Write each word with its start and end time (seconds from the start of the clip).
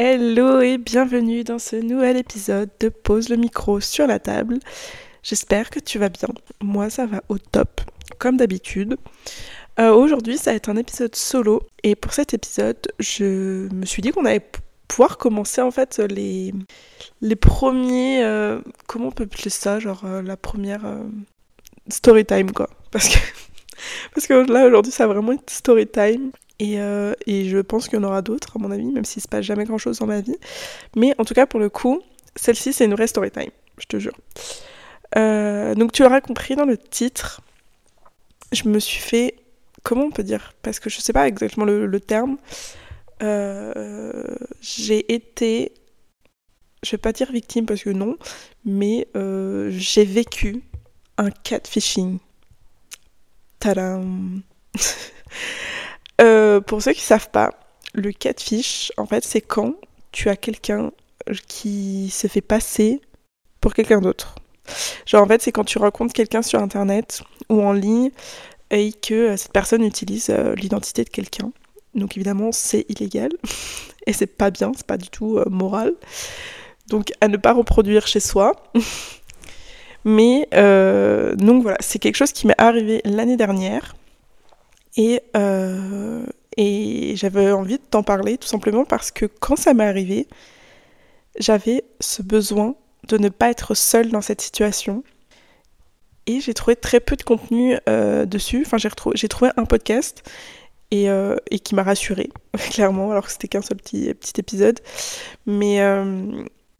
Hello 0.00 0.60
et 0.60 0.78
bienvenue 0.78 1.42
dans 1.42 1.58
ce 1.58 1.74
nouvel 1.74 2.16
épisode 2.16 2.70
de 2.78 2.88
Pose 2.88 3.30
le 3.30 3.34
micro 3.34 3.80
sur 3.80 4.06
la 4.06 4.20
table. 4.20 4.60
J'espère 5.24 5.70
que 5.70 5.80
tu 5.80 5.98
vas 5.98 6.08
bien. 6.08 6.28
Moi 6.62 6.88
ça 6.88 7.04
va 7.04 7.20
au 7.28 7.36
top, 7.36 7.80
comme 8.20 8.36
d'habitude. 8.36 8.96
Euh, 9.80 9.92
aujourd'hui 9.92 10.38
ça 10.38 10.52
va 10.52 10.56
être 10.56 10.68
un 10.68 10.76
épisode 10.76 11.16
solo 11.16 11.66
et 11.82 11.96
pour 11.96 12.12
cet 12.12 12.32
épisode 12.32 12.78
je 13.00 13.66
me 13.74 13.84
suis 13.86 14.00
dit 14.00 14.12
qu'on 14.12 14.24
allait 14.24 14.48
pouvoir 14.86 15.18
commencer 15.18 15.62
en 15.62 15.72
fait 15.72 15.98
les, 15.98 16.54
les 17.20 17.36
premiers... 17.36 18.22
Euh, 18.22 18.60
comment 18.86 19.08
on 19.08 19.10
peut 19.10 19.24
appeler 19.24 19.50
ça 19.50 19.80
Genre 19.80 20.02
euh, 20.04 20.22
la 20.22 20.36
première 20.36 20.84
story 21.88 22.24
time 22.24 22.52
quoi. 22.52 22.70
Parce 22.92 23.08
que, 23.08 23.18
parce 24.14 24.28
que 24.28 24.48
là 24.48 24.64
aujourd'hui 24.64 24.92
ça 24.92 25.08
va 25.08 25.14
vraiment 25.14 25.32
être 25.32 25.50
story 25.50 25.88
time. 25.88 26.30
Euh, 26.60 27.14
et, 27.26 27.48
je 27.48 27.58
pense 27.58 27.88
qu'il 27.88 27.98
y 27.98 28.02
en 28.02 28.04
aura 28.04 28.22
d'autres, 28.22 28.56
à 28.56 28.58
mon 28.58 28.70
avis, 28.70 28.86
même 28.86 29.04
s'il 29.04 29.22
se 29.22 29.28
passe 29.28 29.44
jamais 29.44 29.64
grand 29.64 29.78
chose 29.78 29.98
dans 29.98 30.06
ma 30.06 30.20
vie. 30.20 30.36
Mais 30.96 31.14
en 31.18 31.24
tout 31.24 31.34
cas, 31.34 31.46
pour 31.46 31.60
le 31.60 31.68
coup, 31.68 32.02
celle-ci, 32.36 32.72
c'est 32.72 32.84
une 32.84 32.94
vraie 32.94 33.06
story 33.06 33.30
time, 33.30 33.50
je 33.78 33.86
te 33.86 33.98
jure. 33.98 34.16
Euh, 35.16 35.74
donc, 35.74 35.92
tu 35.92 36.02
l'auras 36.02 36.20
compris 36.20 36.56
dans 36.56 36.64
le 36.64 36.76
titre, 36.76 37.40
je 38.52 38.68
me 38.68 38.78
suis 38.78 39.00
fait. 39.00 39.34
Comment 39.84 40.04
on 40.04 40.10
peut 40.10 40.24
dire? 40.24 40.52
Parce 40.62 40.80
que 40.80 40.90
je 40.90 41.00
sais 41.00 41.12
pas 41.12 41.28
exactement 41.28 41.64
le, 41.64 42.00
terme. 42.00 42.36
Euh, 43.22 44.24
j'ai 44.60 45.14
été. 45.14 45.72
Je 46.82 46.92
vais 46.92 46.98
pas 46.98 47.12
dire 47.12 47.30
victime 47.32 47.64
parce 47.66 47.82
que 47.82 47.90
non, 47.90 48.16
mais 48.64 49.06
j'ai 49.70 50.04
vécu 50.04 50.62
un 51.16 51.30
catfishing. 51.30 52.18
Tadam 53.60 54.42
Euh, 56.20 56.60
pour 56.60 56.82
ceux 56.82 56.92
qui 56.92 57.00
savent 57.00 57.30
pas, 57.30 57.50
le 57.94 58.12
catfish, 58.12 58.92
en 58.96 59.06
fait, 59.06 59.24
c'est 59.24 59.40
quand 59.40 59.74
tu 60.12 60.28
as 60.28 60.36
quelqu'un 60.36 60.90
qui 61.46 62.10
se 62.10 62.26
fait 62.26 62.40
passer 62.40 63.00
pour 63.60 63.74
quelqu'un 63.74 64.00
d'autre. 64.00 64.34
Genre, 65.06 65.22
en 65.22 65.26
fait, 65.26 65.42
c'est 65.42 65.52
quand 65.52 65.64
tu 65.64 65.78
rencontres 65.78 66.12
quelqu'un 66.12 66.42
sur 66.42 66.60
Internet 66.60 67.22
ou 67.48 67.62
en 67.62 67.72
ligne 67.72 68.10
et 68.70 68.92
que 68.92 69.14
euh, 69.14 69.36
cette 69.36 69.52
personne 69.52 69.82
utilise 69.82 70.28
euh, 70.30 70.54
l'identité 70.54 71.04
de 71.04 71.08
quelqu'un. 71.08 71.52
Donc, 71.94 72.16
évidemment, 72.16 72.52
c'est 72.52 72.84
illégal 72.88 73.30
et 74.06 74.12
c'est 74.12 74.26
pas 74.26 74.50
bien, 74.50 74.72
c'est 74.76 74.86
pas 74.86 74.98
du 74.98 75.08
tout 75.08 75.40
moral. 75.48 75.94
Donc, 76.88 77.12
à 77.20 77.28
ne 77.28 77.36
pas 77.36 77.52
reproduire 77.52 78.06
chez 78.06 78.20
soi. 78.20 78.52
Mais, 80.04 80.48
donc 81.36 81.62
voilà, 81.62 81.76
c'est 81.80 81.98
quelque 81.98 82.16
chose 82.16 82.32
qui 82.32 82.46
m'est 82.46 82.58
arrivé 82.58 83.02
l'année 83.04 83.36
dernière. 83.36 83.94
Et, 84.98 85.22
euh, 85.36 86.26
et 86.56 87.14
j'avais 87.16 87.52
envie 87.52 87.78
de 87.78 87.82
t'en 87.88 88.02
parler 88.02 88.36
tout 88.36 88.48
simplement 88.48 88.84
parce 88.84 89.12
que 89.12 89.26
quand 89.26 89.56
ça 89.56 89.72
m'est 89.72 89.86
arrivé, 89.86 90.26
j'avais 91.38 91.84
ce 92.00 92.20
besoin 92.20 92.74
de 93.06 93.16
ne 93.16 93.28
pas 93.28 93.48
être 93.48 93.74
seule 93.74 94.10
dans 94.10 94.20
cette 94.20 94.40
situation. 94.40 95.04
Et 96.26 96.40
j'ai 96.40 96.52
trouvé 96.52 96.76
très 96.76 97.00
peu 97.00 97.14
de 97.14 97.22
contenu 97.22 97.78
euh, 97.88 98.26
dessus. 98.26 98.64
Enfin, 98.66 98.76
j'ai, 98.76 99.28
trouvé 99.28 99.50
un 99.56 99.64
podcast 99.64 100.28
et, 100.90 101.08
euh, 101.08 101.36
qui 101.62 101.74
m'a 101.76 101.84
rassurée, 101.84 102.30
clairement, 102.70 103.12
alors 103.12 103.26
que 103.26 103.32
c'était 103.32 103.48
qu'un 103.48 103.62
seul 103.62 103.76
petit, 103.78 104.10
épisode. 104.36 104.80
Mais, 105.46 105.80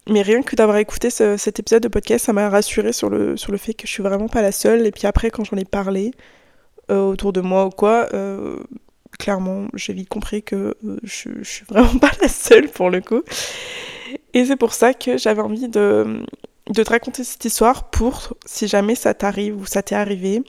rien 0.09 0.43
que 0.43 0.57
d'avoir 0.57 0.77
écouté 0.79 1.09
cet 1.11 1.61
épisode 1.61 1.85
de 1.85 1.89
podcast, 1.89 2.27
ça 2.27 2.33
m'a 2.33 2.51
rassurée 2.51 2.93
sur 2.93 3.11
le, 3.11 3.37
sur 3.37 3.53
le 3.53 3.59
fait 3.59 3.75
que 3.75 3.87
je 3.87 3.93
suis 3.93 4.03
vraiment 4.03 4.29
pas 4.29 4.43
la 4.43 4.53
seule. 4.53 4.87
Et 4.87 4.91
puis 4.91 5.07
après, 5.07 5.31
quand 5.31 5.45
j'en 5.45 5.57
ai 5.57 5.65
parlé, 5.65 6.11
autour 6.95 7.33
de 7.33 7.41
moi 7.41 7.67
ou 7.67 7.71
quoi, 7.71 8.09
euh, 8.15 8.59
clairement, 9.19 9.69
j'ai 9.75 9.93
vite 9.93 10.09
compris 10.09 10.43
que 10.43 10.77
euh, 10.85 10.99
je, 11.03 11.29
je, 11.43 11.49
suis 11.49 11.65
vraiment 11.67 11.99
pas 12.01 12.11
la 12.21 12.29
seule 12.29 12.69
pour 12.69 12.91
le 12.91 13.01
coup. 13.01 13.23
Et 14.35 14.45
c'est 14.45 14.57
pour 14.57 14.73
ça 14.73 14.95
que 14.95 15.19
j'avais 15.19 15.43
envie 15.43 15.69
de, 15.69 16.25
de 16.69 16.83
te 16.83 16.91
raconter 16.91 17.25
cette 17.25 17.45
histoire 17.45 17.91
pour, 17.91 18.35
si 18.47 18.69
jamais 18.69 18.95
ça 18.95 19.15
t'arrive 19.15 19.61
ou 19.61 19.67
ça 19.67 19.83
t'est 19.83 19.95
arrivé, 19.95 20.43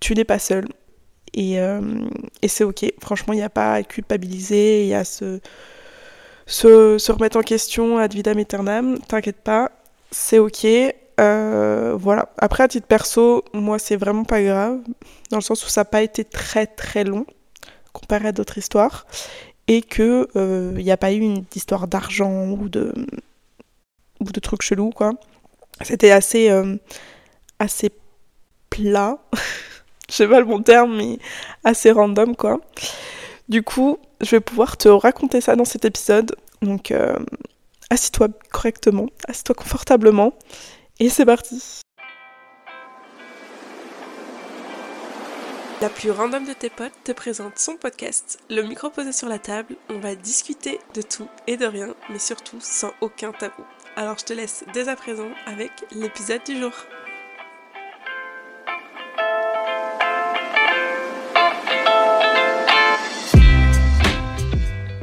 tu 0.00 0.14
n'es 0.14 0.24
pas 0.24 0.38
seule. 0.38 0.68
Et, 1.32 1.58
et 2.42 2.48
c'est 2.48 2.64
ok, 2.64 2.92
franchement, 3.00 3.32
il 3.32 3.36
n'y 3.36 3.42
a 3.42 3.50
pas 3.50 3.74
à 3.74 3.82
culpabiliser, 3.84 4.82
il 4.82 4.88
y 4.88 4.94
a 4.94 5.00
à 5.00 5.04
se, 5.04 5.38
se, 6.46 6.98
se, 6.98 7.12
remettre 7.12 7.38
en 7.38 7.42
question 7.42 7.98
ad 7.98 8.12
vitam 8.12 8.36
aeternam, 8.36 8.98
t'inquiète 8.98 9.40
pas, 9.42 9.70
c'est 10.10 10.40
ok. 10.40 10.66
Euh, 11.20 11.96
voilà. 11.98 12.30
Après, 12.38 12.64
à 12.64 12.68
titre 12.68 12.86
perso, 12.86 13.44
moi, 13.52 13.78
c'est 13.78 13.96
vraiment 13.96 14.24
pas 14.24 14.42
grave, 14.42 14.80
dans 15.30 15.36
le 15.36 15.42
sens 15.42 15.64
où 15.64 15.68
ça 15.68 15.82
n'a 15.82 15.84
pas 15.84 16.02
été 16.02 16.24
très 16.24 16.66
très 16.66 17.04
long 17.04 17.26
comparé 17.92 18.28
à 18.28 18.32
d'autres 18.32 18.58
histoires, 18.58 19.06
et 19.68 19.82
que 19.82 20.28
il 20.34 20.40
euh, 20.40 20.72
n'y 20.72 20.90
a 20.90 20.96
pas 20.96 21.12
eu 21.12 21.18
une 21.20 21.44
histoire 21.54 21.88
d'argent 21.88 22.50
ou 22.50 22.68
de 22.68 22.94
ou 24.20 24.24
de 24.24 24.40
trucs 24.40 24.62
chelous, 24.62 24.90
quoi. 24.90 25.12
C'était 25.82 26.10
assez 26.10 26.50
euh, 26.50 26.76
assez 27.58 27.90
plat, 28.70 29.18
je 30.08 30.14
sais 30.14 30.28
pas 30.28 30.40
le 30.40 30.46
bon 30.46 30.62
terme, 30.62 30.96
mais 30.96 31.18
assez 31.64 31.90
random, 31.90 32.36
quoi. 32.36 32.60
Du 33.48 33.62
coup, 33.62 33.98
je 34.20 34.30
vais 34.30 34.40
pouvoir 34.40 34.76
te 34.76 34.88
raconter 34.88 35.40
ça 35.40 35.56
dans 35.56 35.64
cet 35.64 35.84
épisode. 35.84 36.36
Donc, 36.62 36.94
assis-toi 37.90 38.28
correctement, 38.52 39.08
assis-toi 39.26 39.54
confortablement 39.56 40.34
et 41.00 41.08
c'est 41.08 41.24
parti 41.24 41.80
La 45.80 45.88
plus 45.88 46.10
random 46.10 46.44
de 46.44 46.52
tes 46.52 46.68
potes 46.68 46.92
te 47.04 47.12
présente 47.12 47.58
son 47.58 47.76
podcast, 47.76 48.38
le 48.50 48.60
micro 48.62 48.90
posé 48.90 49.12
sur 49.12 49.30
la 49.30 49.38
table. 49.38 49.76
On 49.88 49.98
va 49.98 50.14
discuter 50.14 50.78
de 50.92 51.00
tout 51.00 51.26
et 51.46 51.56
de 51.56 51.64
rien, 51.64 51.94
mais 52.10 52.18
surtout 52.18 52.58
sans 52.60 52.92
aucun 53.00 53.32
tabou. 53.32 53.64
Alors 53.96 54.18
je 54.18 54.26
te 54.26 54.34
laisse 54.34 54.62
dès 54.74 54.88
à 54.88 54.96
présent 54.96 55.30
avec 55.46 55.70
l'épisode 55.92 56.44
du 56.44 56.60
jour. 56.60 56.72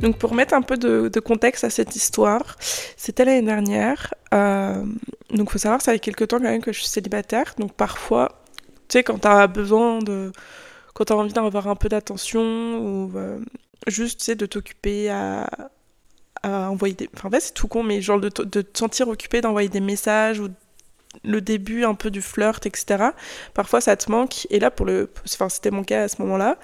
Donc 0.01 0.19
pour 0.19 0.35
mettre 0.35 0.53
un 0.53 0.61
peu 0.61 0.77
de, 0.77 1.19
contexte 1.19 1.63
à 1.63 1.71
cette 1.71 1.95
histoire, 1.95 2.55
c'était 2.59 3.25
l'année 3.25 3.41
dernière. 3.41 4.13
Euh, 4.31 4.85
donc 5.31 5.51
faut 5.51 5.57
savoir, 5.57 5.81
ça 5.81 5.91
fait 5.91 5.99
quelques 5.99 6.27
temps 6.27 6.37
quand 6.37 6.43
même 6.43 6.61
que 6.61 6.71
je 6.71 6.79
suis 6.79 6.87
célibataire. 6.87 7.53
Donc 7.57 7.73
parfois, 7.73 8.41
tu 8.87 8.93
sais, 8.93 9.03
quand 9.03 9.19
t'as 9.19 9.47
besoin 9.47 9.99
de... 9.99 10.31
Quand 10.93 11.05
t'as 11.05 11.15
envie 11.15 11.33
d'avoir 11.33 11.67
un 11.67 11.75
peu 11.75 11.89
d'attention 11.89 12.41
ou 12.79 13.11
euh, 13.17 13.39
juste, 13.87 14.19
tu 14.19 14.25
sais, 14.25 14.35
de 14.35 14.45
t'occuper 14.45 15.09
à, 15.09 15.47
à 16.43 16.71
envoyer 16.71 16.95
des... 16.95 17.09
Enfin 17.15 17.27
en 17.27 17.31
fait 17.31 17.39
c'est 17.39 17.53
tout 17.53 17.67
con, 17.67 17.83
mais 17.83 18.01
genre 18.01 18.19
de, 18.19 18.29
de 18.29 18.61
te 18.61 18.77
sentir 18.77 19.07
occupé 19.07 19.41
d'envoyer 19.41 19.69
des 19.69 19.79
messages 19.79 20.39
ou 20.39 20.49
le 21.23 21.41
début 21.41 21.83
un 21.83 21.93
peu 21.93 22.09
du 22.09 22.21
flirt, 22.21 22.65
etc. 22.65 23.09
Parfois 23.53 23.81
ça 23.81 23.95
te 23.95 24.09
manque. 24.09 24.47
Et 24.49 24.59
là, 24.59 24.71
pour 24.71 24.85
le, 24.85 25.11
enfin, 25.25 25.49
c'était 25.49 25.71
mon 25.71 25.83
cas 25.83 26.03
à 26.03 26.07
ce 26.07 26.21
moment-là. 26.21 26.57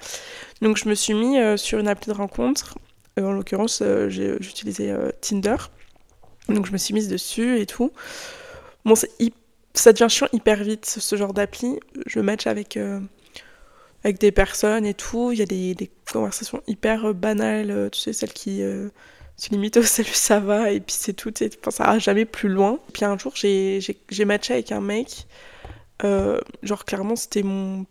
Donc 0.62 0.78
je 0.78 0.88
me 0.88 0.94
suis 0.94 1.14
mis 1.14 1.38
euh, 1.38 1.56
sur 1.56 1.78
une 1.78 1.88
appli 1.88 2.10
de 2.10 2.16
rencontre 2.16 2.76
euh, 3.20 3.26
en 3.26 3.32
l'occurrence, 3.32 3.82
j'utilisais 4.08 4.92
Tinder. 5.20 5.56
Donc 6.48 6.66
je 6.66 6.72
me 6.72 6.78
suis 6.78 6.94
mise 6.94 7.08
dessus 7.08 7.60
et 7.60 7.66
tout. 7.66 7.92
Bon, 8.84 8.94
ça 8.94 9.92
devient 9.92 10.08
chiant 10.08 10.28
hyper 10.32 10.62
vite, 10.62 10.86
ce 10.86 11.16
genre 11.16 11.32
d'appli. 11.32 11.80
Je 12.06 12.20
match 12.20 12.46
avec, 12.46 12.78
avec 14.04 14.18
des 14.18 14.32
personnes 14.32 14.84
et 14.86 14.94
tout. 14.94 15.32
Il 15.32 15.38
y 15.38 15.42
a 15.42 15.46
des, 15.46 15.74
des 15.74 15.90
conversations 16.12 16.62
hyper 16.66 17.14
banales, 17.14 17.88
tu 17.90 17.98
sais, 17.98 18.12
celles 18.12 18.32
qui 18.32 18.62
se 19.36 19.50
limitent 19.50 19.76
au 19.78 19.82
salut, 19.84 20.08
ça 20.12 20.40
va, 20.40 20.70
et 20.70 20.80
puis 20.80 20.94
c'est 20.98 21.14
tout. 21.14 21.32
Enfin, 21.60 21.70
ça 21.70 21.84
va 21.84 21.98
jamais 21.98 22.24
plus 22.24 22.48
loin. 22.48 22.78
Puis 22.92 23.04
un 23.04 23.18
jour, 23.18 23.34
j'ai 23.36 24.24
matché 24.24 24.54
avec 24.54 24.72
un 24.72 24.80
mec. 24.80 25.26
genre, 26.62 26.84
clairement, 26.84 27.16
c'était 27.16 27.42
mon. 27.42 27.86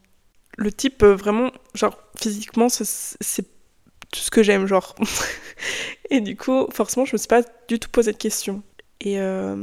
Le 0.57 0.71
type, 0.71 1.03
vraiment, 1.03 1.51
genre, 1.73 1.97
physiquement, 2.15 2.69
c'est 2.69 3.45
tout 4.11 4.19
ce 4.19 4.29
que 4.31 4.43
j'aime, 4.43 4.67
genre. 4.67 4.95
et 6.11 6.21
du 6.21 6.35
coup, 6.37 6.67
forcément, 6.71 7.05
je 7.05 7.13
me 7.13 7.17
suis 7.17 7.27
pas 7.27 7.41
du 7.67 7.79
tout 7.79 7.89
posé 7.89 8.11
de 8.11 8.17
questions. 8.17 8.61
Et, 9.03 9.19
euh, 9.19 9.55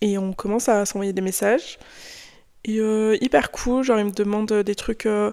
et 0.00 0.18
on 0.18 0.32
commence 0.32 0.68
à 0.68 0.84
s'envoyer 0.84 1.12
des 1.12 1.20
messages. 1.20 1.78
Et 2.64 2.80
euh, 2.80 3.16
hyper 3.20 3.50
cool, 3.52 3.84
genre, 3.84 3.98
il 3.98 4.06
me 4.06 4.10
demande 4.10 4.52
des 4.52 4.74
trucs. 4.74 5.06
Euh, 5.06 5.32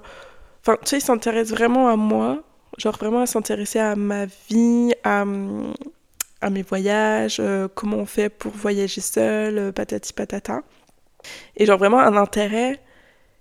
enfin, 0.62 0.78
tu 0.82 0.90
sais, 0.90 0.98
il 0.98 1.02
s'intéresse 1.02 1.50
vraiment 1.50 1.90
à 1.90 1.96
moi. 1.96 2.44
Genre, 2.78 2.96
vraiment 2.98 3.22
à 3.22 3.26
s'intéresser 3.26 3.80
à 3.80 3.96
ma 3.96 4.26
vie, 4.50 4.94
à, 5.04 5.26
à 6.42 6.50
mes 6.50 6.62
voyages, 6.64 7.42
comment 7.76 7.98
on 7.98 8.06
fait 8.06 8.30
pour 8.30 8.52
voyager 8.52 9.02
seul, 9.02 9.72
patati 9.74 10.14
patata. 10.14 10.62
Et 11.56 11.66
genre, 11.66 11.78
vraiment 11.78 12.00
un 12.00 12.18
intérêt 12.18 12.82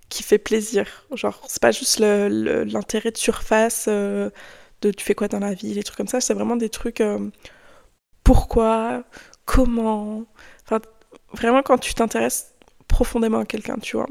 qui 0.08 0.22
fait 0.22 0.38
plaisir. 0.38 1.06
Genre, 1.14 1.42
c'est 1.48 1.62
pas 1.62 1.72
juste 1.72 1.98
l'intérêt 2.00 3.10
de 3.10 3.16
surface 3.16 3.88
de 4.82 4.90
tu 4.90 5.04
fais 5.04 5.14
quoi 5.14 5.28
dans 5.28 5.38
la 5.38 5.54
vie, 5.54 5.72
les 5.74 5.82
trucs 5.82 5.96
comme 5.96 6.08
ça. 6.08 6.20
C'est 6.20 6.34
vraiment 6.34 6.56
des 6.56 6.68
trucs 6.68 7.00
euh, 7.00 7.30
pourquoi, 8.24 9.04
comment. 9.44 10.24
Enfin, 10.64 10.80
vraiment 11.32 11.62
quand 11.62 11.78
tu 11.78 11.94
t'intéresses 11.94 12.52
profondément 12.88 13.38
à 13.38 13.44
quelqu'un, 13.44 13.76
tu 13.78 13.96
vois. 13.96 14.08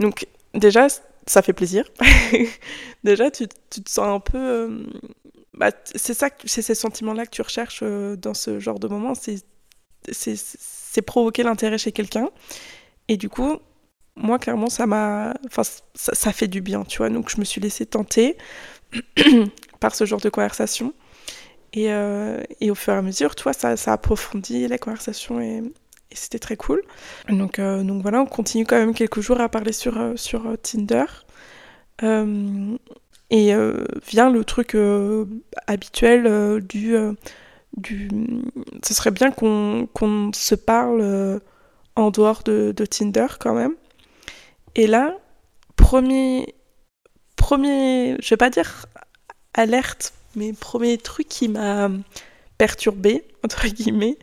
Donc, 0.00 0.26
déjà, 0.54 0.88
ça 1.26 1.42
fait 1.42 1.52
plaisir. 1.52 1.84
déjà, 3.04 3.30
tu, 3.30 3.46
tu, 3.70 3.82
te 3.82 3.90
sens 3.90 4.06
un 4.06 4.20
peu. 4.20 4.38
Euh, 4.38 4.86
bah, 5.54 5.70
c'est 5.84 6.14
ça, 6.14 6.30
c'est 6.44 6.62
ces 6.62 6.74
sentiments-là 6.74 7.26
que 7.26 7.30
tu 7.30 7.42
recherches 7.42 7.80
euh, 7.82 8.16
dans 8.16 8.34
ce 8.34 8.58
genre 8.58 8.78
de 8.78 8.88
moment, 8.88 9.14
c'est 9.14 11.02
provoquer 11.06 11.42
l'intérêt 11.42 11.78
chez 11.78 11.92
quelqu'un. 11.92 12.30
Et 13.08 13.16
du 13.16 13.28
coup, 13.28 13.58
moi, 14.16 14.38
clairement, 14.38 14.68
ça 14.68 14.86
m'a. 14.86 15.34
Enfin, 15.46 15.62
ça, 15.62 16.14
ça, 16.14 16.32
fait 16.32 16.48
du 16.48 16.60
bien, 16.60 16.84
tu 16.84 16.98
vois. 16.98 17.10
Donc, 17.10 17.30
je 17.30 17.38
me 17.38 17.44
suis 17.44 17.60
laissée 17.60 17.86
tenter 17.86 18.36
par 19.80 19.94
ce 19.94 20.04
genre 20.04 20.20
de 20.20 20.28
conversation. 20.28 20.92
Et, 21.74 21.92
euh, 21.92 22.40
et, 22.60 22.70
au 22.70 22.74
fur 22.76 22.92
et 22.92 22.96
à 22.96 23.02
mesure, 23.02 23.34
tu 23.34 23.42
vois, 23.42 23.52
ça, 23.52 23.76
ça 23.76 23.92
approfondit 23.92 24.68
la 24.68 24.78
conversation 24.78 25.40
et, 25.40 25.62
c'était 26.12 26.38
très 26.38 26.56
cool. 26.56 26.80
Donc, 27.28 27.58
euh, 27.58 27.82
donc 27.82 28.02
voilà, 28.02 28.20
on 28.20 28.26
continue 28.26 28.64
quand 28.64 28.76
même 28.76 28.94
quelques 28.94 29.20
jours 29.20 29.40
à 29.40 29.48
parler 29.48 29.72
sur, 29.72 29.98
euh, 29.98 30.56
Tinder. 30.62 31.06
et 33.30 33.52
vient 34.06 34.30
le 34.30 34.44
truc 34.44 34.76
habituel 35.66 36.60
du, 36.64 36.94
du. 37.76 38.08
Ce 38.84 38.94
serait 38.94 39.10
bien 39.10 39.32
qu'on 39.32 39.88
qu'on 39.92 40.30
se 40.32 40.54
parle 40.54 41.40
en 41.96 42.10
dehors 42.12 42.44
de, 42.44 42.72
de 42.76 42.86
Tinder 42.86 43.26
quand 43.40 43.54
même. 43.54 43.74
Et 44.76 44.86
là, 44.86 45.16
premier, 45.74 46.54
premier, 47.34 48.16
je 48.20 48.30
vais 48.30 48.36
pas 48.36 48.50
dire 48.50 48.86
alerte, 49.52 50.12
mais 50.36 50.52
premier 50.52 50.98
truc 50.98 51.28
qui 51.28 51.48
m'a 51.48 51.90
perturbé, 52.58 53.24
entre 53.44 53.66
guillemets, 53.68 54.18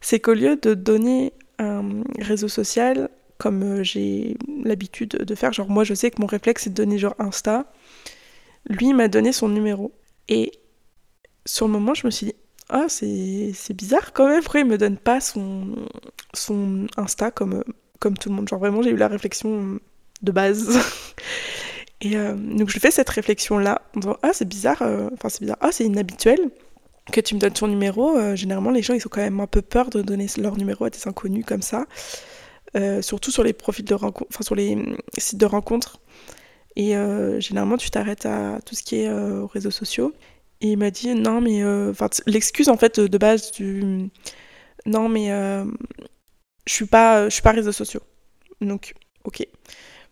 c'est 0.00 0.20
qu'au 0.20 0.34
lieu 0.34 0.56
de 0.56 0.74
donner 0.74 1.32
un 1.58 2.02
réseau 2.18 2.48
social 2.48 3.08
comme 3.38 3.62
euh, 3.62 3.82
j'ai 3.82 4.36
l'habitude 4.64 5.10
de 5.10 5.34
faire, 5.34 5.52
genre 5.52 5.68
moi 5.68 5.84
je 5.84 5.94
sais 5.94 6.10
que 6.10 6.20
mon 6.20 6.26
réflexe 6.26 6.64
c'est 6.64 6.70
de 6.70 6.74
donner 6.74 6.98
genre 6.98 7.16
Insta, 7.18 7.66
lui 8.68 8.92
m'a 8.92 9.08
donné 9.08 9.32
son 9.32 9.48
numéro. 9.48 9.92
Et 10.28 10.52
sur 11.44 11.66
le 11.66 11.72
moment 11.72 11.94
je 11.94 12.06
me 12.06 12.10
suis 12.10 12.26
dit, 12.26 12.34
ah 12.68 12.86
c'est 12.88 13.74
bizarre 13.74 14.12
quand 14.12 14.28
même, 14.28 14.42
pourquoi 14.42 14.60
il 14.60 14.66
me 14.66 14.78
donne 14.78 14.98
pas 14.98 15.20
son, 15.20 15.74
son 16.32 16.86
Insta 16.96 17.30
comme 17.30 17.62
comme 18.04 18.18
tout 18.18 18.28
le 18.28 18.34
monde. 18.34 18.48
Genre 18.48 18.58
vraiment, 18.58 18.82
j'ai 18.82 18.90
eu 18.90 18.96
la 18.96 19.08
réflexion 19.08 19.80
de 20.22 20.32
base. 20.32 20.78
Et 22.04 22.16
euh, 22.16 22.34
donc 22.34 22.68
je 22.68 22.78
fais 22.78 22.90
cette 22.90 23.08
réflexion-là, 23.08 23.80
en 23.96 24.00
disant 24.00 24.16
Ah, 24.22 24.30
c'est 24.32 24.46
bizarre, 24.46 24.82
euh, 24.82 25.08
enfin 25.14 25.30
c'est 25.30 25.40
bizarre, 25.40 25.56
ah, 25.60 25.72
c'est 25.72 25.84
inhabituel 25.84 26.38
que 27.10 27.20
tu 27.20 27.34
me 27.34 27.40
donnes 27.40 27.52
ton 27.52 27.66
numéro. 27.66 28.16
Euh, 28.16 28.36
généralement, 28.36 28.70
les 28.70 28.82
gens, 28.82 28.94
ils 28.94 29.06
ont 29.06 29.10
quand 29.10 29.22
même 29.22 29.40
un 29.40 29.46
peu 29.46 29.62
peur 29.62 29.88
de 29.88 30.02
donner 30.02 30.26
leur 30.36 30.56
numéro 30.56 30.84
à 30.84 30.90
des 30.90 31.08
inconnus 31.08 31.44
comme 31.46 31.62
ça. 31.62 31.86
surtout 33.00 33.30
sur 33.30 33.42
les 33.42 33.54
profils 33.54 33.84
de 33.84 33.94
rencontre, 33.94 34.30
enfin 34.30 34.44
sur 34.44 34.54
les 34.54 34.76
sites 35.18 35.38
de 35.38 35.46
rencontres. 35.46 36.00
Et 36.76 36.94
généralement, 37.38 37.76
tu 37.76 37.90
t'arrêtes 37.90 38.26
à 38.26 38.58
tout 38.66 38.74
ce 38.74 38.82
qui 38.82 38.96
est 38.96 39.10
réseaux 39.52 39.70
sociaux. 39.70 40.12
Et 40.60 40.72
il 40.72 40.78
m'a 40.78 40.90
dit 40.90 41.14
Non, 41.14 41.40
mais. 41.40 41.62
L'excuse 42.26 42.68
en 42.68 42.76
fait 42.76 43.00
de 43.00 43.18
base 43.18 43.52
du. 43.52 44.10
Non, 44.86 45.08
mais 45.08 45.28
je 46.66 46.72
suis 46.72 46.86
pas, 46.86 47.30
suis 47.30 47.42
pas 47.42 47.52
réseaux 47.52 47.72
sociaux. 47.72 48.02
Donc, 48.60 48.94
ok. 49.24 49.46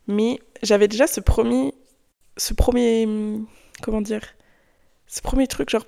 Mais 0.06 0.40
j'avais 0.62 0.88
déjà 0.88 1.06
ce 1.06 1.20
premier, 1.20 1.74
ce 2.36 2.54
premier, 2.54 3.06
comment 3.82 4.00
dire, 4.00 4.22
ce 5.06 5.20
premier 5.20 5.46
truc 5.46 5.70
genre, 5.70 5.86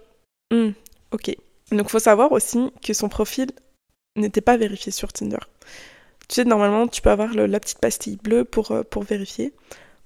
hmm, 0.52 0.70
ok. 1.12 1.36
Donc, 1.72 1.88
faut 1.88 1.98
savoir 1.98 2.32
aussi 2.32 2.70
que 2.82 2.92
son 2.92 3.08
profil 3.08 3.48
n'était 4.16 4.40
pas 4.40 4.56
vérifié 4.56 4.92
sur 4.92 5.12
Tinder. 5.12 5.38
Tu 6.28 6.36
sais, 6.36 6.44
normalement, 6.44 6.86
tu 6.88 7.02
peux 7.02 7.10
avoir 7.10 7.32
la 7.34 7.60
petite 7.60 7.78
pastille 7.78 8.16
bleue 8.16 8.44
pour, 8.44 8.70
euh, 8.70 8.82
pour 8.82 9.02
vérifier. 9.02 9.52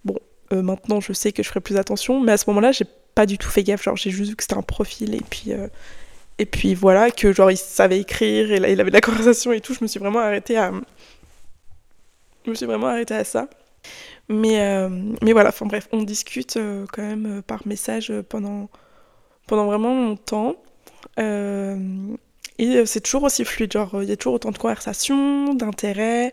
Bon, 0.04 0.16
euh, 0.52 0.62
maintenant, 0.62 1.00
je 1.00 1.12
sais 1.12 1.32
que 1.32 1.42
je 1.42 1.48
ferai 1.48 1.60
plus 1.60 1.76
attention, 1.76 2.20
mais 2.20 2.32
à 2.32 2.36
ce 2.36 2.44
moment-là, 2.48 2.72
j'ai 2.72 2.86
pas 3.14 3.26
du 3.26 3.38
tout 3.38 3.48
fait 3.48 3.62
gaffe. 3.62 3.82
Genre, 3.82 3.96
j'ai 3.96 4.10
juste 4.10 4.30
vu 4.30 4.36
que 4.36 4.42
c'était 4.42 4.56
un 4.56 4.62
profil 4.62 5.14
et 5.14 5.20
puis, 5.20 5.52
euh, 5.52 5.68
et 6.38 6.46
puis 6.46 6.74
voilà, 6.74 7.10
que 7.10 7.32
genre 7.32 7.50
il 7.50 7.56
savait 7.56 8.00
écrire 8.00 8.52
et 8.52 8.60
là 8.60 8.68
il 8.68 8.80
avait 8.80 8.90
de 8.90 8.94
la 8.94 9.00
conversation 9.00 9.52
et 9.52 9.60
tout. 9.60 9.74
Je 9.74 9.80
me 9.82 9.88
suis 9.88 9.98
vraiment 10.00 10.20
arrêtée 10.20 10.56
à. 10.56 10.72
Je 12.44 12.50
me 12.50 12.54
suis 12.54 12.66
vraiment 12.66 12.86
arrêtée 12.86 13.14
à 13.14 13.24
ça. 13.24 13.48
Mais, 14.28 14.60
euh, 14.60 14.88
mais 15.22 15.32
voilà, 15.32 15.48
enfin 15.50 15.66
bref, 15.66 15.88
on 15.92 16.02
discute 16.02 16.56
euh, 16.56 16.86
quand 16.92 17.02
même 17.02 17.38
euh, 17.38 17.42
par 17.42 17.66
message 17.66 18.12
pendant, 18.28 18.68
pendant 19.46 19.66
vraiment 19.66 19.94
longtemps. 19.94 20.56
et 21.16 22.86
c'est 22.86 23.00
toujours 23.00 23.24
aussi 23.24 23.44
fluide, 23.44 23.72
genre 23.72 24.02
il 24.02 24.08
y 24.08 24.12
a 24.12 24.16
toujours 24.16 24.34
autant 24.34 24.50
de 24.50 24.58
conversations, 24.58 25.54
d'intérêt. 25.54 26.32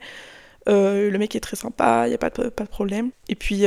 le 0.68 1.18
mec 1.18 1.36
est 1.36 1.40
très 1.40 1.56
sympa, 1.56 2.08
il 2.08 2.10
n'y 2.10 2.16
a 2.16 2.18
pas 2.18 2.30
de, 2.30 2.50
pas 2.50 2.64
de 2.66 2.70
problème. 2.70 3.12
Et 3.30 3.36
puis, 3.36 3.62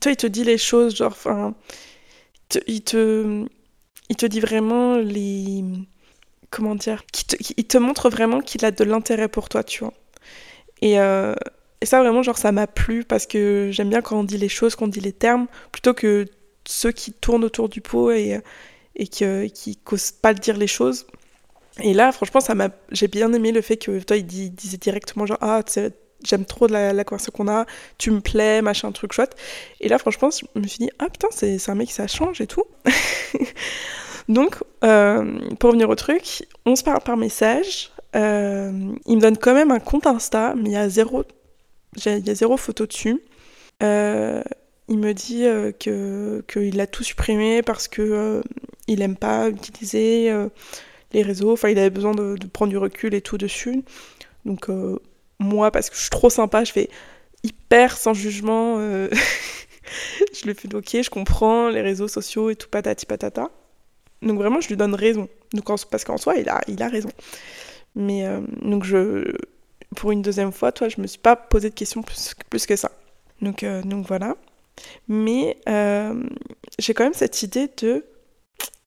toi, 0.00 0.12
il 0.12 0.16
te 0.16 0.26
dit 0.26 0.44
les 0.44 0.58
choses, 0.58 0.96
genre, 0.96 1.12
enfin, 1.12 1.54
il 2.66 2.82
te, 2.82 3.46
il 4.10 4.16
te 4.16 4.26
dit 4.26 4.40
vraiment 4.40 4.96
les. 4.96 5.64
Comment 6.50 6.74
dire 6.76 7.04
Il 7.56 7.66
te 7.66 7.78
montre 7.78 8.08
vraiment 8.10 8.40
qu'il 8.40 8.64
a 8.64 8.70
de 8.70 8.84
l'intérêt 8.84 9.28
pour 9.28 9.48
toi, 9.48 9.64
tu 9.64 9.84
vois. 9.84 9.94
Et, 10.82 10.98
et 11.86 11.88
ça, 11.88 12.00
vraiment, 12.00 12.24
genre, 12.24 12.36
ça 12.36 12.50
m'a 12.50 12.66
plu 12.66 13.04
parce 13.04 13.26
que 13.26 13.68
j'aime 13.70 13.90
bien 13.90 14.02
quand 14.02 14.18
on 14.18 14.24
dit 14.24 14.38
les 14.38 14.48
choses, 14.48 14.74
qu'on 14.74 14.88
dit 14.88 14.98
les 14.98 15.12
termes, 15.12 15.46
plutôt 15.70 15.94
que 15.94 16.26
ceux 16.66 16.90
qui 16.90 17.12
tournent 17.12 17.44
autour 17.44 17.68
du 17.68 17.80
pot 17.80 18.10
et, 18.10 18.40
et 18.96 19.06
qui, 19.06 19.24
qui 19.52 19.76
causent 19.76 20.10
pas 20.10 20.34
dire 20.34 20.56
les 20.56 20.66
choses. 20.66 21.06
Et 21.80 21.94
là, 21.94 22.10
franchement, 22.10 22.40
ça 22.40 22.56
m'a, 22.56 22.70
j'ai 22.90 23.06
bien 23.06 23.32
aimé 23.32 23.52
le 23.52 23.60
fait 23.60 23.76
que 23.76 24.00
toi, 24.00 24.16
il, 24.16 24.26
disait 24.26 24.78
directement 24.78 25.26
genre 25.26 25.38
ah, 25.40 25.62
j'aime 26.24 26.44
trop 26.44 26.66
la, 26.66 26.92
la 26.92 27.04
conversation 27.04 27.30
qu'on 27.32 27.46
a, 27.46 27.66
tu 27.98 28.10
me 28.10 28.18
plais, 28.18 28.62
machin, 28.62 28.90
truc 28.90 29.12
chouette. 29.12 29.36
Et 29.80 29.86
là, 29.86 29.98
franchement, 29.98 30.30
je 30.30 30.60
me 30.60 30.66
suis 30.66 30.78
dit 30.78 30.90
ah 30.98 31.08
putain, 31.08 31.28
c'est 31.30 31.70
un 31.70 31.76
mec, 31.76 31.92
ça 31.92 32.08
change 32.08 32.40
et 32.40 32.48
tout. 32.48 32.64
Donc, 34.28 34.56
euh, 34.82 35.38
pour 35.60 35.68
revenir 35.68 35.88
au 35.88 35.94
truc, 35.94 36.48
on 36.64 36.74
se 36.74 36.82
parle 36.82 37.00
par 37.02 37.16
message. 37.16 37.92
Euh, 38.16 38.72
il 39.06 39.16
me 39.16 39.20
donne 39.20 39.36
quand 39.36 39.54
même 39.54 39.70
un 39.70 39.78
compte 39.78 40.08
Insta, 40.08 40.54
mais 40.56 40.70
il 40.70 40.72
y 40.72 40.76
a 40.76 40.88
zéro, 40.88 41.22
il 42.04 42.26
y 42.26 42.30
a 42.30 42.34
zéro 42.34 42.56
photo 42.56 42.86
dessus. 42.86 43.20
Euh, 43.82 44.42
il 44.88 44.98
me 44.98 45.12
dit 45.12 45.42
que 45.80 46.44
qu'il 46.46 46.80
a 46.80 46.86
tout 46.86 47.02
supprimé 47.02 47.62
parce 47.62 47.88
que 47.88 48.42
il 48.86 49.02
aime 49.02 49.16
pas 49.16 49.48
utiliser 49.48 50.32
les 51.12 51.22
réseaux. 51.22 51.52
Enfin, 51.52 51.70
il 51.70 51.78
avait 51.78 51.90
besoin 51.90 52.14
de, 52.14 52.36
prendre 52.46 52.70
du 52.70 52.78
recul 52.78 53.14
et 53.14 53.20
tout 53.20 53.36
dessus. 53.36 53.82
Donc 54.44 54.68
moi, 55.40 55.72
parce 55.72 55.90
que 55.90 55.96
je 55.96 56.02
suis 56.02 56.10
trop 56.10 56.30
sympa, 56.30 56.62
je 56.62 56.72
fais 56.72 56.88
hyper 57.42 57.96
sans 57.96 58.14
jugement. 58.14 58.78
je 58.80 60.46
lui 60.46 60.54
fais 60.54 60.72
ok, 60.72 61.02
je 61.02 61.10
comprends 61.10 61.68
les 61.68 61.80
réseaux 61.80 62.08
sociaux 62.08 62.50
et 62.50 62.56
tout 62.56 62.68
patati 62.68 63.06
patata. 63.06 63.50
Donc 64.22 64.38
vraiment, 64.38 64.60
je 64.60 64.68
lui 64.68 64.76
donne 64.76 64.94
raison. 64.94 65.28
Donc, 65.52 65.66
parce 65.90 66.04
qu'en 66.04 66.16
soi, 66.16 66.36
il 66.36 66.48
a, 66.48 66.60
il 66.68 66.82
a 66.82 66.88
raison. 66.88 67.10
Mais 67.94 68.26
euh, 68.26 68.40
donc, 68.62 68.84
je, 68.84 69.32
pour 69.96 70.12
une 70.12 70.22
deuxième 70.22 70.52
fois, 70.52 70.72
toi, 70.72 70.88
je 70.88 71.00
me 71.00 71.06
suis 71.06 71.18
pas 71.18 71.36
posé 71.36 71.70
de 71.70 71.74
questions 71.74 72.02
plus, 72.02 72.66
que 72.66 72.76
ça. 72.76 72.92
Donc, 73.42 73.62
euh, 73.62 73.82
donc 73.82 74.06
voilà. 74.06 74.36
Mais 75.08 75.58
euh, 75.68 76.22
j'ai 76.78 76.94
quand 76.94 77.04
même 77.04 77.14
cette 77.14 77.42
idée 77.42 77.68
de. 77.78 78.04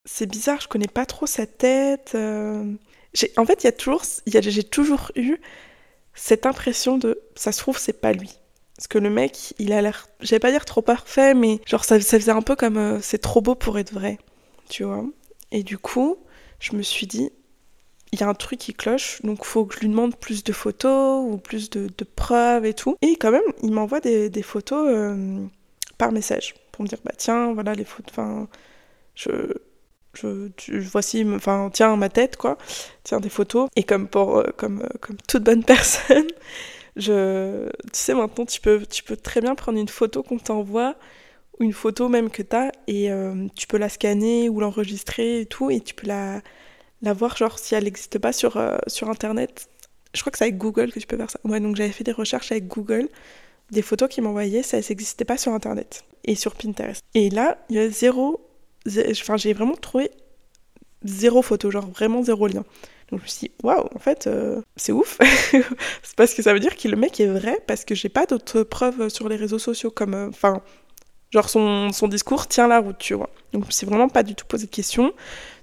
C'est 0.05 0.27
bizarre, 0.27 0.61
je 0.61 0.67
connais 0.67 0.87
pas 0.87 1.05
trop 1.05 1.27
sa 1.27 1.45
tête. 1.45 2.15
En 2.15 3.45
fait, 3.45 3.63
il 3.63 3.65
y 3.65 3.67
a 3.67 3.71
toujours, 3.71 4.03
j'ai 4.25 4.63
toujours 4.63 5.11
eu 5.15 5.37
cette 6.13 6.45
impression 6.45 6.97
de 6.97 7.21
ça 7.35 7.51
se 7.51 7.59
trouve, 7.59 7.77
c'est 7.77 8.01
pas 8.01 8.13
lui. 8.13 8.39
Parce 8.75 8.87
que 8.87 8.97
le 8.97 9.09
mec, 9.09 9.53
il 9.59 9.73
a 9.73 9.81
l'air, 9.81 10.07
je 10.21 10.29
vais 10.31 10.39
pas 10.39 10.51
dire 10.51 10.65
trop 10.65 10.81
parfait, 10.81 11.33
mais 11.33 11.59
genre 11.65 11.83
ça, 11.83 11.99
ça 11.99 12.19
faisait 12.19 12.31
un 12.31 12.41
peu 12.41 12.55
comme 12.55 12.99
c'est 13.01 13.17
trop 13.17 13.41
beau 13.41 13.55
pour 13.55 13.77
être 13.77 13.93
vrai, 13.93 14.17
tu 14.69 14.83
vois. 14.83 15.03
Et 15.51 15.63
du 15.63 15.77
coup, 15.77 16.17
je 16.59 16.75
me 16.75 16.81
suis 16.81 17.07
dit, 17.07 17.31
il 18.11 18.19
y 18.19 18.23
a 18.23 18.27
un 18.27 18.33
truc 18.33 18.59
qui 18.59 18.73
cloche, 18.73 19.21
donc 19.23 19.45
faut 19.45 19.65
que 19.65 19.75
je 19.75 19.81
lui 19.81 19.89
demande 19.89 20.15
plus 20.15 20.43
de 20.43 20.51
photos 20.51 21.23
ou 21.27 21.37
plus 21.37 21.69
de, 21.69 21.89
preuves 22.15 22.65
et 22.65 22.73
tout. 22.73 22.97
Et 23.01 23.15
quand 23.15 23.31
même, 23.31 23.43
il 23.61 23.71
m'envoie 23.71 23.99
des, 23.99 24.41
photos 24.41 24.87
euh, 24.89 25.45
par 25.97 26.11
message 26.11 26.55
pour 26.71 26.83
me 26.83 26.87
dire, 26.87 26.99
bah 27.03 27.11
tiens, 27.15 27.53
voilà 27.53 27.73
les 27.73 27.85
photos, 27.85 28.11
enfin, 28.11 28.47
je, 29.15 29.29
je, 30.13 30.79
voici, 30.89 31.25
enfin, 31.35 31.69
tiens, 31.71 31.95
ma 31.97 32.09
tête, 32.09 32.35
quoi, 32.37 32.57
tiens, 33.03 33.19
des 33.19 33.29
photos. 33.29 33.69
Et 33.75 33.83
comme 33.83 34.07
pour, 34.07 34.37
euh, 34.37 34.47
comme, 34.57 34.81
euh, 34.81 34.97
comme 35.01 35.17
toute 35.27 35.43
bonne 35.43 35.63
personne, 35.65 36.27
je, 36.95 37.69
tu 37.69 37.89
sais, 37.93 38.13
maintenant, 38.15 38.45
tu 38.45 38.59
peux, 38.61 38.81
très 39.21 39.41
bien 39.41 39.53
prendre 39.55 39.77
une 39.77 39.87
photo 39.87 40.23
qu'on 40.23 40.39
t'envoie 40.39 40.95
une 41.61 41.73
photo 41.73 42.07
même 42.07 42.29
que 42.29 42.41
tu 42.41 42.55
as 42.55 42.71
et 42.87 43.09
tu 43.53 43.67
peux 43.67 43.77
la 43.77 43.89
scanner 43.89 44.47
ou 44.47 44.61
l'enregistrer 44.61 45.41
et 45.41 45.45
tout 45.45 45.69
et 45.69 45.81
tu 45.81 45.93
peux 45.93 46.07
la, 46.07 46.41
la 47.01 47.13
voir 47.13 47.38
genre 47.38 47.60
si 47.60 47.75
elle 47.75 47.86
n'existe 47.86 48.20
pas 48.20 48.34
sur, 48.34 48.58
euh, 48.58 48.77
sur 48.88 49.10
internet. 49.10 49.70
Je 50.13 50.22
crois 50.22 50.32
que 50.32 50.38
c'est 50.38 50.46
avec 50.46 50.58
Google 50.58 50.91
que 50.91 51.00
tu 51.00 51.08
peux 51.08 51.18
faire 51.18 51.29
ça. 51.29 51.39
Ouais, 51.44 51.60
donc 51.60 51.75
j'avais 51.75 51.91
fait 51.91 52.03
des 52.03 52.12
recherches 52.12 52.51
avec 52.51 52.68
Google, 52.68 53.08
des 53.72 53.82
photos 53.82 54.10
qui 54.10 54.22
m'envoyaient, 54.22 54.63
ça 54.63 54.79
n'existait 54.79 55.25
pas 55.25 55.38
sur 55.38 55.53
internet 55.53 56.03
et 56.24 56.36
sur 56.36 56.56
Pinterest. 56.56 57.03
Et 57.13 57.29
là, 57.29 57.58
il 57.70 57.75
y 57.75 57.79
a 57.79 57.89
zéro, 57.89 58.41
enfin 59.12 59.38
j'ai 59.38 59.53
vraiment 59.53 59.75
trouvé 59.75 60.10
zéro 61.03 61.41
photo, 61.41 61.70
genre 61.72 61.88
vraiment 61.88 62.24
zéro 62.24 62.48
lien. 62.48 62.65
Donc 63.12 63.22
je 63.22 63.24
me 63.24 63.27
suis 63.27 63.39
dit, 63.48 63.51
waouh, 63.63 63.88
en 63.96 64.00
fait, 64.00 64.27
euh, 64.27 64.62
c'est 64.75 64.91
ouf. 64.91 65.18
c'est 65.51 66.15
parce 66.15 66.34
que 66.34 66.44
ça 66.44 66.53
veut 66.53 66.60
dire 66.60 66.75
que 66.75 66.88
le 66.88 66.96
mec 66.96 67.20
est 67.20 67.27
vrai, 67.27 67.60
parce 67.65 67.86
que 67.86 67.96
j'ai 67.96 68.10
pas 68.10 68.25
d'autres 68.25 68.63
preuves 68.63 69.10
sur 69.10 69.29
les 69.29 69.36
réseaux 69.36 69.58
sociaux, 69.58 69.89
comme, 69.89 70.13
enfin, 70.29 70.62
Genre 71.32 71.48
son, 71.48 71.91
son 71.91 72.08
discours 72.08 72.48
tient 72.48 72.68
la 72.68 72.79
route, 72.79 72.98
tu 72.98 73.13
vois. 73.13 73.29
Donc 73.53 73.72
suis 73.72 73.86
vraiment 73.86 74.10
pas 74.10 74.24
du 74.24 74.34
tout 74.36 74.46
posé 74.46 74.65
de 74.65 74.72
questions. 74.72 75.13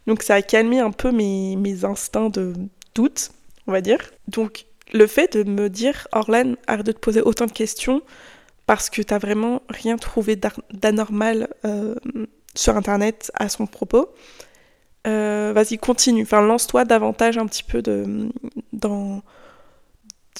Donc 0.06 0.22
ça 0.22 0.34
a 0.34 0.42
calmé 0.42 0.80
un 0.80 0.90
peu 0.90 1.10
mes, 1.10 1.56
mes 1.56 1.84
instincts 1.84 2.30
de 2.30 2.54
doute, 2.94 3.30
on 3.66 3.72
va 3.72 3.80
dire. 3.80 3.98
Donc 4.28 4.66
le 4.92 5.06
fait 5.06 5.36
de 5.36 5.48
me 5.48 5.68
dire, 5.68 6.06
Orlan, 6.12 6.54
arrête 6.66 6.86
de 6.86 6.92
te 6.92 6.98
poser 6.98 7.20
autant 7.20 7.46
de 7.46 7.52
questions 7.52 8.02
parce 8.66 8.90
que 8.90 9.02
t'as 9.02 9.18
vraiment 9.18 9.62
rien 9.68 9.96
trouvé 9.96 10.38
d'anormal 10.72 11.48
euh, 11.64 11.94
sur 12.54 12.76
Internet 12.76 13.30
à 13.34 13.48
son 13.48 13.66
propos. 13.66 14.10
Euh, 15.06 15.52
vas-y, 15.54 15.78
continue. 15.78 16.22
Enfin, 16.22 16.40
lance-toi 16.40 16.84
davantage 16.84 17.38
un 17.38 17.46
petit 17.46 17.62
peu 17.62 17.80
de, 17.80 18.28
dans. 18.72 19.22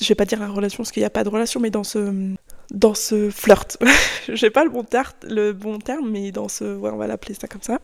Je 0.00 0.08
vais 0.08 0.14
pas 0.16 0.24
dire 0.24 0.40
la 0.40 0.48
relation 0.48 0.78
parce 0.78 0.90
qu'il 0.90 1.02
n'y 1.02 1.06
a 1.06 1.10
pas 1.10 1.24
de 1.24 1.28
relation, 1.28 1.60
mais 1.60 1.70
dans 1.70 1.84
ce, 1.84 2.34
dans 2.70 2.94
ce 2.94 3.30
flirt. 3.30 3.78
J'ai 4.28 4.50
pas 4.50 4.64
le 4.64 4.70
bon, 4.70 5.78
terme, 5.78 6.10
mais 6.10 6.32
dans 6.32 6.48
ce. 6.48 6.76
Ouais, 6.76 6.90
on 6.90 6.96
va 6.96 7.06
l'appeler 7.06 7.34
ça 7.34 7.48
comme 7.48 7.62
ça. 7.62 7.78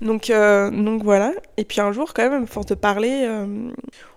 Donc, 0.00 0.30
euh, 0.30 0.70
voilà. 1.02 1.32
Et 1.56 1.64
puis 1.64 1.80
un 1.80 1.92
jour, 1.92 2.12
quand 2.14 2.28
même, 2.28 2.46
force 2.46 2.66
de 2.66 2.74
parler, 2.74 3.24
euh, 3.26 3.70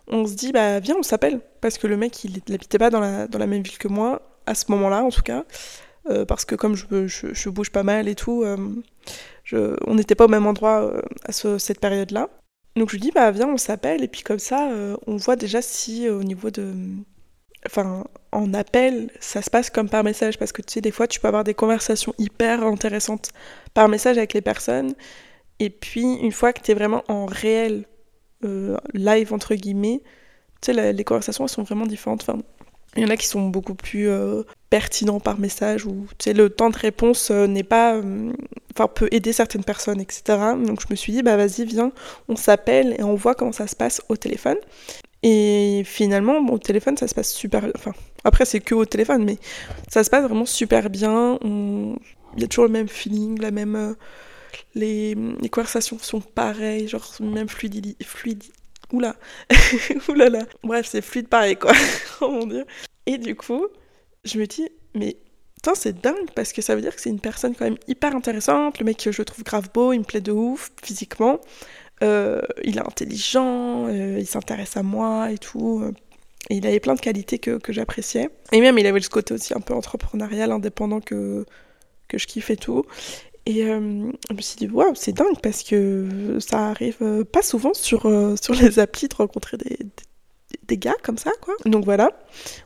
on 0.07 0.25
se 0.25 0.33
dit, 0.33 0.51
bah 0.51 0.79
viens, 0.79 0.95
on 0.97 1.03
s'appelle. 1.03 1.41
Parce 1.61 1.77
que 1.77 1.87
le 1.87 1.97
mec, 1.97 2.23
il 2.23 2.41
n'habitait 2.49 2.77
pas 2.77 2.89
dans 2.89 2.99
la, 2.99 3.27
même 3.47 3.63
ville 3.63 3.77
que 3.77 3.87
moi, 3.87 4.21
à 4.45 4.55
ce 4.55 4.65
moment-là 4.69 5.03
en 5.03 5.09
tout 5.09 5.21
cas. 5.21 5.45
parce 6.27 6.43
que 6.43 6.55
comme 6.55 6.75
je, 6.75 7.49
bouge 7.49 7.71
pas 7.71 7.83
mal 7.83 8.07
et 8.07 8.15
tout, 8.15 8.43
on 9.51 9.95
n'était 9.95 10.15
pas 10.15 10.25
au 10.25 10.29
même 10.29 10.47
endroit 10.47 10.83
euh, 10.83 11.01
à 11.25 11.31
cette 11.31 11.79
période-là. 11.79 12.29
Donc 12.75 12.89
je 12.89 12.95
lui 12.95 13.01
dis, 13.01 13.11
bah 13.11 13.29
viens, 13.31 13.47
on 13.47 13.57
s'appelle, 13.57 14.03
et 14.03 14.07
puis 14.07 14.23
comme 14.23 14.39
ça, 14.39 14.71
euh, 14.71 14.97
on 15.05 15.17
voit 15.17 15.35
déjà 15.35 15.61
si 15.61 16.07
euh, 16.07 16.17
au 16.17 16.23
niveau 16.23 16.49
de. 16.49 16.73
Enfin, 17.65 18.03
en 18.31 18.53
appel, 18.53 19.09
ça 19.19 19.41
se 19.41 19.49
passe 19.49 19.69
comme 19.69 19.89
par 19.89 20.03
message, 20.03 20.37
parce 20.37 20.51
que 20.51 20.61
tu 20.61 20.73
sais, 20.73 20.81
des 20.81 20.91
fois, 20.91 21.07
tu 21.07 21.19
peux 21.19 21.27
avoir 21.27 21.43
des 21.43 21.53
conversations 21.53 22.13
hyper 22.17 22.63
intéressantes 22.63 23.31
par 23.73 23.87
message 23.87 24.17
avec 24.17 24.33
les 24.33 24.41
personnes, 24.41 24.93
et 25.59 25.69
puis 25.69 26.15
une 26.15 26.31
fois 26.31 26.51
que 26.53 26.61
tu 26.61 26.71
es 26.71 26.73
vraiment 26.73 27.03
en 27.07 27.25
réel 27.25 27.85
live, 28.93 29.33
entre 29.33 29.55
guillemets, 29.55 30.01
tu 30.61 30.73
sais, 30.73 30.93
les 30.93 31.03
conversations, 31.03 31.47
sont 31.47 31.63
vraiment 31.63 31.85
différentes. 31.85 32.23
Enfin, 32.23 32.39
il 32.95 33.03
y 33.03 33.05
en 33.05 33.09
a 33.09 33.17
qui 33.17 33.27
sont 33.27 33.47
beaucoup 33.49 33.75
plus 33.75 34.07
euh, 34.07 34.43
pertinents 34.69 35.19
par 35.19 35.39
message, 35.39 35.85
ou 35.85 36.07
tu 36.17 36.25
sais, 36.25 36.33
le 36.33 36.49
temps 36.49 36.69
de 36.69 36.77
réponse 36.77 37.31
euh, 37.31 37.47
n'est 37.47 37.63
pas. 37.63 37.95
Euh, 37.95 38.31
enfin, 38.75 38.87
peut 38.87 39.07
aider 39.11 39.33
certaines 39.33 39.63
personnes, 39.63 39.99
etc. 39.99 40.23
Donc 40.65 40.81
je 40.81 40.87
me 40.89 40.95
suis 40.95 41.11
dit, 41.11 41.23
bah 41.23 41.37
vas-y, 41.37 41.65
viens, 41.65 41.91
on 42.27 42.35
s'appelle 42.35 42.95
et 42.97 43.03
on 43.03 43.15
voit 43.15 43.35
comment 43.35 43.51
ça 43.51 43.67
se 43.67 43.75
passe 43.75 44.01
au 44.09 44.17
téléphone. 44.17 44.57
Et 45.23 45.83
finalement, 45.85 46.37
au 46.39 46.59
téléphone, 46.59 46.97
ça 46.97 47.07
se 47.07 47.15
passe 47.15 47.33
super. 47.33 47.65
Enfin, 47.75 47.93
après, 48.23 48.45
c'est 48.45 48.59
que 48.59 48.75
au 48.75 48.85
téléphone, 48.85 49.23
mais 49.23 49.37
ça 49.89 50.03
se 50.03 50.09
passe 50.09 50.23
vraiment 50.23 50.45
super 50.45 50.89
bien. 50.89 51.39
Il 51.43 51.97
y 52.37 52.43
a 52.43 52.47
toujours 52.47 52.65
le 52.65 52.71
même 52.71 52.89
feeling, 52.89 53.39
la 53.39 53.51
même. 53.51 53.95
Les... 54.75 55.15
les, 55.15 55.49
conversations 55.49 55.97
sont 55.97 56.21
pareilles, 56.21 56.87
genre 56.87 57.15
même 57.21 57.49
fluidi... 57.49 57.95
fluidi... 58.03 58.51
Oula, 58.91 59.15
oulala. 60.09 60.45
Bref, 60.61 60.87
c'est 60.87 61.01
fluide 61.01 61.27
pareil, 61.27 61.55
quoi. 61.55 61.71
oh 62.21 62.29
mon 62.29 62.45
dieu. 62.45 62.65
Et 63.07 63.17
du 63.17 63.35
coup, 63.35 63.65
je 64.23 64.37
me 64.37 64.45
dis, 64.45 64.69
mais 64.93 65.17
Putain, 65.63 65.75
c'est 65.75 66.01
dingue 66.01 66.29
parce 66.35 66.51
que 66.51 66.61
ça 66.61 66.75
veut 66.75 66.81
dire 66.81 66.93
que 66.93 66.99
c'est 66.99 67.09
une 67.09 67.21
personne 67.21 67.55
quand 67.55 67.63
même 67.63 67.77
hyper 67.87 68.13
intéressante. 68.13 68.79
Le 68.79 68.85
mec, 68.85 69.07
je 69.09 69.17
le 69.17 69.23
trouve 69.23 69.45
grave 69.45 69.69
beau, 69.73 69.93
il 69.93 69.99
me 69.99 70.03
plaît 70.03 70.19
de 70.19 70.33
ouf 70.33 70.71
physiquement. 70.83 71.39
Euh, 72.03 72.41
il 72.63 72.77
est 72.77 72.85
intelligent, 72.85 73.87
euh, 73.87 74.17
il 74.19 74.27
s'intéresse 74.27 74.77
à 74.77 74.83
moi 74.83 75.31
et 75.31 75.37
tout. 75.37 75.83
Et 76.49 76.55
il 76.57 76.67
avait 76.67 76.79
plein 76.79 76.95
de 76.95 76.99
qualités 76.99 77.39
que, 77.39 77.59
j'appréciais. 77.69 78.29
Et 78.51 78.59
même, 78.59 78.77
il 78.77 78.85
avait 78.85 78.99
ce 79.01 79.09
côté 79.09 79.33
aussi 79.33 79.53
un 79.53 79.61
peu 79.61 79.73
entrepreneurial, 79.73 80.51
indépendant 80.51 80.99
que, 80.99 81.45
que 82.07 82.17
je 82.17 82.27
kiffe 82.27 82.49
et 82.49 82.57
tout. 82.57 82.85
Et 83.45 83.65
euh, 83.65 84.11
je 84.29 84.35
me 84.35 84.41
suis 84.41 84.55
dit, 84.55 84.67
waouh, 84.67 84.95
c'est 84.95 85.11
dingue 85.11 85.39
parce 85.41 85.63
que 85.63 86.37
ça 86.39 86.69
arrive 86.69 86.97
euh, 87.01 87.23
pas 87.25 87.41
souvent 87.41 87.73
sur, 87.73 88.05
euh, 88.05 88.35
sur 88.41 88.53
les 88.53 88.79
applis 88.79 89.09
de 89.09 89.15
rencontrer 89.15 89.57
des, 89.57 89.77
des, 90.65 90.77
gars 90.77 90.95
comme 91.03 91.17
ça, 91.17 91.31
quoi. 91.41 91.55
Donc 91.65 91.83
voilà, 91.83 92.11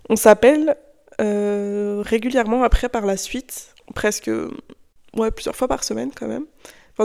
on 0.09 0.15
s'appelle 0.15 0.75
régulièrement 1.19 2.61
après 2.61 2.89
par 2.89 3.07
la 3.07 3.17
suite, 3.17 3.73
presque 3.95 4.29
ouais, 5.15 5.31
plusieurs 5.31 5.55
fois 5.55 5.67
par 5.67 5.83
semaine 5.83 6.11
quand 6.15 6.27
même. 6.27 6.45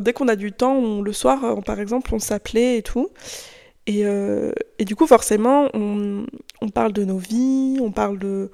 Dès 0.00 0.12
qu'on 0.12 0.28
a 0.28 0.36
du 0.36 0.52
temps, 0.52 1.02
le 1.02 1.12
soir 1.12 1.62
par 1.64 1.80
exemple, 1.80 2.14
on 2.14 2.18
s'appelait 2.18 2.78
et 2.78 2.82
tout. 2.82 3.10
Et, 3.86 4.04
et, 4.78 4.84
du 4.84 4.94
coup, 4.94 5.06
forcément, 5.06 5.68
on, 5.74 6.24
parle 6.72 6.92
de 6.92 7.04
nos 7.04 7.18
vies, 7.18 7.78
on 7.80 7.90
parle 7.90 8.18
de 8.18 8.50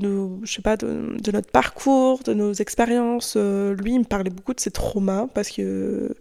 je 0.00 0.52
sais 0.52 0.62
pas, 0.62 0.76
de, 0.76 1.32
notre 1.32 1.50
parcours, 1.50 2.20
de 2.22 2.34
nos 2.34 2.52
expériences. 2.52 3.34
Euh, 3.36 3.74
lui, 3.74 3.92
il 3.94 4.00
me 4.00 4.04
parlait 4.04 4.30
beaucoup 4.30 4.54
de 4.54 4.60
ses 4.60 4.70
traumas 4.70 5.26
parce 5.34 5.50
que 5.50 6.14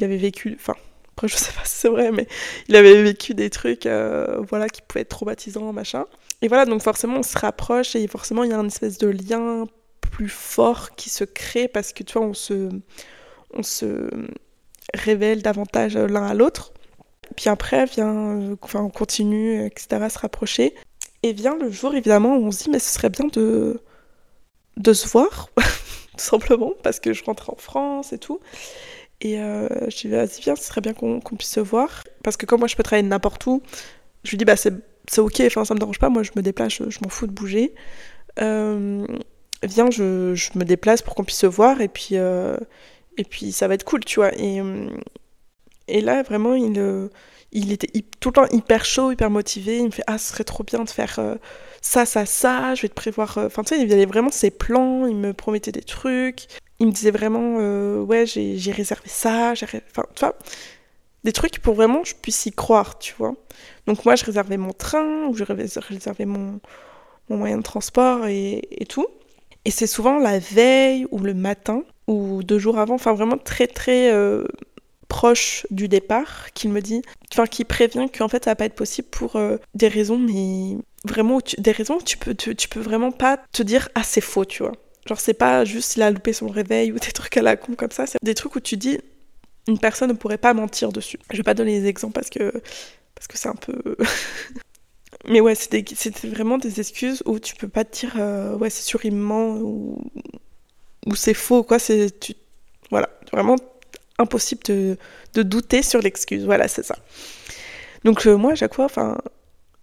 avait 0.00 0.16
vécu, 0.16 0.56
enfin, 0.58 0.74
après 1.16 1.26
je 1.26 1.34
sais 1.36 1.52
pas 1.52 1.64
si 1.64 1.74
c'est 1.74 1.88
vrai, 1.88 2.12
mais 2.12 2.28
il 2.68 2.76
avait 2.76 3.02
vécu 3.02 3.34
des 3.34 3.50
trucs, 3.50 3.84
euh, 3.86 4.40
voilà, 4.48 4.68
qui 4.68 4.80
pouvaient 4.80 5.00
être 5.00 5.08
traumatisants, 5.08 5.72
machin. 5.72 6.06
Et 6.40 6.46
voilà, 6.46 6.66
donc 6.66 6.82
forcément 6.82 7.18
on 7.18 7.22
se 7.24 7.36
rapproche 7.36 7.96
et 7.96 8.06
forcément 8.06 8.44
il 8.44 8.50
y 8.50 8.54
a 8.54 8.58
une 8.58 8.68
espèce 8.68 8.98
de 8.98 9.08
lien 9.08 9.66
plus 10.00 10.28
fort 10.28 10.94
qui 10.94 11.10
se 11.10 11.24
crée 11.24 11.66
parce 11.66 11.92
que 11.92 12.04
tu 12.04 12.12
vois, 12.16 12.28
on 12.28 12.34
se, 12.34 12.68
on 13.54 13.62
se 13.62 14.08
révèle 14.94 15.42
davantage 15.42 15.96
l'un 15.96 16.26
à 16.26 16.34
l'autre. 16.34 16.72
Puis 17.36 17.48
après, 17.48 17.84
vient, 17.86 18.56
enfin, 18.62 18.80
on 18.80 18.90
continue, 18.90 19.64
etc., 19.64 20.02
à 20.02 20.08
se 20.08 20.18
rapprocher. 20.18 20.74
Et 21.22 21.32
vient 21.32 21.56
le 21.56 21.70
jour, 21.70 21.94
évidemment, 21.94 22.36
où 22.36 22.46
on 22.46 22.50
se 22.50 22.64
dit, 22.64 22.70
mais 22.70 22.78
ce 22.78 22.92
serait 22.94 23.10
bien 23.10 23.26
de, 23.26 23.80
de 24.76 24.92
se 24.92 25.06
voir, 25.08 25.50
tout 25.56 26.24
simplement, 26.24 26.72
parce 26.82 27.00
que 27.00 27.12
je 27.12 27.24
rentre 27.24 27.50
en 27.50 27.56
France 27.56 28.12
et 28.12 28.18
tout. 28.18 28.40
Et 29.20 29.40
euh, 29.40 29.68
je 29.88 29.96
dis, 29.96 30.08
vas-y, 30.08 30.40
viens, 30.40 30.56
ce 30.56 30.64
serait 30.64 30.80
bien 30.80 30.94
qu'on 30.94 31.20
puisse 31.20 31.50
se 31.50 31.60
voir. 31.60 32.04
Parce 32.22 32.36
que 32.36 32.46
comme 32.46 32.60
moi, 32.60 32.68
je 32.68 32.76
peux 32.76 32.82
travailler 32.82 33.06
n'importe 33.06 33.44
où, 33.46 33.62
je 34.24 34.30
lui 34.30 34.38
dis, 34.38 34.44
bah, 34.44 34.56
c'est 34.56 34.72
ok, 35.18 35.42
enfin, 35.46 35.64
ça 35.64 35.74
me 35.74 35.80
dérange 35.80 35.98
pas, 35.98 36.08
moi, 36.08 36.22
je 36.22 36.30
me 36.36 36.42
déplace, 36.42 36.82
je, 36.88 36.98
m'en 37.02 37.08
fous 37.08 37.26
de 37.26 37.32
bouger. 37.32 37.74
Euh, 38.40 39.06
viens, 39.62 39.90
je, 39.90 40.34
je, 40.34 40.50
me 40.56 40.64
déplace 40.64 41.02
pour 41.02 41.14
qu'on 41.14 41.24
puisse 41.24 41.38
se 41.38 41.46
voir, 41.46 41.80
et 41.80 41.88
puis, 41.88 42.10
euh, 42.12 42.56
et 43.18 43.24
puis 43.24 43.52
ça 43.52 43.68
va 43.68 43.74
être 43.74 43.84
cool, 43.84 44.04
tu 44.04 44.20
vois. 44.20 44.34
Et, 44.38 44.62
et 45.88 46.00
là, 46.00 46.22
vraiment, 46.22 46.54
il 46.54 46.78
il 47.52 47.72
était 47.72 47.88
tout 48.20 48.28
le 48.30 48.34
temps 48.34 48.46
hyper 48.50 48.84
chaud, 48.84 49.12
hyper 49.12 49.30
motivé. 49.30 49.78
Il 49.78 49.86
me 49.86 49.90
fait 49.90 50.02
Ah, 50.06 50.18
ce 50.18 50.28
serait 50.32 50.44
trop 50.44 50.64
bien 50.64 50.84
de 50.84 50.90
faire 50.90 51.18
euh, 51.18 51.36
ça, 51.80 52.04
ça, 52.04 52.26
ça. 52.26 52.74
Je 52.74 52.82
vais 52.82 52.88
te 52.88 52.94
prévoir. 52.94 53.38
Euh, 53.38 53.46
enfin, 53.46 53.62
tu 53.62 53.74
sais, 53.74 53.82
il 53.82 53.92
avait 53.92 54.06
vraiment 54.06 54.30
ses 54.30 54.50
plans. 54.50 55.06
Il 55.06 55.16
me 55.16 55.32
promettait 55.32 55.72
des 55.72 55.82
trucs. 55.82 56.46
Il 56.78 56.86
me 56.88 56.92
disait 56.92 57.10
vraiment 57.10 57.56
euh, 57.60 58.00
Ouais, 58.02 58.26
j'ai 58.26 58.72
réservé 58.72 59.08
ça. 59.08 59.52
Enfin, 59.52 60.04
tu 60.14 60.20
vois, 60.20 60.36
des 61.24 61.32
trucs 61.32 61.58
pour 61.60 61.74
vraiment 61.74 62.02
que 62.02 62.08
je 62.08 62.14
puisse 62.14 62.46
y 62.46 62.52
croire, 62.52 62.98
tu 62.98 63.14
vois. 63.18 63.34
Donc, 63.86 64.04
moi, 64.04 64.14
je 64.16 64.24
réservais 64.24 64.56
mon 64.56 64.72
train 64.72 65.26
ou 65.28 65.34
je 65.34 65.44
réservais 65.44 66.26
mon, 66.26 66.60
mon 67.28 67.36
moyen 67.38 67.58
de 67.58 67.62
transport 67.62 68.26
et, 68.26 68.62
et 68.70 68.86
tout. 68.86 69.06
Et 69.64 69.70
c'est 69.70 69.86
souvent 69.86 70.18
la 70.18 70.38
veille 70.38 71.06
ou 71.10 71.18
le 71.18 71.34
matin 71.34 71.82
ou 72.08 72.42
deux 72.42 72.58
jours 72.58 72.78
avant. 72.78 72.94
Enfin, 72.94 73.14
vraiment 73.14 73.38
très, 73.38 73.68
très 73.68 74.10
proche 75.08 75.66
du 75.70 75.88
départ 75.88 76.52
qu'il 76.52 76.70
me 76.70 76.80
dit, 76.80 77.02
enfin 77.32 77.46
qui 77.46 77.64
prévient 77.64 78.06
qu'en 78.16 78.28
fait 78.28 78.44
ça 78.44 78.50
va 78.52 78.56
pas 78.56 78.66
être 78.66 78.74
possible 78.74 79.08
pour 79.08 79.36
euh, 79.36 79.56
des 79.74 79.88
raisons, 79.88 80.18
mais 80.18 80.76
vraiment 81.04 81.40
des 81.56 81.72
raisons 81.72 81.98
tu 81.98 82.16
peux, 82.18 82.34
tu, 82.34 82.68
peux 82.68 82.80
vraiment 82.80 83.10
pas 83.10 83.38
te 83.52 83.62
dire 83.62 83.88
ah 83.94 84.02
c'est 84.04 84.20
faux, 84.20 84.44
tu 84.44 84.62
vois. 84.62 84.72
Genre 85.08 85.18
c'est 85.18 85.34
pas 85.34 85.64
juste 85.64 85.96
il 85.96 86.02
a 86.02 86.10
loupé 86.10 86.32
son 86.32 86.48
réveil 86.48 86.92
ou 86.92 86.98
des 86.98 87.12
trucs 87.12 87.36
à 87.36 87.42
la 87.42 87.56
con 87.56 87.74
comme 87.74 87.90
ça, 87.90 88.06
c'est 88.06 88.18
des 88.22 88.34
trucs 88.34 88.54
où 88.54 88.60
tu 88.60 88.76
dis 88.76 88.98
une 89.66 89.78
personne 89.78 90.10
ne 90.10 90.14
pourrait 90.14 90.38
pas 90.38 90.54
mentir 90.54 90.92
dessus. 90.92 91.18
Je 91.30 91.36
vais 91.38 91.42
pas 91.42 91.54
donner 91.54 91.80
des 91.80 91.88
exemples 91.88 92.14
parce 92.14 92.30
que 92.30 92.52
parce 93.14 93.26
que 93.26 93.38
c'est 93.38 93.48
un 93.48 93.54
peu 93.54 93.96
mais 95.28 95.40
ouais, 95.40 95.54
c'était 95.54 96.28
vraiment 96.28 96.58
des 96.58 96.80
excuses 96.80 97.22
où 97.26 97.38
tu 97.38 97.56
peux 97.56 97.68
pas 97.68 97.84
te 97.84 97.98
dire 97.98 98.14
euh, 98.18 98.56
ouais 98.56 98.70
c'est 98.70 98.82
sûr 98.82 99.04
il 99.04 99.14
ment 99.14 99.56
ou, 99.56 99.98
ou 101.06 101.14
c'est 101.14 101.34
faux 101.34 101.62
quoi, 101.62 101.78
c'est 101.78 102.12
voilà, 102.90 103.08
vraiment 103.32 103.56
impossible 104.18 104.62
de, 104.64 104.96
de 105.34 105.42
douter 105.42 105.82
sur 105.82 106.00
l'excuse. 106.00 106.44
Voilà, 106.44 106.68
c'est 106.68 106.82
ça. 106.82 106.96
Donc 108.04 108.26
euh, 108.26 108.36
moi, 108.36 108.52
à 108.52 108.54
chaque 108.54 108.74
fois, 108.74 108.84
enfin, 108.84 109.18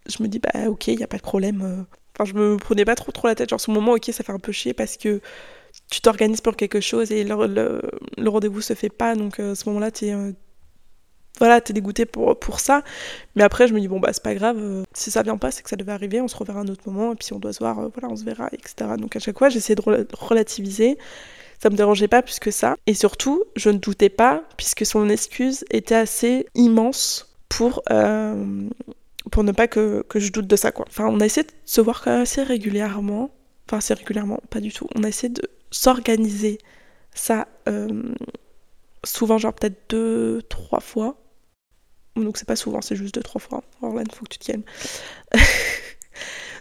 je 0.08 0.22
me 0.22 0.28
dis, 0.28 0.40
bah 0.40 0.70
ok, 0.70 0.88
il 0.88 0.98
n'y 0.98 1.04
a 1.04 1.08
pas 1.08 1.18
de 1.18 1.22
problème. 1.22 1.62
Euh. 1.62 1.84
Enfin, 2.18 2.30
je 2.32 2.34
me 2.34 2.58
prenais 2.58 2.86
pas 2.86 2.96
trop 2.96 3.12
trop 3.12 3.28
la 3.28 3.36
tête. 3.36 3.50
Genre, 3.50 3.60
ce 3.60 3.72
moment, 3.72 3.94
ok, 3.94 4.06
ça 4.12 4.24
fait 4.24 4.32
un 4.32 4.40
peu 4.40 4.52
chier 4.52 4.74
parce 4.74 4.98
que 4.98 5.22
tu 5.92 6.02
t'organises 6.02 6.42
pour 6.42 6.56
quelque 6.56 6.80
chose 6.80 7.12
et 7.12 7.24
le, 7.26 7.82
le, 8.18 8.30
rendez-vous 8.30 8.62
se 8.62 8.74
fait 8.74 8.90
pas. 8.90 9.16
Donc, 9.16 9.40
euh, 9.40 9.56
ce 9.56 9.68
moment-là, 9.70 9.92
tu 9.92 10.06
es, 10.08 10.16
voilà, 11.40 11.62
t'es 11.62 11.74
dégoûté 11.74 12.06
pour, 12.06 12.38
pour 12.40 12.60
ça. 12.60 12.84
Mais 13.36 13.44
après, 13.44 13.68
je 13.68 13.74
me 13.74 13.80
dis, 13.80 13.88
bon, 13.88 14.00
bah, 14.00 14.12
c'est 14.14 14.24
pas 14.24 14.36
grave. 14.36 14.84
si 14.94 15.12
ça 15.12 15.24
vient 15.24 15.38
pas, 15.38 15.52
c'est 15.52 15.64
que 15.64 15.70
ça 15.70 15.76
devait 15.76 15.92
arriver. 15.92 16.22
On 16.22 16.28
se 16.28 16.38
reverra 16.38 16.60
un 16.60 16.68
autre 16.68 16.90
moment. 16.90 17.14
Et 17.14 17.16
puis, 17.16 17.34
on 17.34 17.40
doit 17.40 17.54
se 17.54 17.60
voir, 17.60 17.76
voilà, 17.76 18.10
on 18.10 18.16
se 18.16 18.24
verra, 18.24 18.50
etc. 18.54 18.92
Donc, 18.98 19.16
à 19.16 19.20
chaque 19.20 19.38
fois, 19.38 19.50
j'essaie 19.50 19.76
de 19.76 19.82
relativiser 20.14 20.98
ça 21.62 21.70
me 21.70 21.76
dérangeait 21.76 22.08
pas 22.08 22.22
plus 22.22 22.40
que 22.40 22.52
ça. 22.52 22.76
Et 22.86 22.94
surtout, 22.94 23.44
je 23.56 23.70
ne 23.70 23.78
doutais 23.78 24.10
pas, 24.10 24.44
puisque 24.58 24.86
son 24.86 25.10
excuse 25.10 25.66
était 25.72 25.96
assez 25.96 26.46
immense 26.56 27.34
pour, 27.50 27.82
euh, 27.92 28.70
pour 29.32 29.44
ne 29.44 29.52
pas 29.52 29.68
que, 29.68 30.04
que, 30.08 30.20
je 30.20 30.32
doute 30.32 30.48
de 30.48 30.56
ça, 30.56 30.72
quoi. 30.72 30.86
Enfin, 30.88 31.08
on 31.08 31.20
a 31.20 31.26
essayé 31.26 31.46
de 31.46 31.54
se 31.66 31.82
voir 31.82 32.04
quand 32.04 32.12
même 32.12 32.22
assez 32.22 32.44
régulièrement. 32.44 33.32
Enfin, 33.68 33.78
assez 33.78 33.94
régulièrement, 33.94 34.40
pas 34.50 34.60
du 34.60 34.72
tout. 34.72 34.88
On 34.96 35.04
a 35.04 35.08
essayé 35.08 35.30
de 35.30 35.42
s'organiser 35.72 36.60
ça 37.14 37.48
euh, 37.68 38.14
souvent, 39.04 39.38
genre 39.38 39.54
peut-être 39.54 39.90
deux, 39.90 40.42
trois 40.50 40.82
fois. 40.82 41.18
Donc 42.16 42.38
c'est 42.38 42.48
pas 42.48 42.56
souvent, 42.56 42.82
c'est 42.82 42.96
juste 42.96 43.16
deux, 43.16 43.24
trois 43.24 43.42
fois. 43.42 43.64
Orlan, 43.82 44.04
faut 44.14 44.26
que 44.26 44.36
tu 44.36 44.40
calmes. 44.40 44.64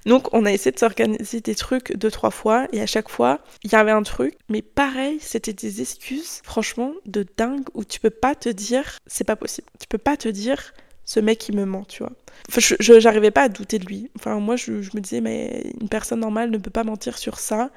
Donc 0.06 0.34
on 0.34 0.44
a 0.44 0.52
essayé 0.52 0.72
de 0.72 0.78
s'organiser 0.78 1.40
des 1.40 1.54
trucs 1.54 1.96
deux, 1.96 2.10
trois 2.10 2.30
fois, 2.30 2.66
et 2.72 2.80
à 2.80 2.86
chaque 2.86 3.08
fois, 3.08 3.40
il 3.62 3.72
y 3.72 3.74
avait 3.74 3.90
un 3.90 4.02
truc, 4.02 4.36
mais 4.48 4.60
pareil, 4.60 5.18
c'était 5.20 5.52
des 5.54 5.80
excuses, 5.80 6.40
franchement, 6.44 6.92
de 7.06 7.24
dingue, 7.36 7.64
où 7.72 7.84
tu 7.84 8.00
peux 8.00 8.10
pas 8.10 8.34
te 8.34 8.48
dire, 8.50 8.98
c'est 9.06 9.24
pas 9.24 9.36
possible. 9.36 9.68
Tu 9.80 9.86
peux 9.88 9.98
pas 9.98 10.16
te 10.16 10.28
dire, 10.28 10.74
ce 11.04 11.20
mec 11.20 11.48
il 11.48 11.56
me 11.56 11.64
ment, 11.64 11.84
tu 11.84 12.02
vois. 12.02 12.12
Enfin, 12.48 12.60
je 12.60 13.00
j'arrivais 13.00 13.30
pas 13.30 13.42
à 13.42 13.48
douter 13.48 13.78
de 13.78 13.86
lui. 13.86 14.10
Enfin, 14.16 14.38
moi 14.40 14.56
je, 14.56 14.72
me 14.72 15.00
disais, 15.00 15.20
mais 15.20 15.72
une 15.80 15.88
personne 15.88 16.20
normale 16.20 16.50
ne 16.50 16.58
peut 16.58 16.70
pas 16.70 16.84
mentir 16.84 17.16
sur 17.16 17.38
ça. 17.38 17.70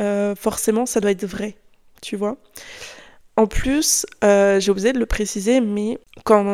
Euh, 0.00 0.34
forcément, 0.34 0.86
ça 0.86 1.00
doit 1.00 1.10
être 1.10 1.26
vrai, 1.26 1.56
tu 2.00 2.16
vois. 2.16 2.38
En 3.40 3.46
plus, 3.46 4.04
euh, 4.22 4.60
j'ai 4.60 4.70
osé 4.70 4.92
de 4.92 4.98
le 4.98 5.06
préciser, 5.06 5.62
mais 5.62 5.98
quand 6.24 6.44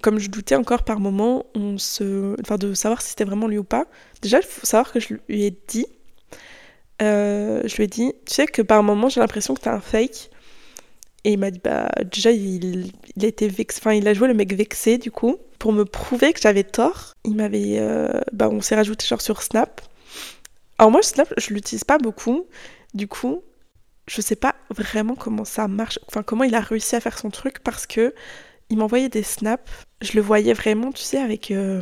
comme 0.00 0.20
je 0.20 0.30
doutais 0.30 0.54
encore 0.54 0.84
par 0.84 1.00
moment, 1.00 1.46
on 1.56 1.76
se, 1.76 2.40
enfin 2.40 2.56
de 2.56 2.72
savoir 2.72 3.02
si 3.02 3.08
c'était 3.08 3.24
vraiment 3.24 3.48
lui 3.48 3.58
ou 3.58 3.64
pas. 3.64 3.86
Déjà, 4.22 4.38
il 4.38 4.46
faut 4.46 4.64
savoir 4.64 4.92
que 4.92 5.00
je 5.00 5.14
lui 5.14 5.44
ai 5.44 5.58
dit, 5.66 5.86
euh, 7.02 7.62
je 7.64 7.74
lui 7.74 7.82
ai 7.82 7.86
dit, 7.88 8.12
tu 8.26 8.32
sais 8.32 8.46
que 8.46 8.62
par 8.62 8.80
moment 8.84 9.08
j'ai 9.08 9.18
l'impression 9.18 9.54
que 9.54 9.60
t'as 9.62 9.74
un 9.74 9.80
fake. 9.80 10.30
Et 11.24 11.32
il 11.32 11.38
m'a 11.40 11.50
dit, 11.50 11.60
bah, 11.64 11.90
déjà, 12.04 12.30
il, 12.30 12.92
été 13.20 13.48
vexé, 13.48 13.80
enfin, 13.82 13.94
il 13.94 14.06
a 14.06 14.14
joué 14.14 14.28
le 14.28 14.34
mec 14.34 14.54
vexé, 14.54 14.98
du 14.98 15.10
coup, 15.10 15.36
pour 15.58 15.72
me 15.72 15.84
prouver 15.84 16.32
que 16.32 16.40
j'avais 16.40 16.62
tort. 16.62 17.14
Il 17.24 17.34
m'avait, 17.34 17.78
euh, 17.80 18.20
bah, 18.32 18.48
on 18.48 18.60
s'est 18.60 18.76
rajouté 18.76 19.04
genre 19.04 19.20
sur 19.20 19.42
Snap. 19.42 19.80
Alors, 20.78 20.92
moi, 20.92 21.02
Snap, 21.02 21.34
je 21.38 21.52
l'utilise 21.52 21.82
pas 21.82 21.98
beaucoup. 21.98 22.46
Du 22.94 23.08
coup, 23.08 23.42
je 24.10 24.20
sais 24.20 24.34
pas 24.34 24.56
vraiment 24.70 25.14
comment 25.14 25.44
ça 25.44 25.68
marche, 25.68 26.00
enfin, 26.08 26.24
comment 26.24 26.42
il 26.42 26.56
a 26.56 26.60
réussi 26.60 26.96
à 26.96 27.00
faire 27.00 27.16
son 27.16 27.30
truc 27.30 27.60
parce 27.60 27.86
que 27.86 28.12
il 28.68 28.76
m'envoyait 28.76 29.08
des 29.08 29.22
snaps. 29.22 29.70
Je 30.00 30.12
le 30.14 30.20
voyais 30.20 30.52
vraiment, 30.52 30.90
tu 30.90 31.02
sais, 31.02 31.18
avec. 31.18 31.52
Euh, 31.52 31.80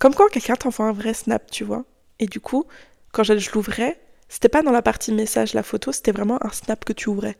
comme 0.00 0.14
quand 0.14 0.28
quelqu'un 0.28 0.56
t'envoie 0.56 0.86
un 0.86 0.92
vrai 0.92 1.14
snap, 1.14 1.48
tu 1.50 1.62
vois. 1.62 1.84
Et 2.18 2.26
du 2.26 2.40
coup, 2.40 2.64
quand 3.12 3.22
je, 3.22 3.50
l'ouvrais, 3.52 4.00
c'était 4.28 4.48
pas 4.48 4.62
dans 4.62 4.72
la 4.72 4.82
partie 4.82 5.12
message, 5.12 5.54
la 5.54 5.62
photo, 5.62 5.92
c'était 5.92 6.12
vraiment 6.12 6.44
un 6.44 6.50
snap 6.50 6.84
que 6.84 6.92
tu 6.92 7.08
ouvrais. 7.08 7.36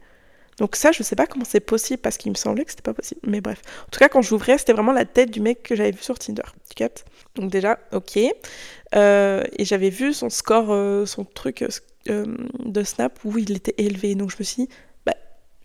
Donc 0.58 0.76
ça, 0.76 0.92
je 0.92 1.02
sais 1.02 1.16
pas 1.16 1.26
comment 1.26 1.44
c'est 1.44 1.60
possible 1.60 2.00
parce 2.00 2.16
qu'il 2.16 2.30
me 2.30 2.36
semblait 2.36 2.64
que 2.64 2.70
c'était 2.70 2.82
pas 2.82 2.94
possible. 2.94 3.20
Mais 3.26 3.40
bref. 3.40 3.60
En 3.86 3.90
tout 3.90 3.98
cas, 3.98 4.08
quand 4.08 4.22
j'ouvrais, 4.22 4.58
c'était 4.58 4.72
vraiment 4.72 4.92
la 4.92 5.04
tête 5.04 5.30
du 5.30 5.40
mec 5.40 5.62
que 5.64 5.74
j'avais 5.74 5.92
vu 5.92 6.02
sur 6.02 6.18
Tinder. 6.18 6.42
Tu 6.76 6.84
Donc 7.34 7.50
déjà, 7.50 7.78
ok. 7.92 8.18
Euh, 8.94 9.44
et 9.56 9.64
j'avais 9.64 9.90
vu 9.90 10.12
son 10.12 10.28
score, 10.28 10.66
euh, 10.70 11.06
son 11.06 11.24
truc 11.24 11.64
euh, 12.08 12.36
de 12.64 12.82
Snap 12.82 13.18
où 13.24 13.36
il 13.38 13.52
était 13.52 13.74
élevé. 13.78 14.14
Donc 14.14 14.30
je 14.30 14.36
me 14.38 14.44
suis 14.44 14.64
dit, 14.64 14.68
bah, 15.06 15.14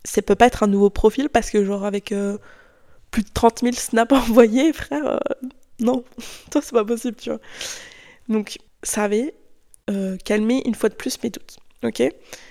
ça 0.04 0.22
peut 0.22 0.34
pas 0.34 0.46
être 0.46 0.62
un 0.62 0.68
nouveau 0.68 0.90
profil 0.90 1.28
parce 1.28 1.50
que 1.50 1.64
genre 1.64 1.84
avec 1.84 2.14
plus 3.10 3.22
de 3.22 3.30
30 3.32 3.60
000 3.60 3.72
snaps 3.74 4.12
envoyés, 4.12 4.72
frère, 4.72 5.20
non. 5.80 6.04
Toi, 6.50 6.60
c'est 6.62 6.72
pas 6.72 6.84
possible, 6.84 7.16
tu 7.16 7.30
vois. 7.30 7.40
Donc 8.28 8.58
ça 8.82 9.04
avait 9.04 9.34
calmé 10.24 10.62
une 10.66 10.74
fois 10.74 10.88
de 10.88 10.94
plus 10.94 11.22
mes 11.22 11.30
doutes. 11.30 11.58
Ok 11.82 12.02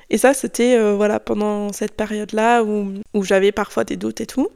et 0.10 0.18
ça, 0.18 0.34
c'était 0.34 0.77
euh, 0.77 0.96
voilà 0.96 1.20
pendant 1.20 1.74
cette 1.74 1.96
période-là 1.96 2.63
où, 2.63 2.94
où 3.13 3.24
j'avais 3.24 3.51
parfois 3.51 3.84
des 3.84 3.98
doutes 3.98 4.22
et 4.22 4.27
tout. 4.27 4.50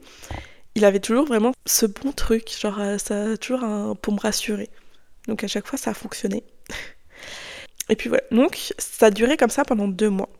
Il 0.76 0.84
avait 0.84 1.00
toujours 1.00 1.26
vraiment 1.26 1.52
ce 1.66 1.86
bon 1.86 2.12
truc, 2.12 2.50
genre 2.58 2.78
euh, 2.80 2.98
ça 2.98 3.36
toujours 3.36 3.64
un, 3.64 3.94
pour 3.96 4.14
me 4.14 4.20
rassurer. 4.20 4.68
Donc 5.26 5.42
à 5.42 5.48
chaque 5.48 5.66
fois, 5.66 5.78
ça 5.78 5.90
a 5.90 5.94
fonctionné. 5.94 6.44
Et 7.90 7.96
puis 7.96 8.08
voilà. 8.08 8.24
Donc 8.30 8.72
ça 8.78 9.06
a 9.06 9.10
duré 9.10 9.36
comme 9.36 9.50
ça 9.50 9.64
pendant 9.64 9.88
deux 9.88 10.10
mois. 10.10 10.30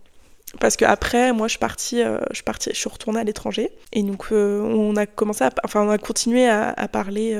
Parce 0.59 0.77
que 0.77 0.85
après, 0.85 1.33
moi, 1.33 1.47
je 1.47 1.53
suis 1.53 1.59
partie, 1.61 2.03
euh, 2.03 2.19
je 2.31 2.37
suis 2.37 2.45
partie, 2.45 2.71
je 2.73 2.79
suis 2.79 2.89
retournée 2.89 3.21
à 3.21 3.25
l'étranger. 3.25 3.71
Et 3.93 4.03
donc, 4.03 4.33
on 4.33 4.97
a 4.97 5.07
commencé 5.07 5.45
à, 5.45 5.51
enfin, 5.63 5.83
on 5.83 5.91
a 5.91 5.99
continué 5.99 6.49
à, 6.49 6.89
parler 6.89 7.39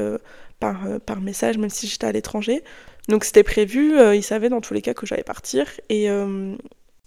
par, 0.61 0.79
par 1.05 1.21
message, 1.21 1.59
même 1.59 1.71
si 1.71 1.89
j'étais 1.89 2.07
à 2.07 2.13
l'étranger. 2.13 2.63
Donc, 3.09 3.25
c'était 3.25 3.43
prévu. 3.43 3.99
il 4.15 4.23
savait 4.23 4.49
dans 4.49 4.61
tous 4.61 4.75
les 4.75 4.83
cas 4.83 4.95
que 4.95 5.07
j'allais 5.07 5.25
partir. 5.25 5.67
Et, 5.89 6.05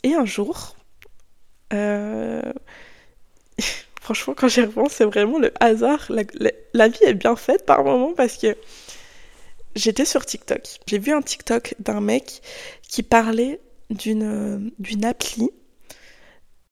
et 0.04 0.14
un 0.14 0.26
jour, 0.26 0.76
euh, 1.74 2.42
franchement, 4.02 4.34
quand 4.38 4.48
j'y 4.48 4.62
repense, 4.62 4.94
c'est 4.94 5.06
vraiment 5.06 5.40
le 5.40 5.52
hasard. 5.60 6.10
La, 6.74 6.88
vie 6.88 7.04
est 7.04 7.14
bien 7.14 7.36
faite 7.36 7.66
par 7.66 7.84
moments 7.84 8.14
parce 8.14 8.38
que 8.38 8.56
j'étais 9.76 10.06
sur 10.06 10.26
TikTok. 10.26 10.80
J'ai 10.88 11.00
vu 11.00 11.12
un 11.12 11.22
TikTok 11.22 11.76
d'un 11.80 12.02
mec 12.02 12.42
qui 12.88 13.04
parlait 13.04 13.60
d'une 13.90 14.72
d'une 14.80 15.06
appli. 15.06 15.50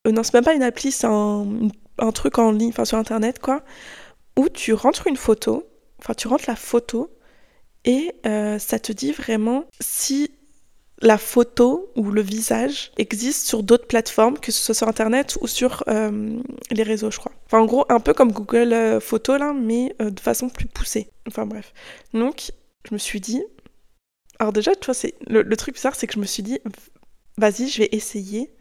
Euh, 0.08 0.12
non, 0.12 0.24
c'est 0.24 0.34
même 0.34 0.44
pas 0.44 0.54
une 0.54 0.64
appli, 0.64 0.92
c'est 0.92 1.08
un, 1.08 1.70
truc 2.14 2.40
en 2.40 2.52
ligne, 2.52 2.70
enfin 2.70 2.86
sur 2.86 2.98
internet 2.98 3.40
quoi, 3.40 3.64
où 4.38 4.50
tu 4.50 4.74
rentres 4.74 5.08
une 5.08 5.18
photo, 5.18 5.68
enfin 6.00 6.14
tu 6.16 6.28
rentres 6.28 6.46
la 6.48 6.56
photo 6.56 7.12
et 7.86 8.14
euh, 8.26 8.60
ça 8.60 8.80
te 8.80 8.92
dit 8.92 9.12
vraiment 9.12 9.66
si 9.80 10.32
la 11.02 11.18
photo 11.18 11.92
ou 11.96 12.12
le 12.12 12.22
visage 12.22 12.92
existe 12.98 13.48
sur 13.48 13.64
d'autres 13.64 13.88
plateformes, 13.88 14.38
que 14.38 14.52
ce 14.52 14.62
soit 14.62 14.76
sur 14.76 14.88
Internet 14.88 15.36
ou 15.42 15.48
sur 15.48 15.84
euh, 15.88 16.40
les 16.70 16.84
réseaux, 16.84 17.10
je 17.10 17.18
crois. 17.18 17.32
Enfin, 17.48 17.60
en 17.60 17.66
gros, 17.66 17.86
un 17.90 18.00
peu 18.00 18.14
comme 18.14 18.32
Google 18.32 18.72
euh, 18.72 19.00
Photos, 19.00 19.40
là, 19.40 19.52
mais 19.52 19.96
de 20.00 20.20
façon 20.20 20.50
plus 20.50 20.68
poussée. 20.68 21.10
Enfin, 21.28 21.48
bref. 21.48 21.74
Donc, 22.14 22.52
je 22.88 22.94
me 22.94 23.00
suis 23.00 23.20
dit... 23.20 23.44
Alors 24.40 24.54
déjà, 24.54 24.76
tu 24.76 24.86
vois, 24.86 24.94
c'est... 24.94 25.16
Le, 25.28 25.56
truc 25.56 25.76
bizarre, 25.76 25.96
c'est 25.96 26.08
que 26.08 26.14
je 26.14 26.20
me 26.20 26.26
suis 26.26 26.44
dit, 26.44 26.60
vas-y, 27.38 27.68
je 27.68 27.82
vais 27.82 27.90
essayer. 27.92 28.52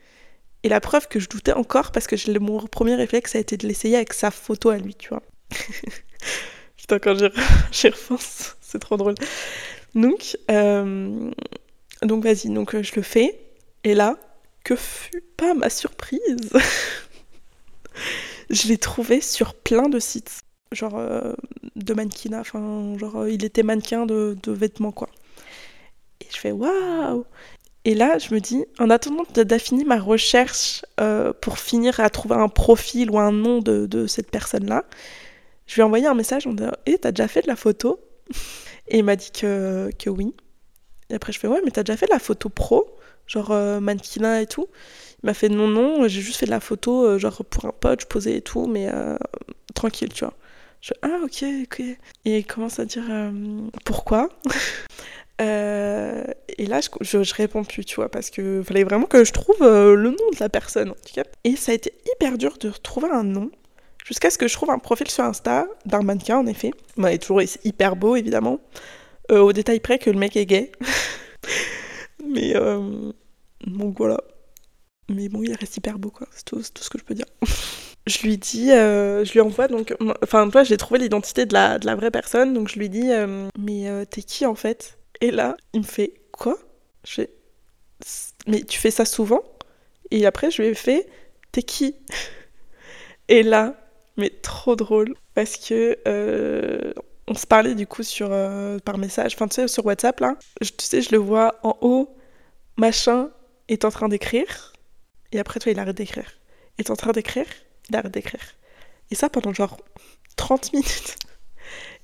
Et 0.62 0.68
la 0.68 0.80
preuve 0.80 1.09
que 1.09 1.20
je 1.20 1.28
doutais 1.28 1.52
encore, 1.52 1.90
parce 1.92 2.06
que 2.06 2.38
mon 2.38 2.66
premier 2.66 2.94
réflexe 2.94 3.35
a 3.35 3.38
été 3.38 3.56
de 3.56 3.66
l'essayer 3.66 3.96
avec 3.96 4.12
sa 4.12 4.30
photo 4.30 4.68
à 4.70 4.78
lui, 4.78 4.94
tu 4.94 5.09
vois. 5.09 5.22
Putain, 6.76 6.98
quand 6.98 7.16
j'y 7.72 7.88
repense, 7.88 8.56
c'est 8.61 8.78
trop 8.78 8.96
drôle. 8.96 9.14
Donc, 9.94 10.37
donc 12.02 12.24
vas-y, 12.24 12.48
donc 12.48 12.74
euh, 12.74 12.83
je 12.83 12.94
le 12.96 13.02
fais. 13.02 13.38
Et 13.85 13.94
là, 13.94 14.18
que 14.64 14.76
fut 14.76 15.22
pas 15.37 15.54
ma 15.54 15.70
surprise 15.70 16.50
Je 18.50 18.68
l'ai 18.68 18.78
trouvé 18.78 19.20
sur 19.20 19.54
plein 19.54 19.88
de 19.88 19.98
sites, 19.98 20.42
genre 20.72 20.96
euh, 20.96 21.33
de 21.76 21.94
mannequinat, 21.94 22.40
enfin 22.40 22.96
genre 22.98 23.22
euh, 23.22 23.30
il 23.30 23.44
était 23.44 23.62
mannequin 23.62 24.06
de, 24.06 24.37
vêtements 24.46 24.92
quoi. 24.92 25.09
Et 26.20 26.26
je 26.30 26.37
fais 26.37 26.52
waouh 26.52 27.24
Et 27.85 27.94
là, 27.94 28.18
je 28.18 28.35
me 28.35 28.40
dis, 28.40 28.64
en 28.78 28.90
attendant 28.90 29.24
d'affiner 29.35 29.85
ma 29.85 29.98
recherche 29.98 30.83
pour 31.40 31.59
finir 31.59 32.00
à 32.00 32.11
trouver 32.11 32.37
un 32.37 32.48
profil 32.48 33.11
ou 33.11 33.18
un 33.18 33.33
nom 33.33 33.61
de, 33.61 34.06
cette 34.06 34.30
personne-là, 34.30 34.85
je 35.66 35.74
lui 35.74 35.80
ai 35.80 35.85
envoyé 35.85 36.06
un 36.06 36.14
message 36.14 36.46
en 36.46 36.52
disant 36.52 36.72
Hé, 36.87 36.98
t'as 36.98 37.12
déjà 37.12 37.28
fait 37.28 37.42
de 37.42 37.48
la 37.48 37.56
photo? 37.56 38.00
Et 38.88 38.98
il 38.98 39.04
m'a 39.04 39.16
dit 39.16 39.30
que, 39.30 39.90
que 39.98 40.11
oui. 40.11 40.35
Et 41.11 41.14
après, 41.14 41.33
je 41.33 41.38
fais, 41.38 41.48
ouais, 41.48 41.61
mais 41.64 41.70
t'as 41.70 41.83
déjà 41.83 41.96
fait 41.96 42.06
de 42.06 42.12
la 42.12 42.18
photo 42.18 42.48
pro, 42.48 42.96
genre 43.26 43.50
euh, 43.50 43.80
mannequinat 43.80 44.42
et 44.42 44.46
tout? 44.46 44.68
Il 45.22 45.26
m'a 45.26 45.35
fait, 45.35 45.48
non, 45.48 45.68
non, 45.68 46.09
j'ai 46.09 46.20
juste 46.20 46.38
fait 46.38 46.46
de 46.46 46.50
la 46.50 46.61
photo, 46.61 47.04
euh, 47.04 47.18
genre 47.18 47.44
pour 47.44 47.64
un 47.66 47.72
pote, 47.72 48.02
je 48.02 48.06
posais 48.06 48.37
et 48.37 48.42
tout, 48.42 48.66
mais 48.66 48.88
euh, 48.92 49.16
tranquille, 49.74 50.12
tu 50.12 50.24
vois. 50.24 50.35
Je 50.81 50.93
ah, 51.03 51.19
ok, 51.23 51.45
ok. 51.64 51.81
Et 52.25 52.38
il 52.38 52.47
commence 52.47 52.79
à 52.79 52.85
dire, 52.85 53.05
pourquoi? 53.85 54.29
Et 55.38 56.66
là, 56.66 56.81
je, 56.81 57.23
je, 57.23 57.35
réponds 57.35 57.64
plus, 57.64 57.85
tu 57.85 57.97
vois, 57.97 58.11
parce 58.11 58.29
que 58.29 58.62
fallait 58.62 58.85
vraiment 58.85 59.07
que 59.07 59.25
je 59.25 59.33
trouve 59.33 59.59
le 59.61 60.11
nom 60.11 60.31
de 60.33 60.40
la 60.40 60.49
personne, 60.49 60.90
en 60.90 60.95
tout 60.95 61.14
cas. 61.14 61.25
Et 61.45 61.57
ça 61.57 61.73
a 61.73 61.75
été 61.75 61.93
hyper 62.12 62.37
dur 62.37 62.59
de 62.59 62.69
retrouver 62.69 63.09
un 63.11 63.25
nom 63.25 63.51
jusqu'à 64.05 64.31
ce 64.31 64.38
que 64.38 64.49
je 64.49 64.55
trouve 64.55 64.71
un 64.71 64.79
profil 64.79 65.09
sur 65.09 65.25
Insta 65.25 65.66
d'un 65.87 66.03
mannequin, 66.03 66.38
en 66.38 66.47
effet. 66.47 66.73
il 66.99 67.07
est 67.07 67.19
toujours 67.19 67.43
hyper 67.64 67.97
beau, 67.97 68.16
évidemment. 68.16 68.61
Euh, 69.31 69.40
au 69.40 69.53
détail 69.53 69.79
près 69.81 69.99
que 69.99 70.11
le 70.11 70.19
mec 70.19 70.37
est 70.37 70.47
gay. 70.47 70.73
Mais 72.27 72.57
euh, 72.57 73.12
donc 73.66 73.99
voilà. 73.99 74.19
Mais 75.11 75.29
bon, 75.29 75.42
il 75.42 75.55
reste 75.55 75.77
hyper 75.77 75.99
beau, 75.99 76.11
quoi. 76.11 76.27
C'est 76.33 76.44
tout, 76.44 76.62
ce 76.62 76.90
que 76.90 76.99
je 76.99 77.05
peux 77.05 77.14
dire. 77.14 77.27
je 78.07 78.23
lui 78.23 78.38
dis, 78.38 78.70
euh, 78.70 79.25
je 79.25 79.33
lui 79.33 79.40
envoie 79.40 79.68
donc. 79.68 79.94
Enfin, 80.23 80.49
toi, 80.49 80.62
j'ai 80.62 80.77
trouvé 80.77 81.01
l'identité 81.01 81.46
de 81.46 81.53
la, 81.53 81.79
de 81.79 81.87
la 81.87 81.94
vraie 81.94 82.11
personne, 82.11 82.55
donc 82.55 82.68
je 82.68 82.79
lui 82.79 82.88
dis, 82.88 83.11
mais 83.59 84.07
t'es 84.07 84.23
qui 84.23 84.46
en 84.46 84.55
fait? 84.55 84.99
Et 85.20 85.31
là, 85.31 85.57
il 85.75 85.81
me 85.81 85.85
fait, 85.85 86.14
quoi? 86.33 86.57
Je 87.05 87.12
fais, 87.12 87.31
mais 88.46 88.62
tu 88.62 88.79
fais 88.79 88.90
ça 88.90 89.05
souvent? 89.05 89.42
Et 90.11 90.25
après, 90.27 90.51
je 90.51 90.62
lui 90.62 90.68
ai 90.68 90.75
fait, 90.75 91.09
t'es 91.53 91.62
qui? 91.62 91.96
Et 93.29 93.42
là, 93.42 93.77
mais 94.16 94.31
trop 94.31 94.77
drôle, 94.77 95.14
parce 95.35 95.57
que 95.57 95.99
on 97.31 97.35
se 97.35 97.46
parlait 97.46 97.77
du 97.77 97.87
coup 97.87 98.03
sur, 98.03 98.29
euh, 98.33 98.79
par 98.81 98.99
message, 98.99 99.35
enfin 99.35 99.46
tu 99.46 99.55
sais, 99.55 99.68
sur 99.68 99.87
WhatsApp 99.87 100.18
là. 100.20 100.37
Tu 100.61 100.68
sais, 100.79 101.01
je 101.01 101.12
le 101.12 101.18
vois 101.18 101.55
en 101.62 101.77
haut, 101.81 102.14
machin 102.77 103.31
est 103.68 103.85
en 103.85 103.90
train 103.90 104.09
d'écrire, 104.09 104.73
et 105.33 105.38
après 105.38 105.61
toi 105.61 105.73
il 105.73 105.79
arrête 105.79 105.97
d'écrire. 105.97 106.33
Il 106.79 106.83
est 106.83 106.90
en 106.90 106.97
train 106.97 107.12
d'écrire, 107.12 107.47
il 107.88 107.97
arrête 107.97 108.12
d'écrire. 108.12 108.40
Et 109.11 109.14
ça 109.14 109.29
pendant 109.29 109.53
genre 109.53 109.77
30 110.37 110.73
minutes. 110.73 111.16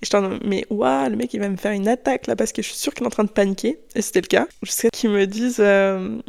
Et 0.03 0.07
je 0.07 0.11
t'en 0.11 0.39
mais 0.45 0.65
waouh, 0.71 1.11
le 1.11 1.17
mec 1.17 1.33
il 1.35 1.41
va 1.41 1.49
me 1.49 1.57
faire 1.57 1.73
une 1.73 1.89
attaque 1.89 2.27
là 2.27 2.37
parce 2.37 2.53
que 2.53 2.63
je 2.63 2.69
suis 2.69 2.77
sûre 2.77 2.95
qu'il 2.95 3.05
est 3.05 3.07
en 3.07 3.11
train 3.11 3.25
de 3.25 3.31
paniquer. 3.31 3.79
Et 3.95 4.03
c'était 4.03 4.21
le 4.21 4.27
cas. 4.27 4.47
Jusqu'à 4.63 4.91
qu'il 4.91 5.11
me 5.11 5.27
dise, 5.27 5.57
euh, 5.59 6.21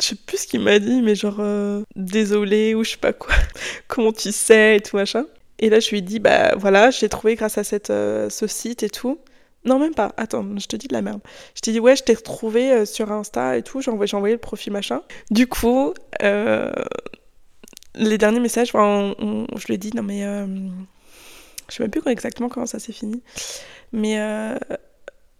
je 0.00 0.06
sais 0.08 0.14
plus 0.14 0.38
ce 0.38 0.46
qu'il 0.46 0.60
m'a 0.60 0.78
dit, 0.78 1.02
mais 1.02 1.14
genre 1.14 1.40
euh, 1.40 1.82
désolé 1.96 2.74
ou 2.74 2.84
je 2.84 2.90
sais 2.90 2.96
pas 2.96 3.12
quoi, 3.12 3.34
comment 3.88 4.12
tu 4.12 4.32
sais 4.32 4.76
et 4.76 4.80
tout 4.80 4.96
machin. 4.96 5.26
Et 5.58 5.70
là 5.70 5.80
je 5.80 5.90
lui 5.90 5.98
ai 5.98 6.02
dit 6.02 6.18
bah 6.18 6.54
voilà, 6.56 6.90
j'ai 6.90 7.08
trouvé 7.08 7.34
grâce 7.34 7.58
à 7.58 7.64
cette, 7.64 7.90
euh, 7.90 8.30
ce 8.30 8.46
site 8.46 8.82
et 8.82 8.90
tout. 8.90 9.18
Non 9.66 9.78
même 9.78 9.94
pas, 9.94 10.12
attends, 10.16 10.46
je 10.58 10.66
te 10.66 10.76
dis 10.76 10.88
de 10.88 10.94
la 10.94 11.02
merde. 11.02 11.20
Je 11.54 11.60
t'ai 11.60 11.72
dit 11.72 11.80
ouais, 11.80 11.96
je 11.96 12.02
t'ai 12.02 12.14
retrouvé 12.14 12.72
euh, 12.72 12.84
sur 12.84 13.10
Insta 13.12 13.56
et 13.56 13.62
tout, 13.62 13.80
j'ai 13.80 13.90
envoyé, 13.90 14.34
le 14.34 14.38
profil 14.38 14.72
machin. 14.72 15.02
Du 15.30 15.46
coup, 15.46 15.92
les 17.94 18.18
derniers 18.18 18.40
messages, 18.40 18.72
je 18.72 19.66
lui 19.66 19.74
ai 19.74 19.78
dit 19.78 19.92
non 19.94 20.02
mais 20.02 20.22
je 21.68 21.74
sais 21.74 21.82
même 21.82 21.90
plus 21.90 22.02
exactement 22.06 22.48
comment 22.48 22.66
ça 22.66 22.78
s'est 22.78 22.92
fini, 22.92 23.22
mais 23.92 24.16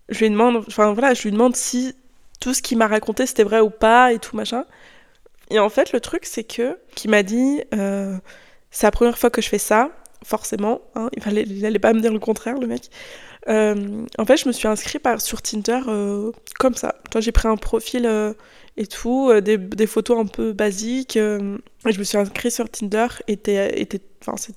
je 0.09 0.19
lui 0.19 0.31
demande, 0.31 0.65
enfin 0.67 0.93
voilà, 0.93 1.15
je 1.15 1.23
lui 1.23 1.33
demande 1.33 1.57
si 1.57 1.95
tout 2.41 2.53
ce 2.53 2.63
qu'il 2.63 2.79
m'a 2.79 2.87
raconté 2.87 3.27
c'était 3.27 3.45
vrai 3.45 3.61
ou 3.61 3.71
pas 3.71 4.13
et 4.13 4.19
tout 4.19 4.37
machin. 4.37 4.65
Et 5.51 5.59
en 5.59 5.69
fait, 5.69 5.93
le 5.93 6.01
truc, 6.01 6.25
c'est 6.27 6.45
que, 6.45 6.79
qui 6.95 7.09
m'a 7.09 7.23
dit, 7.23 7.63
euh, 7.75 8.17
c'est 8.71 8.87
la 8.87 8.91
première 8.91 9.19
fois 9.19 9.31
que 9.31 9.41
je 9.41 9.49
fais 9.49 9.59
ça, 9.59 9.91
forcément. 10.25 10.81
Hein, 10.95 11.09
il, 11.17 11.23
fallait, 11.23 11.43
il 11.43 11.65
allait 11.65 11.79
pas 11.79 11.93
me 11.93 12.01
dire 12.01 12.13
le 12.13 12.19
contraire, 12.19 12.59
le 12.59 12.67
mec. 12.67 12.91
Euh, 13.49 14.05
en 14.19 14.25
fait, 14.25 14.37
je 14.37 14.49
me 14.49 14.53
suis 14.53 14.69
inscrit 14.69 14.99
par, 14.99 15.21
sur 15.21 15.43
Tinder 15.43 15.81
euh, 15.89 16.33
comme 16.59 16.75
ça. 16.75 16.97
J'ai 17.19 17.33
pris 17.33 17.49
un 17.49 17.57
profil 17.57 18.09
et 18.77 18.87
tout, 18.87 19.33
des, 19.41 19.87
photos 19.87 20.19
un 20.19 20.27
peu 20.27 20.53
basiques. 20.53 21.15
je 21.15 21.99
me 21.99 22.05
suis 22.05 22.19
inscrit 22.19 22.51
sur 22.51 22.69
Tinder 22.69 23.07
et 23.29 23.39
enfin, 24.21 24.37
c'est 24.37 24.55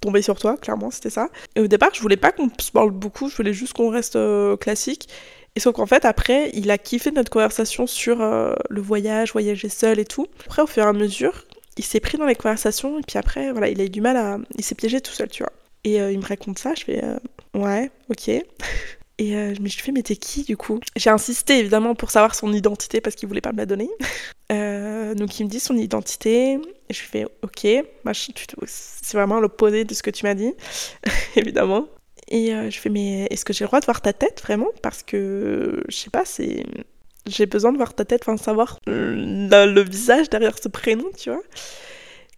tombé 0.00 0.22
sur 0.22 0.38
toi, 0.38 0.56
clairement, 0.56 0.90
c'était 0.90 1.10
ça. 1.10 1.28
Et 1.56 1.60
au 1.60 1.66
départ, 1.66 1.90
je 1.92 2.00
voulais 2.00 2.16
pas 2.16 2.32
qu'on 2.32 2.48
se 2.58 2.72
parle 2.72 2.90
beaucoup, 2.90 3.28
je 3.28 3.36
voulais 3.36 3.52
juste 3.52 3.74
qu'on 3.74 3.90
reste 3.90 4.18
classique. 4.60 5.08
Et 5.56 5.60
sauf 5.60 5.74
qu'en 5.74 5.86
fait, 5.86 6.04
après, 6.04 6.50
il 6.54 6.70
a 6.70 6.78
kiffé 6.78 7.10
notre 7.10 7.30
conversation 7.30 7.86
sur 7.86 8.20
euh, 8.20 8.54
le 8.68 8.80
voyage, 8.80 9.32
voyager 9.32 9.68
seul 9.68 9.98
et 9.98 10.04
tout. 10.04 10.26
Après, 10.46 10.62
au 10.62 10.66
fur 10.66 10.84
et 10.84 10.86
à 10.86 10.92
mesure, 10.92 11.44
il 11.76 11.84
s'est 11.84 12.00
pris 12.00 12.18
dans 12.18 12.26
les 12.26 12.36
conversations 12.36 12.98
et 12.98 13.02
puis 13.02 13.18
après, 13.18 13.50
voilà, 13.50 13.68
il 13.68 13.80
a 13.80 13.84
eu 13.84 13.90
du 13.90 14.00
mal 14.00 14.16
à. 14.16 14.38
Il 14.56 14.64
s'est 14.64 14.74
piégé 14.74 15.00
tout 15.00 15.12
seul, 15.12 15.28
tu 15.28 15.42
vois. 15.42 15.52
Et 15.82 16.00
euh, 16.00 16.12
il 16.12 16.18
me 16.18 16.24
raconte 16.24 16.58
ça, 16.58 16.74
je 16.74 16.84
fais 16.84 17.02
euh, 17.02 17.18
ouais, 17.54 17.90
ok. 18.08 18.28
Et 18.28 19.34
mais 19.60 19.68
je 19.68 19.82
fais 19.82 19.92
mais 19.92 20.02
t'es 20.02 20.16
qui 20.16 20.44
du 20.44 20.56
coup? 20.56 20.80
J'ai 20.96 21.10
insisté 21.10 21.58
évidemment 21.58 21.94
pour 21.94 22.10
savoir 22.10 22.34
son 22.34 22.54
identité 22.54 23.02
parce 23.02 23.16
qu'il 23.16 23.28
voulait 23.28 23.42
pas 23.42 23.52
me 23.52 23.58
la 23.58 23.66
donner. 23.66 23.90
donc 24.48 25.38
il 25.38 25.44
me 25.44 25.48
dit 25.48 25.60
son 25.60 25.76
identité 25.76 26.54
et 26.88 26.94
je 26.94 27.02
fais 27.02 27.26
ok, 27.42 27.66
c'est 28.66 29.16
vraiment 29.16 29.40
l'opposé 29.40 29.84
de 29.84 29.92
ce 29.92 30.02
que 30.02 30.10
tu 30.10 30.24
m'as 30.24 30.34
dit, 30.34 30.54
évidemment. 31.36 31.86
Et 32.30 32.54
euh, 32.54 32.70
je 32.70 32.78
fais, 32.78 32.88
mais 32.88 33.26
est-ce 33.30 33.44
que 33.44 33.52
j'ai 33.52 33.64
le 33.64 33.68
droit 33.68 33.80
de 33.80 33.84
voir 33.84 34.00
ta 34.00 34.12
tête 34.12 34.40
vraiment? 34.42 34.68
Parce 34.82 35.02
que, 35.02 35.82
je 35.88 35.96
sais 35.96 36.10
pas, 36.10 36.24
c'est. 36.24 36.64
J'ai 37.26 37.46
besoin 37.46 37.72
de 37.72 37.76
voir 37.76 37.94
ta 37.94 38.04
tête, 38.04 38.22
enfin, 38.22 38.36
savoir 38.36 38.78
le, 38.86 39.80
visage 39.82 40.30
derrière 40.30 40.56
ce 40.58 40.68
prénom, 40.68 41.06
tu 41.18 41.30
vois. 41.30 41.42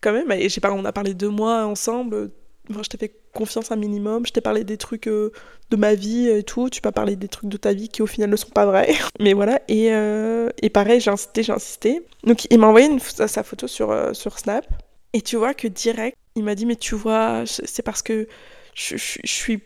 Quand 0.01 0.13
même, 0.13 0.33
et 0.33 0.45
je 0.45 0.49
sais 0.49 0.61
pas, 0.61 0.73
on 0.73 0.85
a 0.85 0.93
parlé 0.93 1.15
deux 1.15 1.29
mois 1.29 1.65
ensemble. 1.67 2.31
Je 2.71 2.89
t'ai 2.89 2.99
fait 2.99 3.15
confiance 3.35 3.73
un 3.73 3.77
minimum. 3.77 4.27
Je 4.27 4.33
t'ai 4.33 4.41
parlé 4.41 4.65
des 4.65 4.77
trucs 4.77 5.09
euh, 5.09 5.33
de 5.71 5.77
ma 5.77 5.95
vie 5.95 6.29
et 6.29 6.43
tout. 6.43 6.69
Tu 6.71 6.81
m'as 6.85 6.93
parlé 6.93 7.17
des 7.17 7.29
trucs 7.29 7.51
de 7.51 7.57
ta 7.57 7.73
vie 7.73 7.89
qui, 7.89 8.03
au 8.03 8.07
final, 8.07 8.31
ne 8.31 8.37
sont 8.37 8.51
pas 8.51 8.67
vrais. 8.67 8.95
Mais 9.21 9.33
voilà. 9.33 9.61
Et, 9.69 9.93
euh, 9.93 10.49
et 10.61 10.71
pareil, 10.71 11.01
j'ai 11.01 11.11
insisté, 11.11 11.43
j'ai 11.43 11.53
insisté. 11.53 12.03
Donc, 12.25 12.47
il 12.51 12.59
m'a 12.59 12.69
envoyé 12.69 12.89
sa 13.01 13.43
photo 13.43 13.67
sur, 13.67 14.15
sur 14.15 14.39
Snap. 14.39 14.67
Et 15.13 15.21
tu 15.21 15.37
vois 15.37 15.55
que 15.55 15.69
direct, 15.69 16.17
il 16.37 16.45
m'a 16.45 16.55
dit, 16.55 16.65
mais 16.67 16.77
tu 16.77 16.95
vois, 16.95 17.45
c'est 17.47 17.83
parce 17.83 18.03
que 18.03 18.27
je, 18.75 18.97
suis 18.97 19.63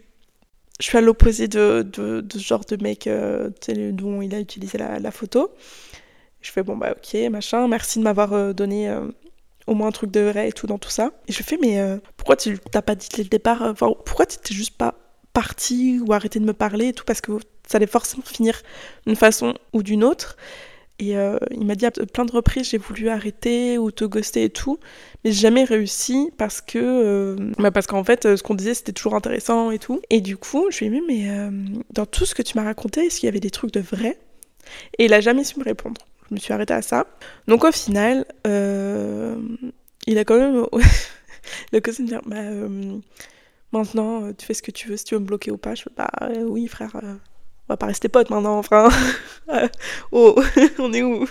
je 0.80 0.84
suis 0.84 0.98
à 0.98 1.00
l'opposé 1.00 1.48
de, 1.48 1.82
de, 1.82 2.24
ce 2.32 2.38
genre 2.38 2.64
de 2.64 2.82
mec 2.82 3.06
euh, 3.06 3.50
dont 3.92 4.20
il 4.22 4.34
a 4.34 4.40
utilisé 4.40 4.78
la, 4.78 5.10
photo. 5.10 5.50
Je 6.40 6.50
fais 6.52 6.62
bon 6.62 6.76
bah 6.76 6.94
ok 6.96 7.30
machin, 7.30 7.66
merci 7.66 7.98
de 7.98 8.04
m'avoir 8.04 8.32
euh, 8.32 8.52
donné 8.52 8.88
euh, 8.88 9.08
au 9.66 9.74
moins 9.74 9.88
un 9.88 9.92
truc 9.92 10.10
de 10.10 10.20
vrai 10.20 10.48
et 10.48 10.52
tout 10.52 10.66
dans 10.66 10.78
tout 10.78 10.90
ça. 10.90 11.12
Et 11.28 11.32
je 11.32 11.42
fais 11.42 11.58
mais 11.60 11.80
pourquoi 12.16 12.36
tu 12.36 12.58
t'as 12.70 12.82
pas 12.82 12.94
dit 12.94 13.08
dès 13.14 13.22
le 13.22 13.28
départ, 13.28 13.62
enfin 13.62 13.90
pourquoi 14.04 14.26
tu 14.26 14.38
t'es 14.38 14.54
juste 14.54 14.76
pas 14.76 14.94
parti 15.32 16.00
ou 16.06 16.12
arrêté 16.12 16.38
de 16.40 16.44
me 16.44 16.52
parler 16.52 16.88
et 16.88 16.92
tout? 16.92 17.04
Parce 17.04 17.20
que 17.20 17.32
ça 17.66 17.76
allait 17.76 17.86
forcément 17.86 18.22
finir 18.22 18.62
d'une 19.06 19.16
façon 19.16 19.54
ou 19.72 19.82
d'une 19.82 20.04
autre. 20.04 20.36
Et 20.98 21.16
euh, 21.18 21.36
il 21.50 21.66
m'a 21.66 21.74
dit 21.74 21.84
à 21.84 21.90
plein 21.90 22.24
de 22.24 22.32
reprises 22.32 22.70
j'ai 22.70 22.78
voulu 22.78 23.10
arrêter 23.10 23.76
ou 23.76 23.90
te 23.90 24.04
ghoster 24.04 24.44
et 24.44 24.50
tout, 24.50 24.78
mais 25.22 25.30
j'ai 25.30 25.42
jamais 25.42 25.64
réussi 25.64 26.30
parce 26.38 26.62
que 26.62 26.78
euh, 26.78 27.36
bah 27.58 27.70
parce 27.70 27.86
qu'en 27.86 28.02
fait 28.02 28.36
ce 28.36 28.42
qu'on 28.42 28.54
disait 28.54 28.72
c'était 28.72 28.92
toujours 28.92 29.14
intéressant 29.14 29.70
et 29.70 29.78
tout. 29.78 30.00
Et 30.08 30.22
du 30.22 30.38
coup 30.38 30.68
je 30.70 30.78
lui 30.78 30.86
ai 30.86 30.90
dit 30.90 31.02
mais 31.06 31.28
euh, 31.28 31.50
dans 31.92 32.06
tout 32.06 32.24
ce 32.24 32.34
que 32.34 32.40
tu 32.40 32.56
m'as 32.56 32.64
raconté 32.64 33.04
est-ce 33.04 33.20
qu'il 33.20 33.26
y 33.26 33.28
avait 33.28 33.40
des 33.40 33.50
trucs 33.50 33.72
de 33.72 33.80
vrai? 33.80 34.18
Et 34.98 35.04
il 35.04 35.12
a 35.12 35.20
jamais 35.20 35.44
su 35.44 35.58
me 35.58 35.64
répondre. 35.64 36.00
Je 36.28 36.34
me 36.34 36.40
suis 36.40 36.52
arrêtée 36.52 36.74
à 36.74 36.82
ça. 36.82 37.06
Donc 37.46 37.64
au 37.64 37.72
final 37.72 38.24
il 38.44 40.18
a 40.18 40.24
quand 40.24 40.38
même 40.38 40.66
le 41.72 41.80
cousin 41.80 42.04
me 42.04 42.08
dire 42.08 42.22
bah 42.26 42.42
maintenant 43.72 44.32
tu 44.32 44.46
fais 44.46 44.54
ce 44.54 44.62
que 44.62 44.70
tu 44.70 44.88
veux 44.88 44.96
si 44.96 45.04
tu 45.04 45.14
veux 45.14 45.20
me 45.20 45.26
bloquer 45.26 45.50
ou 45.50 45.58
pas. 45.58 45.74
Je 45.74 45.82
fais 45.82 45.90
bah 45.96 46.10
oui 46.46 46.68
frère 46.68 46.92
on 47.68 47.72
va 47.72 47.76
pas 47.76 47.86
rester 47.86 48.08
potes 48.08 48.30
maintenant, 48.30 48.58
enfin. 48.58 48.88
oh, 50.12 50.40
on 50.78 50.92
est 50.92 51.02
où? 51.02 51.28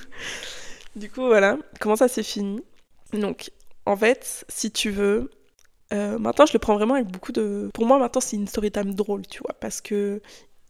Du 0.95 1.09
coup, 1.09 1.25
voilà, 1.25 1.57
comment 1.79 1.95
ça 1.95 2.09
s'est 2.09 2.23
fini? 2.23 2.61
Donc, 3.13 3.51
en 3.85 3.95
fait, 3.95 4.45
si 4.49 4.69
tu 4.71 4.89
veux, 4.89 5.31
euh, 5.93 6.17
maintenant 6.19 6.45
je 6.45 6.53
le 6.53 6.59
prends 6.59 6.75
vraiment 6.75 6.95
avec 6.95 7.07
beaucoup 7.07 7.31
de. 7.31 7.69
Pour 7.73 7.85
moi, 7.85 7.99
maintenant 7.99 8.19
c'est 8.19 8.35
une 8.35 8.47
story 8.47 8.71
time 8.71 8.93
drôle, 8.93 9.25
tu 9.27 9.39
vois, 9.43 9.53
parce 9.59 9.79
que 9.79 10.21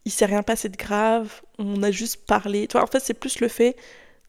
il 0.04 0.12
s'est 0.12 0.26
rien 0.26 0.44
passé 0.44 0.68
de 0.68 0.76
grave, 0.76 1.42
on 1.58 1.82
a 1.82 1.90
juste 1.90 2.26
parlé. 2.26 2.68
Tu 2.68 2.72
vois, 2.72 2.84
en 2.84 2.86
fait, 2.86 3.00
c'est 3.00 3.14
plus 3.14 3.40
le 3.40 3.48
fait 3.48 3.76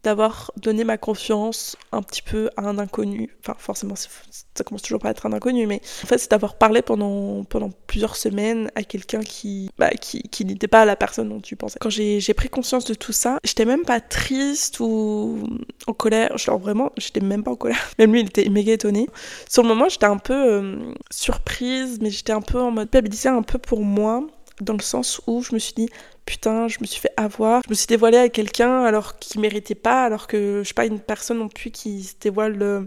d'avoir 0.03 0.51
donné 0.57 0.83
ma 0.83 0.97
confiance 0.97 1.75
un 1.91 2.01
petit 2.01 2.21
peu 2.21 2.49
à 2.55 2.61
un 2.61 2.77
inconnu. 2.77 3.35
Enfin, 3.41 3.55
forcément, 3.57 3.95
ça 3.95 4.63
commence 4.63 4.81
toujours 4.81 4.99
par 4.99 5.11
être 5.11 5.25
un 5.25 5.33
inconnu, 5.33 5.67
mais 5.67 5.81
en 6.03 6.07
fait, 6.07 6.17
c'est 6.17 6.31
d'avoir 6.31 6.57
parlé 6.57 6.81
pendant, 6.81 7.43
pendant 7.43 7.71
plusieurs 7.87 8.15
semaines 8.15 8.71
à 8.75 8.83
quelqu'un 8.83 9.21
qui, 9.21 9.69
bah, 9.77 9.89
qui, 9.89 10.23
qui 10.23 10.45
n'était 10.45 10.67
pas 10.67 10.85
la 10.85 10.95
personne 10.95 11.29
dont 11.29 11.41
tu 11.41 11.55
pensais. 11.55 11.77
Quand 11.79 11.89
j'ai 11.89 12.33
pris 12.33 12.49
conscience 12.49 12.85
de 12.85 12.93
tout 12.93 13.11
ça, 13.11 13.39
j'étais 13.43 13.65
même 13.65 13.83
pas 13.83 13.99
triste 13.99 14.79
ou 14.79 15.43
en 15.87 15.93
colère. 15.93 16.37
Genre, 16.37 16.59
vraiment, 16.59 16.91
j'étais 16.97 17.21
même 17.21 17.43
pas 17.43 17.51
en 17.51 17.55
colère. 17.55 17.77
Même 17.99 18.13
lui, 18.13 18.21
il 18.21 18.27
était 18.27 18.47
méga 18.49 18.73
étonné. 18.73 19.07
Sur 19.49 19.63
le 19.63 19.69
moment, 19.69 19.89
j'étais 19.89 20.05
un 20.05 20.17
peu 20.17 20.33
euh, 20.33 20.93
surprise, 21.09 21.99
mais 22.01 22.09
j'étais 22.09 22.33
un 22.33 22.41
peu 22.41 22.59
en 22.61 22.71
mode 22.71 22.87
stabilisée 22.87 23.29
un 23.29 23.41
peu 23.41 23.57
pour 23.57 23.81
moi 23.81 24.23
dans 24.61 24.73
le 24.73 24.81
sens 24.81 25.21
où 25.27 25.41
je 25.41 25.53
me 25.53 25.59
suis 25.59 25.73
dit 25.73 25.89
putain, 26.27 26.67
je 26.67 26.77
me 26.81 26.85
suis 26.85 26.99
fait 26.99 27.13
avoir, 27.15 27.61
je 27.65 27.69
me 27.71 27.73
suis 27.73 27.87
dévoilée 27.87 28.17
à 28.17 28.29
quelqu'un 28.29 28.83
alors 28.83 29.17
qu'il 29.17 29.39
méritait 29.41 29.75
pas, 29.75 30.03
alors 30.03 30.27
que 30.27 30.59
je 30.59 30.63
suis 30.63 30.73
pas 30.73 30.85
une 30.85 30.99
personne 30.99 31.39
non 31.39 31.47
plus 31.47 31.71
qui 31.71 32.03
se 32.03 32.13
dévoile 32.19 32.61
euh, 32.61 32.81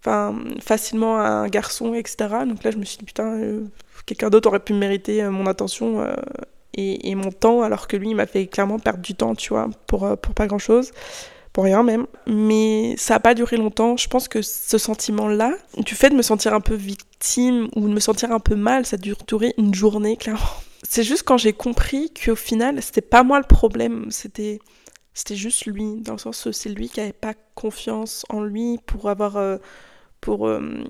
enfin, 0.00 0.34
facilement 0.58 1.18
à 1.18 1.28
un 1.28 1.48
garçon, 1.48 1.94
etc. 1.94 2.16
Donc 2.46 2.64
là, 2.64 2.70
je 2.70 2.78
me 2.78 2.84
suis 2.84 2.98
dit 2.98 3.04
putain, 3.04 3.34
euh, 3.34 3.66
quelqu'un 4.06 4.30
d'autre 4.30 4.48
aurait 4.48 4.60
pu 4.60 4.72
mériter 4.72 5.22
euh, 5.22 5.30
mon 5.30 5.46
attention 5.46 6.04
et, 6.74 7.14
mon 7.14 7.30
temps, 7.32 7.62
alors 7.62 7.86
que 7.86 7.96
lui, 7.96 8.10
il 8.10 8.14
m'a 8.14 8.26
fait 8.26 8.46
clairement 8.46 8.78
perdre 8.78 9.00
du 9.00 9.14
temps, 9.14 9.34
tu 9.34 9.50
vois, 9.50 9.68
pour, 9.86 10.16
pour 10.16 10.34
pas 10.34 10.46
grand 10.46 10.58
chose. 10.58 10.92
Pour 11.52 11.64
rien 11.64 11.82
même. 11.82 12.06
Mais 12.26 12.94
ça 12.96 13.16
a 13.16 13.20
pas 13.20 13.34
duré 13.34 13.56
longtemps. 13.56 13.96
Je 13.96 14.06
pense 14.08 14.28
que 14.28 14.42
ce 14.42 14.78
sentiment-là, 14.78 15.54
du 15.76 15.94
fait 15.94 16.10
de 16.10 16.14
me 16.14 16.22
sentir 16.22 16.54
un 16.54 16.60
peu 16.60 16.74
victime 16.74 17.68
ou 17.74 17.88
de 17.88 17.92
me 17.92 18.00
sentir 18.00 18.30
un 18.32 18.38
peu 18.38 18.54
mal, 18.54 18.86
ça 18.86 18.94
a 18.94 18.98
duré 18.98 19.54
une 19.58 19.74
journée, 19.74 20.16
clairement 20.16 20.46
c'est 20.82 21.02
juste 21.02 21.22
quand 21.24 21.36
j'ai 21.36 21.52
compris 21.52 22.12
qu'au 22.12 22.36
final, 22.36 22.82
c'était 22.82 23.00
pas 23.00 23.22
moi 23.22 23.38
le 23.38 23.46
problème, 23.46 24.10
c'était 24.10 24.60
c'était 25.14 25.34
juste 25.34 25.66
lui, 25.66 25.96
dans 25.96 26.12
le 26.12 26.18
sens 26.18 26.46
où 26.46 26.52
c'est 26.52 26.68
lui 26.68 26.88
qui 26.88 27.00
avait 27.00 27.12
pas 27.12 27.34
confiance 27.56 28.24
en 28.28 28.40
lui 28.40 28.78
pour 28.86 29.10
avoir 29.10 29.36
euh, 29.36 29.58
pour 30.20 30.46
euh, 30.46 30.84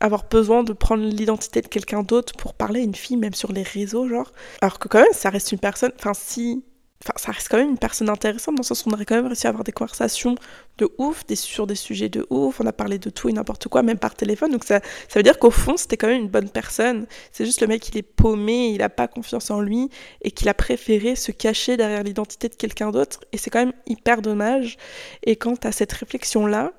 avoir 0.00 0.28
besoin 0.28 0.62
de 0.62 0.72
prendre 0.72 1.04
l'identité 1.04 1.60
de 1.60 1.66
quelqu'un 1.68 2.02
d'autre 2.02 2.34
pour 2.36 2.54
parler 2.54 2.80
à 2.80 2.84
une 2.84 2.94
fille, 2.94 3.16
même 3.16 3.34
sur 3.34 3.52
les 3.52 3.62
réseaux, 3.62 4.08
genre. 4.08 4.32
Alors 4.60 4.78
que 4.78 4.88
quand 4.88 5.00
même, 5.00 5.12
ça 5.12 5.30
reste 5.30 5.52
une 5.52 5.58
personne. 5.58 5.92
Enfin, 5.98 6.14
si 6.14 6.64
Enfin, 7.04 7.14
ça 7.16 7.32
reste 7.32 7.48
quand 7.48 7.56
même 7.56 7.70
une 7.70 7.78
personne 7.78 8.08
intéressante 8.08 8.54
dans 8.54 8.60
le 8.60 8.66
sens 8.66 8.86
où 8.86 8.88
on 8.88 8.92
aurait 8.92 9.04
quand 9.04 9.16
même 9.16 9.26
réussi 9.26 9.48
à 9.48 9.50
avoir 9.50 9.64
des 9.64 9.72
conversations 9.72 10.36
de 10.78 10.88
ouf, 10.98 11.24
sur 11.34 11.66
des 11.66 11.74
sujets 11.74 12.08
de 12.08 12.24
ouf. 12.30 12.60
On 12.60 12.66
a 12.66 12.72
parlé 12.72 12.98
de 12.98 13.10
tout 13.10 13.28
et 13.28 13.32
n'importe 13.32 13.66
quoi, 13.66 13.82
même 13.82 13.98
par 13.98 14.14
téléphone. 14.14 14.52
Donc 14.52 14.62
ça, 14.62 14.80
ça 15.08 15.18
veut 15.18 15.24
dire 15.24 15.40
qu'au 15.40 15.50
fond, 15.50 15.76
c'était 15.76 15.96
quand 15.96 16.06
même 16.06 16.22
une 16.22 16.28
bonne 16.28 16.48
personne. 16.48 17.06
C'est 17.32 17.44
juste 17.44 17.60
le 17.60 17.66
mec, 17.66 17.88
il 17.88 17.98
est 17.98 18.02
paumé, 18.02 18.68
il 18.68 18.82
a 18.82 18.88
pas 18.88 19.08
confiance 19.08 19.50
en 19.50 19.60
lui 19.60 19.90
et 20.20 20.30
qu'il 20.30 20.48
a 20.48 20.54
préféré 20.54 21.16
se 21.16 21.32
cacher 21.32 21.76
derrière 21.76 22.04
l'identité 22.04 22.48
de 22.48 22.54
quelqu'un 22.54 22.92
d'autre. 22.92 23.24
Et 23.32 23.38
c'est 23.38 23.50
quand 23.50 23.60
même 23.60 23.74
hyper 23.86 24.22
dommage. 24.22 24.76
Et 25.24 25.34
quand 25.34 25.58
tu 25.58 25.66
as 25.66 25.72
cette 25.72 25.92
réflexion-là, 25.92 26.70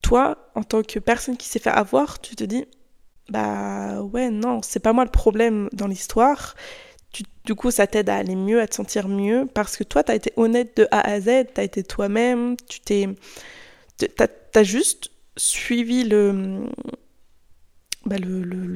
toi, 0.00 0.36
en 0.54 0.62
tant 0.62 0.82
que 0.82 1.00
personne 1.00 1.36
qui 1.36 1.48
s'est 1.48 1.58
fait 1.58 1.70
avoir, 1.70 2.20
tu 2.20 2.36
te 2.36 2.44
dis, 2.44 2.66
bah 3.30 4.00
ouais, 4.02 4.30
non, 4.30 4.60
c'est 4.62 4.80
pas 4.80 4.92
moi 4.92 5.04
le 5.04 5.10
problème 5.10 5.68
dans 5.72 5.88
l'histoire 5.88 6.54
du 7.44 7.54
coup, 7.54 7.70
ça 7.70 7.86
t'aide 7.86 8.08
à 8.08 8.16
aller 8.16 8.36
mieux, 8.36 8.60
à 8.60 8.66
te 8.66 8.74
sentir 8.74 9.08
mieux, 9.08 9.46
parce 9.52 9.76
que 9.76 9.84
toi, 9.84 10.02
tu 10.02 10.12
été 10.12 10.32
honnête 10.36 10.76
de 10.76 10.88
A 10.90 11.00
à 11.00 11.20
Z, 11.20 11.46
tu 11.54 11.60
été 11.60 11.82
toi-même, 11.82 12.56
tu 12.68 12.80
t'es. 12.80 13.08
T'as 14.16 14.28
as 14.54 14.62
juste 14.64 15.10
suivi 15.36 16.04
le, 16.04 16.66
bah 18.06 18.16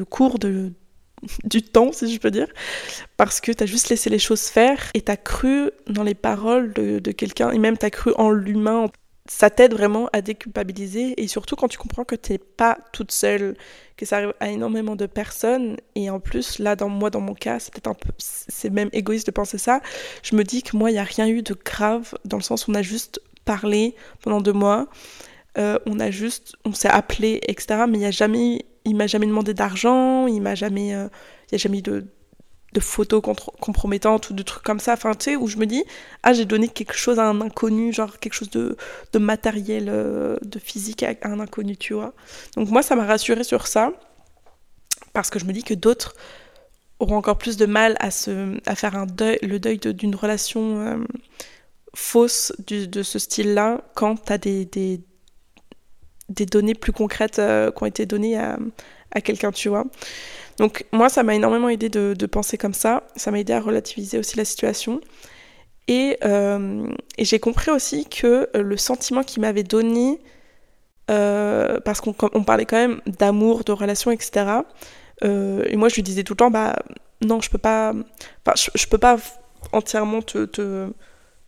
cours 0.09 0.39
de, 0.39 0.73
du 1.45 1.63
temps, 1.63 1.93
si 1.93 2.13
je 2.13 2.21
peux 2.21 2.31
dire, 2.31 2.49
parce 3.17 3.41
que 3.41 3.53
tu 3.53 3.63
as 3.63 3.67
juste 3.67 3.89
laissé 3.89 4.11
les 4.11 4.19
choses 4.19 4.43
faire 4.43 4.91
et 4.95 5.03
tu 5.03 5.11
as 5.11 5.17
cru 5.17 5.71
dans 5.89 6.03
les 6.03 6.15
paroles 6.15 6.73
de, 6.75 6.99
de 6.99 7.13
quelqu'un, 7.13 7.51
et 7.51 7.59
même 7.59 7.79
tu 7.79 7.87
as 7.87 7.91
cru 7.91 8.13
en 8.17 8.31
l'humain. 8.31 8.91
Ça 9.31 9.51
t'aide 9.51 9.75
vraiment 9.75 10.09
à 10.15 10.23
déculpabiliser, 10.23 11.21
et 11.23 11.29
surtout 11.29 11.55
quand 11.55 11.69
tu 11.69 11.77
comprends 11.77 12.05
que 12.05 12.17
tu 12.17 12.33
n'es 12.33 12.39
pas 12.39 12.79
toute 12.93 13.13
seule, 13.13 13.57
que 13.97 14.07
ça 14.07 14.17
arrive 14.17 14.35
à 14.41 14.49
énormément 14.49 14.97
de 14.97 15.07
personnes, 15.07 15.77
et 15.95 16.09
en 16.09 16.19
plus, 16.19 16.59
là, 16.59 16.77
dans 16.77 16.89
moi, 16.89 17.11
dans 17.11 17.21
mon 17.21 17.35
cas, 17.35 17.59
c'est 17.59 17.73
peut-être 17.73 17.89
un 17.89 17.95
peu, 17.95 18.11
c'est 18.17 18.71
même 18.71 18.89
égoïste 18.93 19.27
de 19.27 19.33
penser 19.33 19.59
ça, 19.59 19.81
je 20.23 20.35
me 20.35 20.45
dis 20.45 20.63
que 20.63 20.77
moi, 20.77 20.91
il 20.91 20.95
n'y 20.95 20.99
a 20.99 21.05
rien 21.05 21.29
eu 21.29 21.43
de 21.43 21.55
grave, 21.63 22.15
dans 22.25 22.39
le 22.39 22.43
sens 22.43 22.67
où 22.67 22.71
on 22.71 22.75
a 22.75 22.83
juste 22.83 23.21
parlé 23.45 23.95
pendant 24.23 24.41
deux 24.41 24.53
mois, 24.55 24.89
euh, 25.59 25.79
on 25.87 26.01
a 26.01 26.11
juste, 26.11 26.55
on 26.65 26.73
s'est 26.73 26.89
appelé, 26.89 27.41
etc. 27.49 27.85
Mais 27.89 27.99
il 27.99 28.03
y 28.03 28.07
a 28.07 28.11
jamais, 28.11 28.65
il 28.85 28.97
m'a 28.97 29.07
jamais 29.07 29.27
demandé 29.27 29.55
d'argent, 29.55 30.27
il 30.27 30.41
m'a 30.41 30.55
jamais, 30.55 30.95
euh, 30.95 31.09
il 31.49 31.53
y 31.53 31.55
a 31.57 31.59
jamais 31.59 31.79
eu 31.79 31.83
de, 31.83 32.07
de 32.73 32.81
photos 32.81 33.23
compromettantes 33.61 34.31
ou 34.31 34.35
de 34.35 34.43
trucs 34.43 34.63
comme 34.63 34.81
ça. 34.81 34.93
Enfin, 34.93 35.15
tu 35.15 35.25
sais, 35.25 35.37
où 35.37 35.47
je 35.47 35.57
me 35.57 35.67
dis, 35.67 35.85
ah, 36.23 36.33
j'ai 36.33 36.45
donné 36.45 36.69
quelque 36.69 36.95
chose 36.95 37.19
à 37.19 37.27
un 37.27 37.41
inconnu, 37.41 37.93
genre 37.93 38.19
quelque 38.19 38.35
chose 38.35 38.51
de, 38.51 38.77
de 39.13 39.19
matériel, 39.19 39.89
euh, 39.89 40.37
de 40.43 40.59
physique 40.59 41.03
à, 41.03 41.15
un 41.23 41.41
inconnu, 41.41 41.77
tu 41.77 41.95
vois. 41.95 42.13
Donc 42.57 42.69
moi, 42.69 42.83
ça 42.83 42.95
m'a 42.97 43.07
rassurée 43.07 43.45
sur 43.45 43.67
ça, 43.67 43.93
parce 45.13 45.31
que 45.31 45.39
je 45.39 45.45
me 45.47 45.53
dis 45.53 45.63
que 45.63 45.75
d'autres 45.75 46.15
auront 46.99 47.17
encore 47.17 47.39
plus 47.39 47.57
de 47.57 47.67
mal 47.67 47.97
à, 48.01 48.11
faire 48.11 49.07
le 49.17 49.59
deuil 49.59 49.79
d'une 49.79 50.15
relation 50.15 51.07
fausse 51.95 52.53
de 52.67 53.03
ce 53.03 53.19
style-là 53.19 53.83
quand 53.95 54.25
tu 54.25 54.33
as 54.33 54.39
des, 54.39 54.65
des, 54.65 55.01
des 56.29 56.47
données 56.47 56.75
plus 56.75 56.93
concrètes 56.93 57.39
euh, 57.39 57.71
qui 57.71 57.83
ont 57.83 57.87
été 57.87 58.07
données 58.07 58.39
à, 58.39 58.59
à 59.13 59.21
quelqu'un, 59.21 59.53
tu 59.53 59.69
vois. 59.69 59.85
Donc 60.59 60.85
moi, 60.93 61.09
ça 61.09 61.23
m'a 61.23 61.35
énormément 61.35 61.69
aidé 61.69 61.89
de, 61.89 62.27
penser 62.27 62.59
comme 62.59 62.75
ça. 62.75 63.05
Ça 63.17 63.31
m'a 63.31 63.41
aidé 63.41 63.53
à 63.53 63.61
relativiser 63.61 64.19
aussi 64.19 64.37
la 64.37 64.45
situation. 64.45 65.01
Et, 65.87 66.19
euh, 66.25 66.87
j'ai 67.19 67.39
compris 67.39 67.71
aussi 67.71 68.07
que 68.07 68.49
le 68.55 68.77
sentiment 68.77 69.23
qu'il 69.23 69.41
m'avait 69.41 69.63
donné, 69.63 70.21
euh, 71.11 71.81
parce 71.81 72.01
qu'on 72.01 72.15
on 72.35 72.45
parlait 72.45 72.67
quand 72.67 72.77
même 72.77 73.01
d'amour, 73.07 73.65
de 73.65 73.73
relation, 73.73 74.11
etc. 74.11 74.47
et 75.23 75.77
moi, 75.77 75.89
je 75.89 75.95
lui 75.95 76.03
disais 76.03 76.23
tout 76.23 76.35
le 76.35 76.39
temps, 76.39 76.51
bah 76.51 76.77
non, 77.23 77.41
je 77.41 77.51
peux 77.51 77.59
pas, 77.59 77.93
je, 78.55 78.87
peux 78.87 78.99
pas 78.99 79.17
entièrement 79.73 80.23
te 80.23 80.91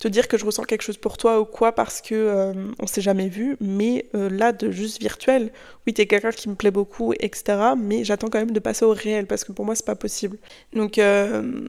te 0.01 0.09
dire 0.09 0.29
que 0.29 0.39
je 0.39 0.45
ressens 0.47 0.65
quelque 0.65 0.83
chose 0.83 0.97
pour 0.97 1.19
toi 1.19 1.41
ou 1.41 1.45
quoi 1.45 1.73
parce 1.73 2.01
que 2.01 2.15
euh, 2.15 2.55
on 2.81 2.87
s'est 2.87 3.03
jamais 3.03 3.29
vu, 3.29 3.57
mais 3.61 4.07
euh, 4.15 4.31
là 4.31 4.51
de 4.53 4.71
juste 4.71 4.99
virtuel, 4.99 5.53
oui 5.87 5.93
t'es 5.93 6.07
quelqu'un 6.07 6.31
qui 6.31 6.49
me 6.49 6.55
plaît 6.55 6.71
beaucoup, 6.71 7.13
etc. 7.13 7.75
Mais 7.77 8.03
j'attends 8.03 8.29
quand 8.29 8.39
même 8.39 8.51
de 8.51 8.61
passer 8.61 8.85
au 8.85 8.93
réel 8.93 9.27
parce 9.27 9.45
que 9.45 9.53
pour 9.53 9.67
moi 9.67 9.75
c'est 9.75 9.85
pas 9.85 9.95
possible. 9.95 10.39
Donc 10.73 10.99
euh, 10.99 11.69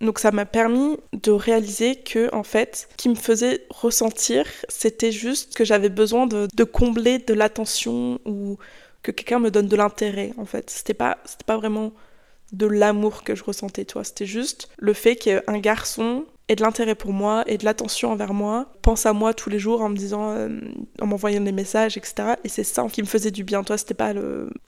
donc 0.00 0.18
ça 0.18 0.32
m'a 0.32 0.44
permis 0.44 0.98
de 1.12 1.30
réaliser 1.30 1.94
que 1.94 2.34
en 2.34 2.42
fait, 2.42 2.88
ce 2.90 2.96
qui 2.96 3.08
me 3.08 3.14
faisait 3.14 3.64
ressentir, 3.70 4.44
c'était 4.68 5.12
juste 5.12 5.54
que 5.54 5.64
j'avais 5.64 5.88
besoin 5.88 6.26
de, 6.26 6.48
de, 6.52 6.64
combler 6.64 7.20
de 7.20 7.32
l'attention 7.32 8.18
ou 8.24 8.58
que 9.04 9.12
quelqu'un 9.12 9.38
me 9.38 9.52
donne 9.52 9.68
de 9.68 9.76
l'intérêt. 9.76 10.32
En 10.36 10.46
fait, 10.46 10.68
c'était 10.68 10.94
pas 10.94 11.18
c'était 11.24 11.44
pas 11.44 11.56
vraiment 11.56 11.92
de 12.50 12.66
l'amour 12.66 13.22
que 13.22 13.36
je 13.36 13.44
ressentais, 13.44 13.84
toi. 13.84 14.02
C'était 14.02 14.26
juste 14.26 14.68
le 14.78 14.92
fait 14.92 15.14
qu'un 15.14 15.58
garçon 15.58 16.24
et 16.48 16.56
de 16.56 16.62
l'intérêt 16.62 16.94
pour 16.94 17.12
moi 17.12 17.44
et 17.46 17.56
de 17.56 17.64
l'attention 17.64 18.12
envers 18.12 18.34
moi, 18.34 18.66
pense 18.82 19.06
à 19.06 19.12
moi 19.12 19.32
tous 19.32 19.48
les 19.48 19.58
jours 19.58 19.80
en 19.80 19.88
me 19.88 19.96
disant, 19.96 20.32
euh, 20.32 20.48
en 21.00 21.06
m'envoyant 21.06 21.40
des 21.40 21.52
messages, 21.52 21.96
etc. 21.96 22.34
Et 22.44 22.48
c'est 22.48 22.64
ça 22.64 22.86
qui 22.92 23.00
me 23.00 23.06
faisait 23.06 23.30
du 23.30 23.44
bien. 23.44 23.62
Toi, 23.62 23.78
c'était 23.78 23.94
pas 23.94 24.12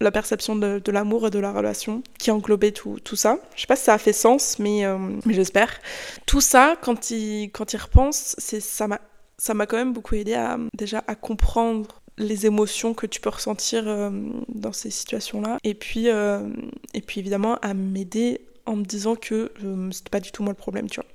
la 0.00 0.10
perception 0.10 0.56
de, 0.56 0.80
l'amour 0.90 1.26
et 1.26 1.30
de 1.30 1.38
la 1.38 1.52
relation 1.52 2.02
qui 2.18 2.30
englobait 2.30 2.70
tout, 2.70 2.98
tout 3.02 3.16
ça. 3.16 3.38
Je 3.56 3.62
sais 3.62 3.66
pas 3.66 3.76
si 3.76 3.84
ça 3.84 3.94
a 3.94 3.98
fait 3.98 4.12
sens, 4.12 4.58
mais, 4.58 4.84
euh, 4.84 4.98
mais 5.26 5.34
j'espère. 5.34 5.80
Tout 6.26 6.40
ça, 6.40 6.76
quand 6.80 7.10
il, 7.10 7.50
quand 7.50 7.72
il 7.72 7.76
repense, 7.78 8.36
ça 8.38 8.88
m'a 8.88 9.00
ça 9.36 9.52
m'a 9.52 9.66
quand 9.66 9.76
même 9.76 9.92
beaucoup 9.92 10.14
aidé 10.14 10.34
à 10.34 10.58
déjà 10.74 11.02
à 11.08 11.16
comprendre 11.16 12.00
les 12.18 12.46
émotions 12.46 12.94
que 12.94 13.06
tu 13.06 13.20
peux 13.20 13.30
ressentir 13.30 13.82
euh, 13.88 14.10
dans 14.48 14.72
ces 14.72 14.90
situations-là. 14.90 15.58
Et 15.64 15.74
puis, 15.74 16.06
et 16.06 17.00
puis 17.00 17.18
évidemment 17.18 17.56
à 17.60 17.74
m'aider 17.74 18.42
en 18.64 18.76
me 18.76 18.84
disant 18.84 19.16
que 19.16 19.50
c'était 19.90 20.10
pas 20.10 20.20
du 20.20 20.30
tout 20.30 20.44
moi 20.44 20.52
le 20.52 20.56
problème, 20.56 20.88
tu 20.88 21.00
vois 21.00 21.08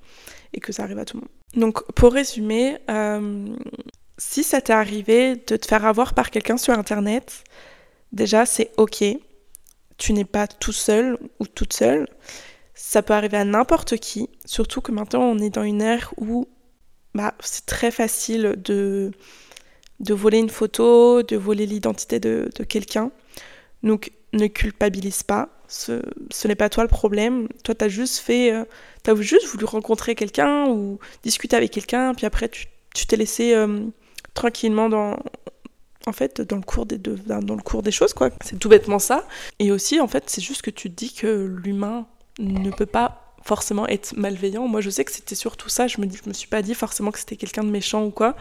et 0.54 0.60
que 0.60 0.72
ça 0.72 0.84
arrive 0.84 1.00
à 1.00 1.06
tout 1.06 1.18
le 1.18 1.22
monde. 1.22 1.30
Donc 1.56 1.84
pour 1.94 2.14
résumer, 2.14 2.78
euh, 2.90 3.48
si 4.18 4.44
ça 4.44 4.62
t'est 4.62 4.74
arrivé 4.74 5.36
de 5.36 5.56
te 5.56 5.66
faire 5.66 5.86
avoir 5.86 6.14
par 6.14 6.32
quelqu'un 6.32 6.58
sur 6.58 6.74
Internet, 6.74 7.44
déjà 8.12 8.46
c'est 8.46 8.72
ok. 8.78 9.04
Tu 9.98 10.14
n'es 10.14 10.26
pas 10.26 10.48
tout 10.48 10.72
seul 10.72 11.18
ou 11.40 11.48
toute 11.48 11.74
seule. 11.74 12.08
Ça 12.74 13.02
peut 13.02 13.14
arriver 13.14 13.38
à 13.38 13.46
n'importe 13.46 13.98
qui, 13.98 14.30
surtout 14.46 14.82
que 14.82 14.92
maintenant 14.92 15.24
on 15.24 15.40
est 15.40 15.50
dans 15.50 15.64
une 15.64 15.82
ère 15.82 16.14
où 16.18 16.48
bah, 17.14 17.34
c'est 17.40 17.66
très 17.66 17.92
facile 17.92 18.56
de, 18.58 19.12
de 20.00 20.14
voler 20.14 20.38
une 20.38 20.50
photo, 20.50 21.24
de 21.24 21.36
voler 21.36 21.66
l'identité 21.66 22.20
de, 22.20 22.50
de 22.56 22.64
quelqu'un. 22.64 23.12
Donc 23.84 24.12
ne 24.34 24.48
culpabilise 24.48 25.24
pas, 25.24 25.50
ce, 25.70 26.02
n'est 26.48 26.56
pas 26.56 26.70
toi 26.70 26.84
le 26.84 26.90
problème. 26.90 27.48
Toi, 27.64 27.76
tu 27.76 27.86
as 27.86 27.90
juste 27.90 28.18
fait. 28.18 28.52
Euh, 28.52 28.66
tu 29.04 29.12
as 29.12 29.16
juste 29.16 29.48
voulu 29.48 29.66
rencontrer 29.66 30.16
quelqu'un 30.16 30.68
ou 30.68 31.00
discuter 31.24 31.56
avec 31.56 31.72
quelqu'un, 31.72 32.14
puis 32.14 32.26
après, 32.26 32.50
tu 32.50 32.68
t'es 33.08 33.16
laissé 33.16 33.54
euh, 33.54 33.86
tranquillement 34.34 34.90
dans. 34.90 35.18
En 36.08 36.14
fait, 36.14 36.42
dans 36.42 36.56
le 36.56 36.64
cours 36.64 36.86
des, 36.86 36.98
dans 36.98 37.56
le 37.56 37.62
cours 37.62 37.84
des 37.84 37.92
choses, 37.92 38.14
quoi. 38.14 38.30
C'est 38.44 38.58
tout 38.58 38.70
bêtement 38.70 39.00
ça. 39.00 39.28
Et 39.60 39.72
aussi, 39.72 40.00
en 40.00 40.08
fait, 40.08 40.24
c'est 40.28 40.42
juste 40.42 40.62
que 40.62 40.72
tu 40.72 40.90
te 40.90 40.96
dis 40.96 41.14
que 41.14 41.46
l'humain 41.64 42.08
ne 42.40 42.72
peut 42.72 42.86
pas 42.88 43.36
forcément 43.44 43.86
être 43.88 44.16
malveillant. 44.16 44.68
Moi, 44.68 44.82
je 44.82 44.90
sais 44.90 45.04
que 45.04 45.12
c'était 45.12 45.36
surtout 45.36 45.70
ça. 45.70 45.88
Je 45.88 46.00
me, 46.00 46.08
dis, 46.08 46.18
je 46.24 46.28
me 46.28 46.34
suis 46.34 46.48
pas 46.48 46.62
dit 46.62 46.74
forcément 46.74 47.12
que 47.12 47.20
c'était 47.20 47.36
quelqu'un 47.36 47.64
de 47.64 47.70
méchant 47.70 48.06
ou 48.06 48.12
quoi. 48.12 48.36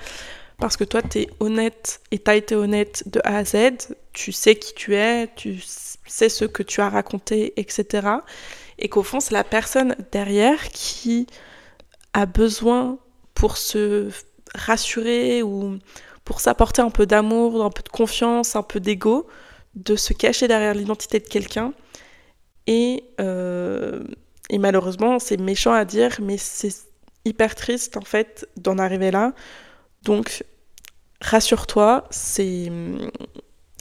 Parce 0.59 0.77
que 0.77 0.85
toi, 0.85 1.03
tu 1.03 1.21
es 1.21 1.29
honnête 1.39 2.01
et 2.11 2.19
tu 2.19 2.31
as 2.31 2.35
été 2.35 2.57
honnête 2.57 3.05
de 3.07 3.21
A 3.25 3.39
à 3.39 3.45
Z. 3.45 3.95
Tu 4.13 4.33
sais 4.33 4.57
qui 4.57 4.75
tu 4.75 4.97
es, 4.97 5.29
tu 5.37 5.61
sais 6.07 6.29
ce 6.29 6.45
que 6.45 6.65
tu 6.65 6.81
as 6.81 6.89
raconté, 6.89 7.53
etc. 7.57 8.09
Et 8.79 8.89
qu'au 8.89 9.05
fond, 9.05 9.21
c'est 9.21 9.35
la 9.35 9.45
personne 9.45 9.95
derrière 10.11 10.69
qui 10.71 11.29
a 12.13 12.27
besoin 12.27 12.99
pour 13.35 13.57
se 13.57 14.09
rassurer 14.55 15.43
ou 15.45 15.79
pour 16.25 16.41
s'apporter 16.41 16.83
un 16.83 16.91
peu 16.91 17.07
d'amour, 17.07 17.65
un 17.65 17.71
peu 17.71 17.83
de 17.83 17.89
confiance, 17.89 18.57
un 18.57 18.63
peu 18.63 18.81
d'ego, 18.81 19.29
de 19.77 19.95
se 19.95 20.13
cacher 20.13 20.49
derrière 20.49 20.75
l'identité 20.75 21.21
de 21.21 21.29
quelqu'un. 21.29 21.73
Et, 22.67 23.05
euh, 23.21 24.03
et 24.51 24.59
malheureusement, 24.59 25.21
c'est 25.21 25.39
méchant 25.39 25.73
à 25.73 25.85
dire, 25.85 26.19
mais 26.21 26.37
c'est 26.37 26.75
hyper 27.25 27.55
triste 27.55 27.97
en 27.97 28.03
fait 28.03 28.49
d'en 28.57 28.79
arriver 28.79 29.13
là. 29.13 29.35
Donc, 30.03 30.45
rassure-toi, 31.21 32.07
c'est 32.11 32.71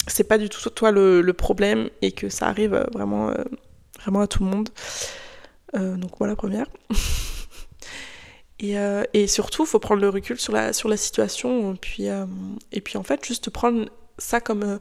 c'est 0.08 0.24
pas 0.24 0.38
du 0.38 0.50
tout 0.50 0.70
toi 0.70 0.92
le, 0.92 1.34
problème 1.34 1.90
et 2.02 2.12
que 2.12 2.30
ça 2.30 2.48
arrive 2.48 2.74
euh, 2.74 2.86
vraiment, 2.94 3.30
euh, 3.30 3.44
vraiment 4.00 4.22
à 4.22 4.28
tout 4.28 4.44
le 4.44 4.50
monde. 4.50 4.70
Euh, 5.76 5.96
donc 5.98 6.12
voilà, 6.18 6.36
première. 6.36 6.68
et, 8.60 9.28
surtout, 9.28 9.64
il 9.64 9.68
faut 9.68 9.80
prendre 9.80 10.02
le 10.02 10.10
recul 10.10 10.40
sur 10.40 10.54
la, 10.54 10.74
sur 10.74 10.90
la 10.90 10.98
situation. 10.98 11.78
Et 12.72 12.82
puis 12.82 12.98
en 12.98 13.04
fait, 13.04 13.24
juste 13.26 13.50
prendre 13.50 13.90
ça 14.18 14.40
comme. 14.40 14.80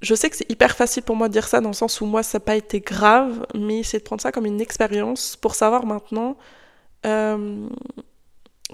je 0.00 0.14
sais 0.14 0.30
que 0.30 0.36
c'est 0.36 0.50
hyper 0.50 0.74
facile 0.74 1.02
pour 1.02 1.16
moi 1.16 1.28
de 1.28 1.34
dire 1.34 1.46
ça 1.46 1.60
dans 1.60 1.68
le 1.68 1.74
sens 1.74 2.00
où 2.00 2.06
moi, 2.06 2.22
ça 2.22 2.38
n'a 2.38 2.44
pas 2.44 2.56
été 2.56 2.80
grave, 2.80 3.46
mais 3.54 3.82
c'est 3.82 3.98
de 3.98 4.04
prendre 4.04 4.22
ça 4.22 4.32
comme 4.32 4.46
une 4.46 4.60
expérience 4.60 5.36
pour 5.36 5.54
savoir 5.54 5.86
maintenant. 5.86 6.36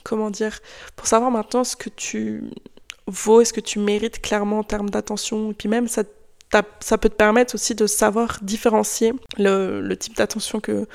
Comment 0.02 0.30
dire 0.30 0.58
Pour 0.96 1.06
savoir 1.06 1.30
maintenant 1.30 1.64
ce 1.64 1.76
que 1.76 1.88
tu 1.88 2.44
vaut, 3.06 3.40
est-ce 3.40 3.52
que 3.52 3.60
tu 3.60 3.78
mérites 3.78 4.20
clairement 4.20 4.60
en 4.60 4.64
termes 4.64 4.90
d'attention. 4.90 5.50
Et 5.50 5.54
puis 5.54 5.68
même, 5.68 5.88
ça, 5.88 6.02
ça 6.80 6.98
peut 6.98 7.08
te 7.08 7.14
permettre 7.14 7.54
aussi 7.54 7.74
de 7.74 7.86
savoir 7.86 8.38
différencier 8.42 9.12
le, 9.36 9.80
le 9.80 9.96
type 9.96 10.16
d'attention 10.16 10.60
que, 10.60 10.86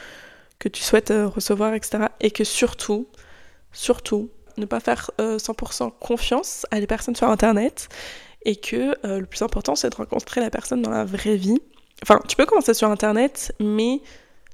que 0.60 0.70
tu 0.70 0.84
souhaites 0.84 1.12
euh, 1.12 1.28
recevoir, 1.28 1.74
etc. 1.74 2.06
Et 2.20 2.32
que 2.32 2.44
surtout, 2.44 3.08
surtout, 3.72 4.30
ne 4.58 4.66
pas 4.66 4.80
faire 4.80 5.12
100% 5.20 5.88
euh, 5.88 5.90
confiance 6.00 6.66
à 6.72 6.80
des 6.80 6.88
personnes 6.88 7.16
sur 7.16 7.30
Internet. 7.30 7.90
Et 8.46 8.56
que 8.56 8.96
euh, 9.06 9.20
le 9.20 9.26
plus 9.26 9.42
important, 9.42 9.76
c'est 9.76 9.90
de 9.90 9.96
rencontrer 9.96 10.42
la 10.42 10.50
personne 10.50 10.82
dans 10.82 10.92
la 10.92 11.04
vraie 11.04 11.36
vie. 11.36 11.60
Enfin, 12.04 12.20
tu 12.28 12.38
peux 12.38 12.46
commencer 12.46 12.74
sur 12.74 12.90
Internet, 12.90 13.54
mais 13.60 14.02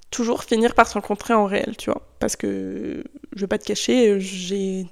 toujours 0.09 0.43
finir 0.43 0.73
par 0.73 0.87
se 0.87 0.95
rencontrer 0.95 1.33
en 1.33 1.45
réel, 1.45 1.75
tu 1.77 1.91
vois. 1.91 2.01
Parce 2.19 2.35
que, 2.35 3.03
je 3.35 3.41
vais 3.41 3.47
pas 3.47 3.57
te 3.57 3.65
cacher, 3.65 4.19
j'ai 4.19 4.87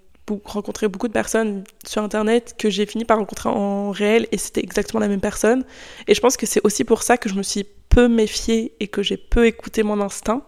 rencontré 0.45 0.87
beaucoup 0.87 1.07
de 1.07 1.13
personnes 1.13 1.63
sur 1.85 2.01
internet 2.01 2.55
que 2.57 2.69
j'ai 2.69 2.85
fini 2.85 3.05
par 3.05 3.17
rencontrer 3.17 3.49
en 3.49 3.91
réel 3.91 4.27
et 4.31 4.37
c'était 4.37 4.61
exactement 4.61 4.99
la 4.99 5.07
même 5.07 5.19
personne. 5.19 5.65
Et 6.07 6.15
je 6.15 6.21
pense 6.21 6.37
que 6.37 6.45
c'est 6.45 6.61
aussi 6.63 6.83
pour 6.83 7.03
ça 7.03 7.17
que 7.17 7.29
je 7.29 7.35
me 7.35 7.43
suis 7.43 7.65
peu 7.89 8.07
méfiée 8.07 8.73
et 8.79 8.87
que 8.87 9.03
j'ai 9.03 9.17
peu 9.17 9.45
écouté 9.45 9.83
mon 9.83 9.99
instinct. 10.01 10.43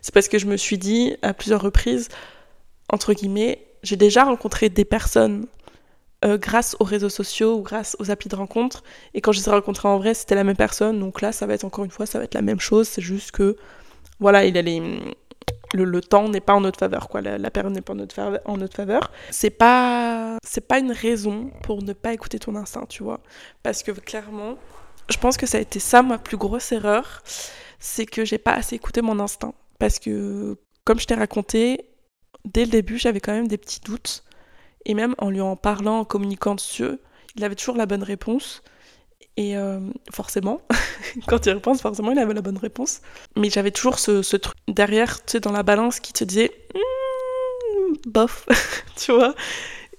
C'est 0.00 0.14
parce 0.14 0.28
que 0.28 0.38
je 0.38 0.46
me 0.46 0.56
suis 0.56 0.78
dit 0.78 1.16
à 1.22 1.34
plusieurs 1.34 1.60
reprises, 1.60 2.08
entre 2.92 3.12
guillemets, 3.14 3.66
j'ai 3.82 3.96
déjà 3.96 4.24
rencontré 4.24 4.68
des 4.68 4.84
personnes 4.84 5.46
euh, 6.24 6.38
grâce 6.38 6.76
aux 6.80 6.84
réseaux 6.84 7.08
sociaux 7.08 7.56
ou 7.56 7.62
grâce 7.62 7.96
aux 7.98 8.10
applis 8.10 8.28
de 8.28 8.36
rencontre. 8.36 8.82
Et 9.14 9.20
quand 9.20 9.32
je 9.32 9.40
les 9.40 9.48
ai 9.48 9.50
rencontrés 9.50 9.88
en 9.88 9.98
vrai, 9.98 10.14
c'était 10.14 10.34
la 10.34 10.44
même 10.44 10.56
personne. 10.56 10.98
Donc 10.98 11.20
là, 11.20 11.32
ça 11.32 11.46
va 11.46 11.54
être 11.54 11.64
encore 11.64 11.84
une 11.84 11.90
fois, 11.90 12.06
ça 12.06 12.18
va 12.18 12.24
être 12.24 12.34
la 12.34 12.42
même 12.42 12.60
chose. 12.60 12.88
C'est 12.88 13.02
juste 13.02 13.32
que, 13.32 13.56
voilà, 14.18 14.44
il 14.46 14.56
a 14.56 14.62
le, 15.74 16.00
temps 16.00 16.28
n'est 16.28 16.40
pas 16.40 16.54
en 16.54 16.60
notre 16.60 16.78
faveur, 16.78 17.08
quoi. 17.08 17.20
La, 17.20 17.50
période 17.50 17.72
n'est 17.72 17.80
pas 17.80 17.92
en 17.92 17.96
notre 17.96 18.14
faveur. 18.14 18.40
En 18.44 18.56
notre 18.56 18.76
faveur. 18.76 19.10
C'est 19.30 19.50
pas, 19.50 20.38
c'est 20.44 20.66
pas 20.66 20.78
une 20.78 20.92
raison 20.92 21.50
pour 21.62 21.82
ne 21.82 21.92
pas 21.92 22.12
écouter 22.12 22.38
ton 22.38 22.54
instinct, 22.56 22.86
tu 22.88 23.02
vois. 23.02 23.20
Parce 23.62 23.82
que 23.82 23.92
clairement, 23.92 24.56
je 25.10 25.18
pense 25.18 25.36
que 25.36 25.46
ça 25.46 25.58
a 25.58 25.60
été 25.60 25.78
ça 25.78 26.02
ma 26.02 26.18
plus 26.18 26.36
grosse 26.36 26.72
erreur, 26.72 27.22
c'est 27.78 28.06
que 28.06 28.24
j'ai 28.24 28.38
pas 28.38 28.54
assez 28.54 28.76
écouté 28.76 29.02
mon 29.02 29.18
instinct. 29.20 29.54
Parce 29.78 29.98
que, 29.98 30.56
comme 30.84 30.98
je 30.98 31.06
t'ai 31.06 31.14
raconté, 31.14 31.90
dès 32.44 32.64
le 32.64 32.70
début, 32.70 32.98
j'avais 32.98 33.20
quand 33.20 33.32
même 33.32 33.48
des 33.48 33.58
petits 33.58 33.80
doutes. 33.80 34.24
Et 34.84 34.94
même 34.94 35.14
en 35.18 35.30
lui 35.30 35.40
en 35.40 35.56
parlant, 35.56 36.00
en 36.00 36.04
communiquant 36.04 36.54
dessus, 36.54 36.98
il 37.34 37.44
avait 37.44 37.56
toujours 37.56 37.76
la 37.76 37.86
bonne 37.86 38.04
réponse. 38.04 38.62
Et 39.36 39.56
euh, 39.56 39.80
forcément, 40.12 40.62
quand 41.26 41.44
il 41.46 41.52
repense, 41.52 41.82
forcément, 41.82 42.10
il 42.10 42.18
avait 42.18 42.32
la 42.32 42.40
bonne 42.40 42.56
réponse. 42.56 43.00
Mais 43.36 43.50
j'avais 43.50 43.70
toujours 43.70 43.98
ce, 43.98 44.36
truc 44.36 44.56
derrière, 44.66 45.24
tu 45.24 45.32
sais, 45.32 45.40
dans 45.40 45.52
la 45.52 45.62
balance 45.62 46.00
qui 46.00 46.12
te 46.12 46.24
disait 46.24 46.50
hmm, 46.74 47.94
bof, 48.06 48.46
tu 48.96 49.12
vois. 49.12 49.34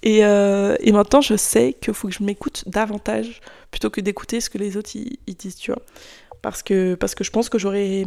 Et, 0.02 0.24
euh, 0.24 0.76
et, 0.80 0.92
maintenant, 0.92 1.20
je 1.20 1.36
sais 1.36 1.74
qu'il 1.80 1.94
faut 1.94 2.08
que 2.08 2.14
je 2.14 2.22
m'écoute 2.22 2.64
davantage 2.66 3.40
plutôt 3.70 3.90
que 3.90 4.00
d'écouter 4.00 4.40
ce 4.40 4.50
que 4.50 4.58
les 4.58 4.76
autres 4.76 4.90
ils, 4.94 5.36
disent, 5.36 5.56
tu 5.56 5.72
vois. 5.72 5.82
Parce 6.42 6.62
que, 6.62 6.94
parce 6.94 7.14
que 7.14 7.24
je 7.24 7.30
pense 7.30 7.48
que 7.48 7.58
j'aurais 7.58 8.04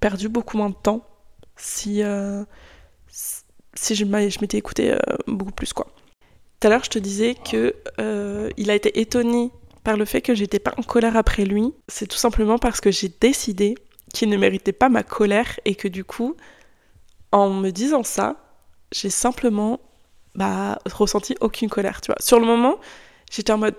perdu 0.00 0.28
beaucoup 0.28 0.56
moins 0.56 0.70
de 0.70 0.76
temps 0.82 1.06
si, 1.56 2.02
euh, 2.02 2.44
si 3.08 3.94
je 3.94 4.04
m'étais 4.04 4.58
écouté 4.58 4.92
euh, 4.92 4.98
beaucoup 5.26 5.52
plus, 5.52 5.72
quoi. 5.72 5.86
Tout 6.60 6.66
à 6.66 6.70
l'heure, 6.70 6.84
je 6.84 6.90
te 6.90 6.98
disais 6.98 7.34
que 7.34 7.74
il 8.56 8.70
a 8.70 8.74
été 8.74 9.00
étonné 9.00 9.52
par 9.88 9.96
le 9.96 10.04
fait 10.04 10.20
que 10.20 10.34
j'étais 10.34 10.58
pas 10.58 10.74
en 10.76 10.82
colère 10.82 11.16
après 11.16 11.46
lui. 11.46 11.72
C'est 11.88 12.06
tout 12.06 12.18
simplement 12.18 12.58
parce 12.58 12.78
que 12.82 12.90
j'ai 12.90 13.08
décidé 13.08 13.74
qu'il 14.12 14.28
ne 14.28 14.36
méritait 14.36 14.72
pas 14.72 14.90
ma 14.90 15.02
colère 15.02 15.58
et 15.64 15.74
que 15.76 15.88
du 15.88 16.04
coup, 16.04 16.36
en 17.32 17.48
me 17.48 17.70
disant 17.70 18.02
ça, 18.02 18.36
j'ai 18.92 19.08
simplement 19.08 19.80
bah, 20.34 20.78
ressenti 20.84 21.36
aucune 21.40 21.70
colère, 21.70 22.02
tu 22.02 22.08
vois. 22.08 22.20
Sur 22.20 22.38
le 22.38 22.44
moment, 22.44 22.78
j'étais 23.32 23.50
en 23.50 23.56
mode 23.56 23.76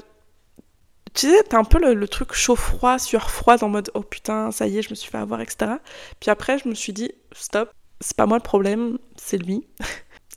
tu 1.14 1.28
sais, 1.30 1.44
t'as 1.48 1.60
un 1.60 1.64
peu 1.64 1.78
le, 1.94 2.08
truc 2.08 2.34
chaud-froid, 2.34 2.98
sueur-froide, 2.98 3.62
en 3.62 3.70
mode 3.70 3.92
oh 3.94 4.02
putain, 4.02 4.50
ça 4.50 4.66
y 4.66 4.80
est, 4.80 4.82
je 4.82 4.90
me 4.90 4.96
suis 4.96 5.12
fait 5.12 5.20
avoir, 5.20 5.42
etc. 5.42 5.74
Puis 6.20 6.32
après, 6.32 6.58
je 6.58 6.68
me 6.68 6.74
suis 6.74 6.92
dit 6.92 7.12
stop, 7.34 7.72
c'est 8.02 8.18
pas 8.18 8.26
moi 8.26 8.38
le 8.38 8.44
problème, 8.44 8.98
c'est 9.16 9.38
lui. 9.38 9.68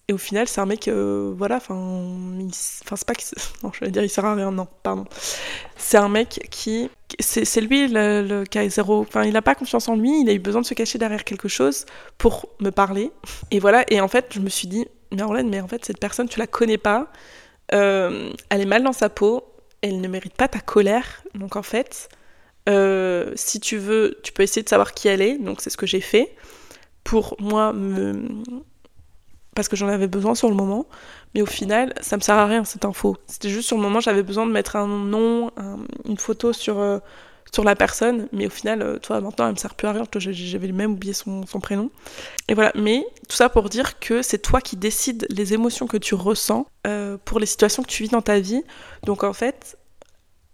Et 0.09 0.13
au 0.13 0.19
final, 0.19 0.49
c'est 0.49 0.61
un 0.61 0.67
mec, 0.67 0.89
euh, 0.89 1.33
voilà, 1.37 1.57
enfin, 1.57 1.75
enfin 1.75 2.97
c'est 2.97 3.07
pas 3.07 3.15
qu'il, 3.15 3.29
non, 3.63 3.71
je 3.73 3.81
vais 3.85 3.91
dire, 3.91 4.03
il 4.03 4.09
sert 4.09 4.25
à 4.25 4.35
rien, 4.35 4.51
non, 4.51 4.67
pardon. 4.83 5.05
C'est 5.77 5.97
un 5.97 6.09
mec 6.09 6.49
qui, 6.51 6.91
c'est 7.21 7.61
lui 7.61 7.87
le, 7.89 8.23
le 8.23 8.45
a 8.59 8.69
zéro, 8.69 9.01
enfin, 9.01 9.25
il 9.25 9.37
a 9.37 9.43
pas 9.43 9.55
confiance 9.55 9.89
en 9.89 9.97
lui, 9.97 10.23
il 10.23 10.29
a 10.29 10.33
eu 10.33 10.41
besoin 10.41 10.61
de 10.61 10.67
se 10.67 10.75
cacher 10.75 10.99
derrière 10.99 11.25
quelque 11.25 11.49
chose 11.49 11.87
pour 12.19 12.49
me 12.61 12.71
parler. 12.71 13.13
Et 13.53 13.61
voilà, 13.61 13.85
et 13.93 14.01
en 14.01 14.09
fait, 14.09 14.27
je 14.35 14.41
me 14.41 14.49
suis 14.49 14.67
dit, 14.67 14.87
mais 15.13 15.23
Orlène, 15.23 15.49
mais 15.49 15.61
en 15.61 15.69
fait, 15.69 15.85
cette 15.85 16.01
personne, 16.01 16.29
tu 16.29 16.41
la 16.41 16.49
connais 16.49 16.79
pas, 16.79 17.13
euh, 17.73 18.31
elle 18.51 18.61
est 18.61 18.67
mal 18.67 18.83
dans 18.83 18.93
sa 18.93 19.09
peau, 19.09 19.45
elle 19.83 20.01
ne 20.01 20.09
mérite 20.09 20.35
pas 20.35 20.49
ta 20.49 20.61
colère. 20.61 21.23
Donc 21.35 21.57
en 21.57 21.63
fait, 21.63 22.09
euh, 22.69 23.33
si 23.37 23.61
tu 23.61 23.77
veux, 23.77 24.19
tu 24.23 24.33
peux 24.33 24.43
essayer 24.43 24.63
de 24.63 24.69
savoir 24.69 24.95
qui 24.95 25.09
elle 25.09 25.23
est. 25.23 25.39
Donc 25.39 25.61
c'est 25.61 25.71
ce 25.71 25.77
que 25.77 25.87
j'ai 25.87 26.01
fait 26.01 26.35
pour 27.05 27.37
moi 27.41 27.73
me 27.73 28.29
parce 29.55 29.69
que 29.69 29.77
j'en 29.77 29.89
avais 29.89 30.07
besoin 30.07 30.35
sur 30.35 30.49
le 30.49 30.55
moment, 30.55 30.87
mais 31.35 31.43
au 31.43 31.47
final, 31.47 31.93
ça 32.01 32.17
me 32.17 32.23
sert 32.23 32.37
à 32.37 32.47
rien 32.47 32.65
cette 32.65 32.85
info. 32.85 33.17
C'était 33.27 33.51
juste 33.51 33.67
sur 33.67 33.77
le 33.77 33.83
moment, 33.83 34.01
j'avais 34.01 34.23
besoin 34.23 34.47
de 34.47 34.53
mettre 34.53 34.77
un 34.77 34.87
nom, 34.87 35.51
une 36.07 36.17
photo 36.17 36.53
sur, 36.53 36.79
euh, 36.79 36.99
sur 37.53 37.63
la 37.63 37.77
personne, 37.77 38.29
mais 38.33 38.47
au 38.47 38.51
final, 38.51 38.81
euh, 38.81 38.99
toi, 38.99 39.21
maintenant, 39.21 39.47
elle 39.47 39.53
me 39.53 39.59
sert 39.59 39.75
plus 39.75 39.87
à 39.89 39.93
rien, 39.93 40.05
j'avais 40.15 40.73
même 40.73 40.93
oublié 40.93 41.13
son, 41.13 41.47
son, 41.47 41.61
prénom. 41.61 41.91
Et 42.49 42.55
voilà, 42.55 42.73
mais 42.75 43.05
tout 43.29 43.37
ça 43.37 43.51
pour 43.51 43.69
dire 43.69 43.99
que 43.99 44.23
c'est 44.23 44.39
toi 44.39 44.63
qui 44.63 44.77
décides 44.77 45.27
les 45.29 45.53
émotions 45.53 45.87
que 45.87 45.99
tu 45.99 46.15
ressens 46.15 46.67
euh, 46.87 47.19
pour 47.23 47.39
les 47.39 47.47
situations 47.47 47.83
que 47.83 47.89
tu 47.89 48.05
vis 48.05 48.09
dans 48.09 48.23
ta 48.23 48.41
vie. 48.41 48.63
Donc 49.05 49.23
en 49.23 49.35
fait, 49.35 49.77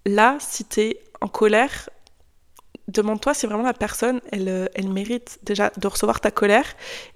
là, 0.07 0.39
si 0.41 0.65
tu 0.65 0.81
es 0.81 1.01
en 1.21 1.29
colère, 1.29 1.89
demande-toi 2.89 3.33
si 3.33 3.47
vraiment 3.47 3.63
la 3.63 3.75
personne, 3.75 4.21
elle, 4.33 4.69
elle 4.75 4.89
mérite 4.89 5.39
déjà 5.45 5.71
de 5.77 5.87
recevoir 5.87 6.21
ta 6.21 6.33
colère, 6.33 6.67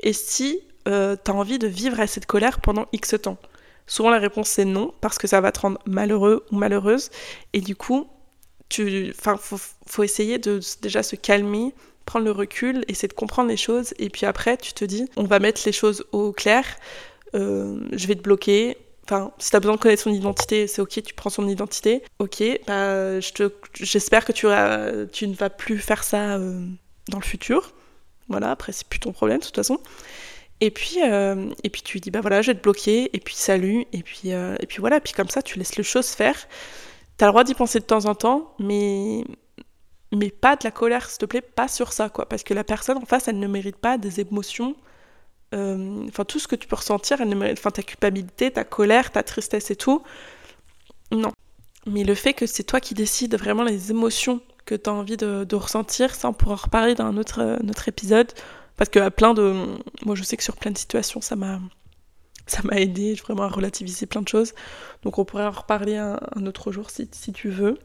et 0.01 0.13
si 0.13 0.61
euh, 0.89 1.17
tu 1.23 1.31
as 1.31 1.35
envie 1.35 1.59
de 1.59 1.67
vivre 1.67 2.01
à 2.01 2.07
cette 2.07 2.27
colère 2.27 2.61
pendant 2.61 2.87
X 2.93 3.15
temps. 3.23 3.39
Souvent 3.87 4.11
la 4.11 4.19
réponse 4.19 4.49
c'est 4.49 4.65
non, 4.65 4.95
parce 5.01 5.19
que 5.19 5.27
ça 5.27 5.41
va 5.41 5.53
te 5.53 5.61
rendre 5.61 5.79
malheureux 5.87 6.47
ou 6.51 6.57
malheureuse, 6.57 7.11
et 7.53 7.61
du 7.61 7.77
coup, 7.77 8.09
tu, 8.69 9.13
faut 9.87 10.03
essayer 10.03 10.39
de 10.39 10.61
déjà 10.81 11.03
se 11.03 11.17
calmer, 11.17 11.75
prendre 12.07 12.25
le 12.25 12.31
recul, 12.31 12.85
essayer 12.89 13.09
de 13.09 13.13
comprendre 13.13 13.49
les 13.49 13.57
choses, 13.57 13.93
et 13.99 14.09
puis 14.09 14.25
après, 14.25 14.57
tu 14.57 14.73
te 14.73 14.85
dis, 14.85 15.09
on 15.17 15.25
va 15.25 15.41
mettre 15.41 15.63
les 15.67 15.73
choses 15.73 16.05
au 16.13 16.33
clair, 16.33 16.65
euh, 17.35 17.81
je 17.93 18.07
vais 18.07 18.15
te 18.15 18.23
bloquer, 18.23 18.77
Enfin, 19.05 19.33
si 19.39 19.51
t'as 19.51 19.59
besoin 19.59 19.75
de 19.75 19.81
connaître 19.81 20.03
son 20.03 20.13
identité, 20.13 20.69
c'est 20.69 20.81
ok, 20.81 21.03
tu 21.03 21.13
prends 21.15 21.31
son 21.31 21.49
identité. 21.49 22.03
Ok, 22.21 22.43
bah, 22.67 23.19
j'espère 23.75 24.25
que 24.25 24.33
tu, 24.33 24.47
tu 25.13 25.27
ne 25.27 25.35
vas 25.35 25.51
plus 25.51 25.79
faire 25.79 26.05
ça 26.05 26.37
euh, 26.37 26.65
dans 27.09 27.19
le 27.19 27.25
futur. 27.25 27.73
Voilà, 28.29 28.53
après, 28.53 28.73
c'est 28.73 28.87
plus 28.87 29.01
ton 29.01 29.13
problème, 29.13 29.41
de 29.41 29.45
toute 29.45 29.57
façon. 29.57 29.81
Et 30.65 30.71
puis, 30.71 30.99
euh, 31.03 31.51
et 31.65 31.71
puis 31.71 31.83
tu 31.83 31.99
dis, 31.99 32.13
bah 32.13 32.21
voilà, 32.21 32.41
je 32.41 32.53
vais 32.53 32.57
te 32.57 32.63
bloquer, 32.63 33.11
et 33.17 33.19
puis 33.19 33.35
salut, 33.35 33.85
et 33.93 34.05
puis, 34.05 34.29
et 34.31 34.67
puis 34.69 34.79
voilà, 34.79 35.01
puis 35.01 35.13
comme 35.13 35.29
ça, 35.29 35.43
tu 35.43 35.59
laisses 35.59 35.75
les 35.75 35.83
choses 35.83 36.11
faire. 36.11 36.37
T'as 37.17 37.27
le 37.27 37.33
droit 37.33 37.43
d'y 37.43 37.55
penser 37.55 37.81
de 37.81 37.85
temps 37.85 38.07
en 38.07 38.15
temps, 38.15 38.55
mais, 38.61 39.25
mais 40.13 40.31
pas 40.31 40.55
de 40.55 40.61
la 40.63 40.71
colère, 40.71 41.11
s'il 41.11 41.19
te 41.19 41.27
plaît, 41.27 41.41
pas 41.41 41.67
sur 41.67 41.93
ça, 41.93 42.09
quoi. 42.11 42.29
Parce 42.29 42.45
que 42.45 42.55
la 42.55 42.63
personne 42.63 42.99
en 42.99 43.05
face, 43.05 43.27
elle 43.27 43.41
ne 43.41 43.47
mérite 43.49 43.77
pas 43.77 43.99
des 43.99 44.21
émotions. 44.21 44.77
Euh, 45.53 46.07
enfin, 46.09 46.25
tout 46.25 46.39
ce 46.39 46.47
que 46.47 46.55
tu 46.55 46.69
peux 46.69 46.77
ressentir, 46.77 47.21
elle 47.21 47.29
ne 47.29 47.35
mérite, 47.35 47.59
enfin, 47.59 47.73
ta 47.73 47.83
culpabilité, 47.83 48.53
ta 48.53 48.63
colère, 48.63 49.11
ta 49.11 49.25
tristesse 49.25 49.73
et 49.73 49.77
tout. 49.77 50.05
Non. 51.11 51.33
Mais 51.87 52.05
le 52.05 52.15
fait 52.15 52.35
que 52.35 52.47
c'est 52.47 52.63
toi 52.63 52.79
qui 52.81 52.95
décides 52.95 53.37
vraiment 53.37 53.65
les 53.65 53.91
émotions 53.91 54.41
que 54.65 54.77
tu 54.77 54.89
as 54.89 54.93
envie 54.93 55.17
de, 55.17 55.55
ressentir, 55.57 56.15
ça 56.15 56.29
on 56.29 56.33
pourra 56.33 56.55
en 56.55 56.57
reparler 56.57 56.95
dans 56.95 57.07
un 57.07 57.17
autre, 57.17 57.41
euh, 57.41 57.87
épisode. 57.89 58.33
Parce 58.83 58.91
que 58.91 58.99
à 58.99 59.13
plein 59.13 59.33
de. 59.33 59.79
Moi 60.05 60.17
je 60.17 60.25
sais 60.25 60.37
que 60.37 60.43
sur 60.43 60.57
plein 60.57 60.73
de 60.73 60.77
situations, 60.77 61.21
ça 61.21 61.37
m'a 61.37 61.61
ça 62.49 62.63
m'a 62.65 62.81
aidé 62.81 63.15
vraiment 63.15 63.45
à 63.45 63.49
relativiser 63.49 64.07
plein 64.07 64.23
de 64.23 64.29
choses. 64.29 64.55
Donc 65.05 65.19
on 65.19 65.25
pourrait 65.25 65.45
en 65.45 65.53
reparler 65.53 65.95
un, 65.99 66.47
autre 66.47 66.73
jour 66.73 66.91
si, 66.91 67.09
tu 67.33 67.49
veux. 67.49 67.79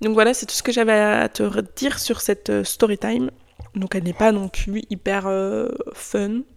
Donc 0.00 0.14
voilà, 0.14 0.32
c'est 0.32 0.46
tout 0.46 0.54
ce 0.54 0.62
que 0.62 0.72
j'avais 0.72 0.94
à 0.94 1.28
te 1.28 1.42
dire 1.76 1.98
sur 1.98 2.22
cette 2.22 2.48
euh, 2.48 2.64
story 2.64 2.96
time. 2.96 3.30
Donc 3.74 3.94
elle 3.94 4.04
n'est 4.04 4.14
pas 4.14 4.32
non 4.32 4.48
plus 4.48 4.82
hyper 4.88 5.26
euh, 5.26 5.68
fun. 5.92 6.40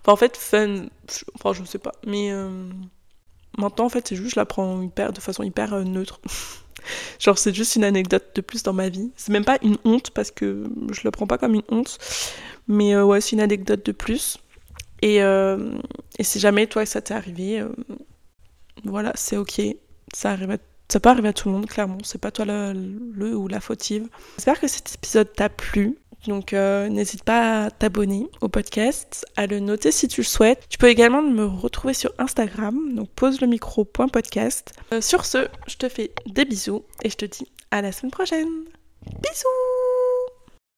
enfin 0.00 0.12
en 0.12 0.16
fait 0.16 0.38
fun, 0.38 0.86
enfin 1.34 1.52
je 1.52 1.62
sais 1.64 1.78
pas. 1.78 1.92
Mais 2.06 2.32
euh, 2.32 2.66
maintenant 3.58 3.84
en 3.84 3.90
fait 3.90 4.08
c'est 4.08 4.16
juste 4.16 4.36
je 4.36 4.40
la 4.40 4.46
prends 4.46 4.80
hyper, 4.80 5.12
de 5.12 5.20
façon 5.20 5.42
hyper 5.42 5.78
neutre. 5.84 6.18
Genre 7.18 7.36
c'est 7.36 7.54
juste 7.54 7.76
une 7.76 7.84
anecdote 7.84 8.24
de 8.34 8.40
plus 8.40 8.62
dans 8.62 8.72
ma 8.72 8.88
vie. 8.88 9.12
C'est 9.16 9.32
même 9.32 9.44
pas 9.44 9.58
une 9.60 9.76
honte 9.84 10.12
parce 10.12 10.30
que 10.30 10.64
je 10.92 11.02
la 11.04 11.10
prends 11.10 11.26
pas 11.26 11.36
comme 11.36 11.52
une 11.52 11.62
honte. 11.68 11.98
Mais 12.68 12.96
ouais 13.00 13.20
c'est 13.20 13.32
une 13.32 13.40
anecdote 13.40 13.84
de 13.84 13.92
plus. 13.92 14.38
Et, 15.02 15.22
euh, 15.22 15.78
si 16.20 16.38
jamais 16.38 16.66
toi 16.66 16.84
ça 16.86 17.00
t'est 17.00 17.14
arrivé, 17.14 17.60
euh, 17.60 17.68
voilà, 18.84 19.12
c'est 19.14 19.36
ok. 19.36 19.60
Ça, 20.12 20.32
arrive 20.32 20.58
ça 20.88 20.98
peut 20.98 21.08
arriver 21.08 21.28
à 21.28 21.32
tout 21.32 21.48
le 21.48 21.54
monde, 21.54 21.66
clairement. 21.66 21.98
C'est 22.02 22.20
pas 22.20 22.32
toi 22.32 22.44
le, 22.44 23.36
ou 23.36 23.46
la 23.46 23.60
fautive. 23.60 24.08
J'espère 24.36 24.58
que 24.58 24.66
cet 24.66 24.94
épisode 24.94 25.32
t'a 25.32 25.48
plu. 25.48 25.96
Donc 26.26 26.52
euh, 26.52 26.88
n'hésite 26.88 27.22
pas 27.22 27.64
à 27.64 27.70
t'abonner 27.70 28.26
au 28.42 28.48
podcast, 28.48 29.24
à 29.36 29.46
le 29.46 29.58
noter 29.58 29.90
si 29.90 30.06
tu 30.06 30.20
le 30.20 30.26
souhaites. 30.26 30.66
Tu 30.68 30.76
peux 30.76 30.88
également 30.88 31.22
me 31.22 31.44
retrouver 31.44 31.94
sur 31.94 32.12
Instagram, 32.18 32.94
donc 32.94 33.08
pose 33.10 33.40
le 33.40 33.46
micro.podcast. 33.46 34.74
sur 35.00 35.24
ce, 35.24 35.48
je 35.66 35.76
te 35.76 35.88
fais 35.88 36.12
des 36.26 36.44
bisous 36.44 36.84
et 37.02 37.08
je 37.08 37.16
te 37.16 37.24
dis 37.24 37.46
à 37.70 37.80
la 37.80 37.92
semaine 37.92 38.10
prochaine. 38.10 38.50
Bisous 39.06 39.89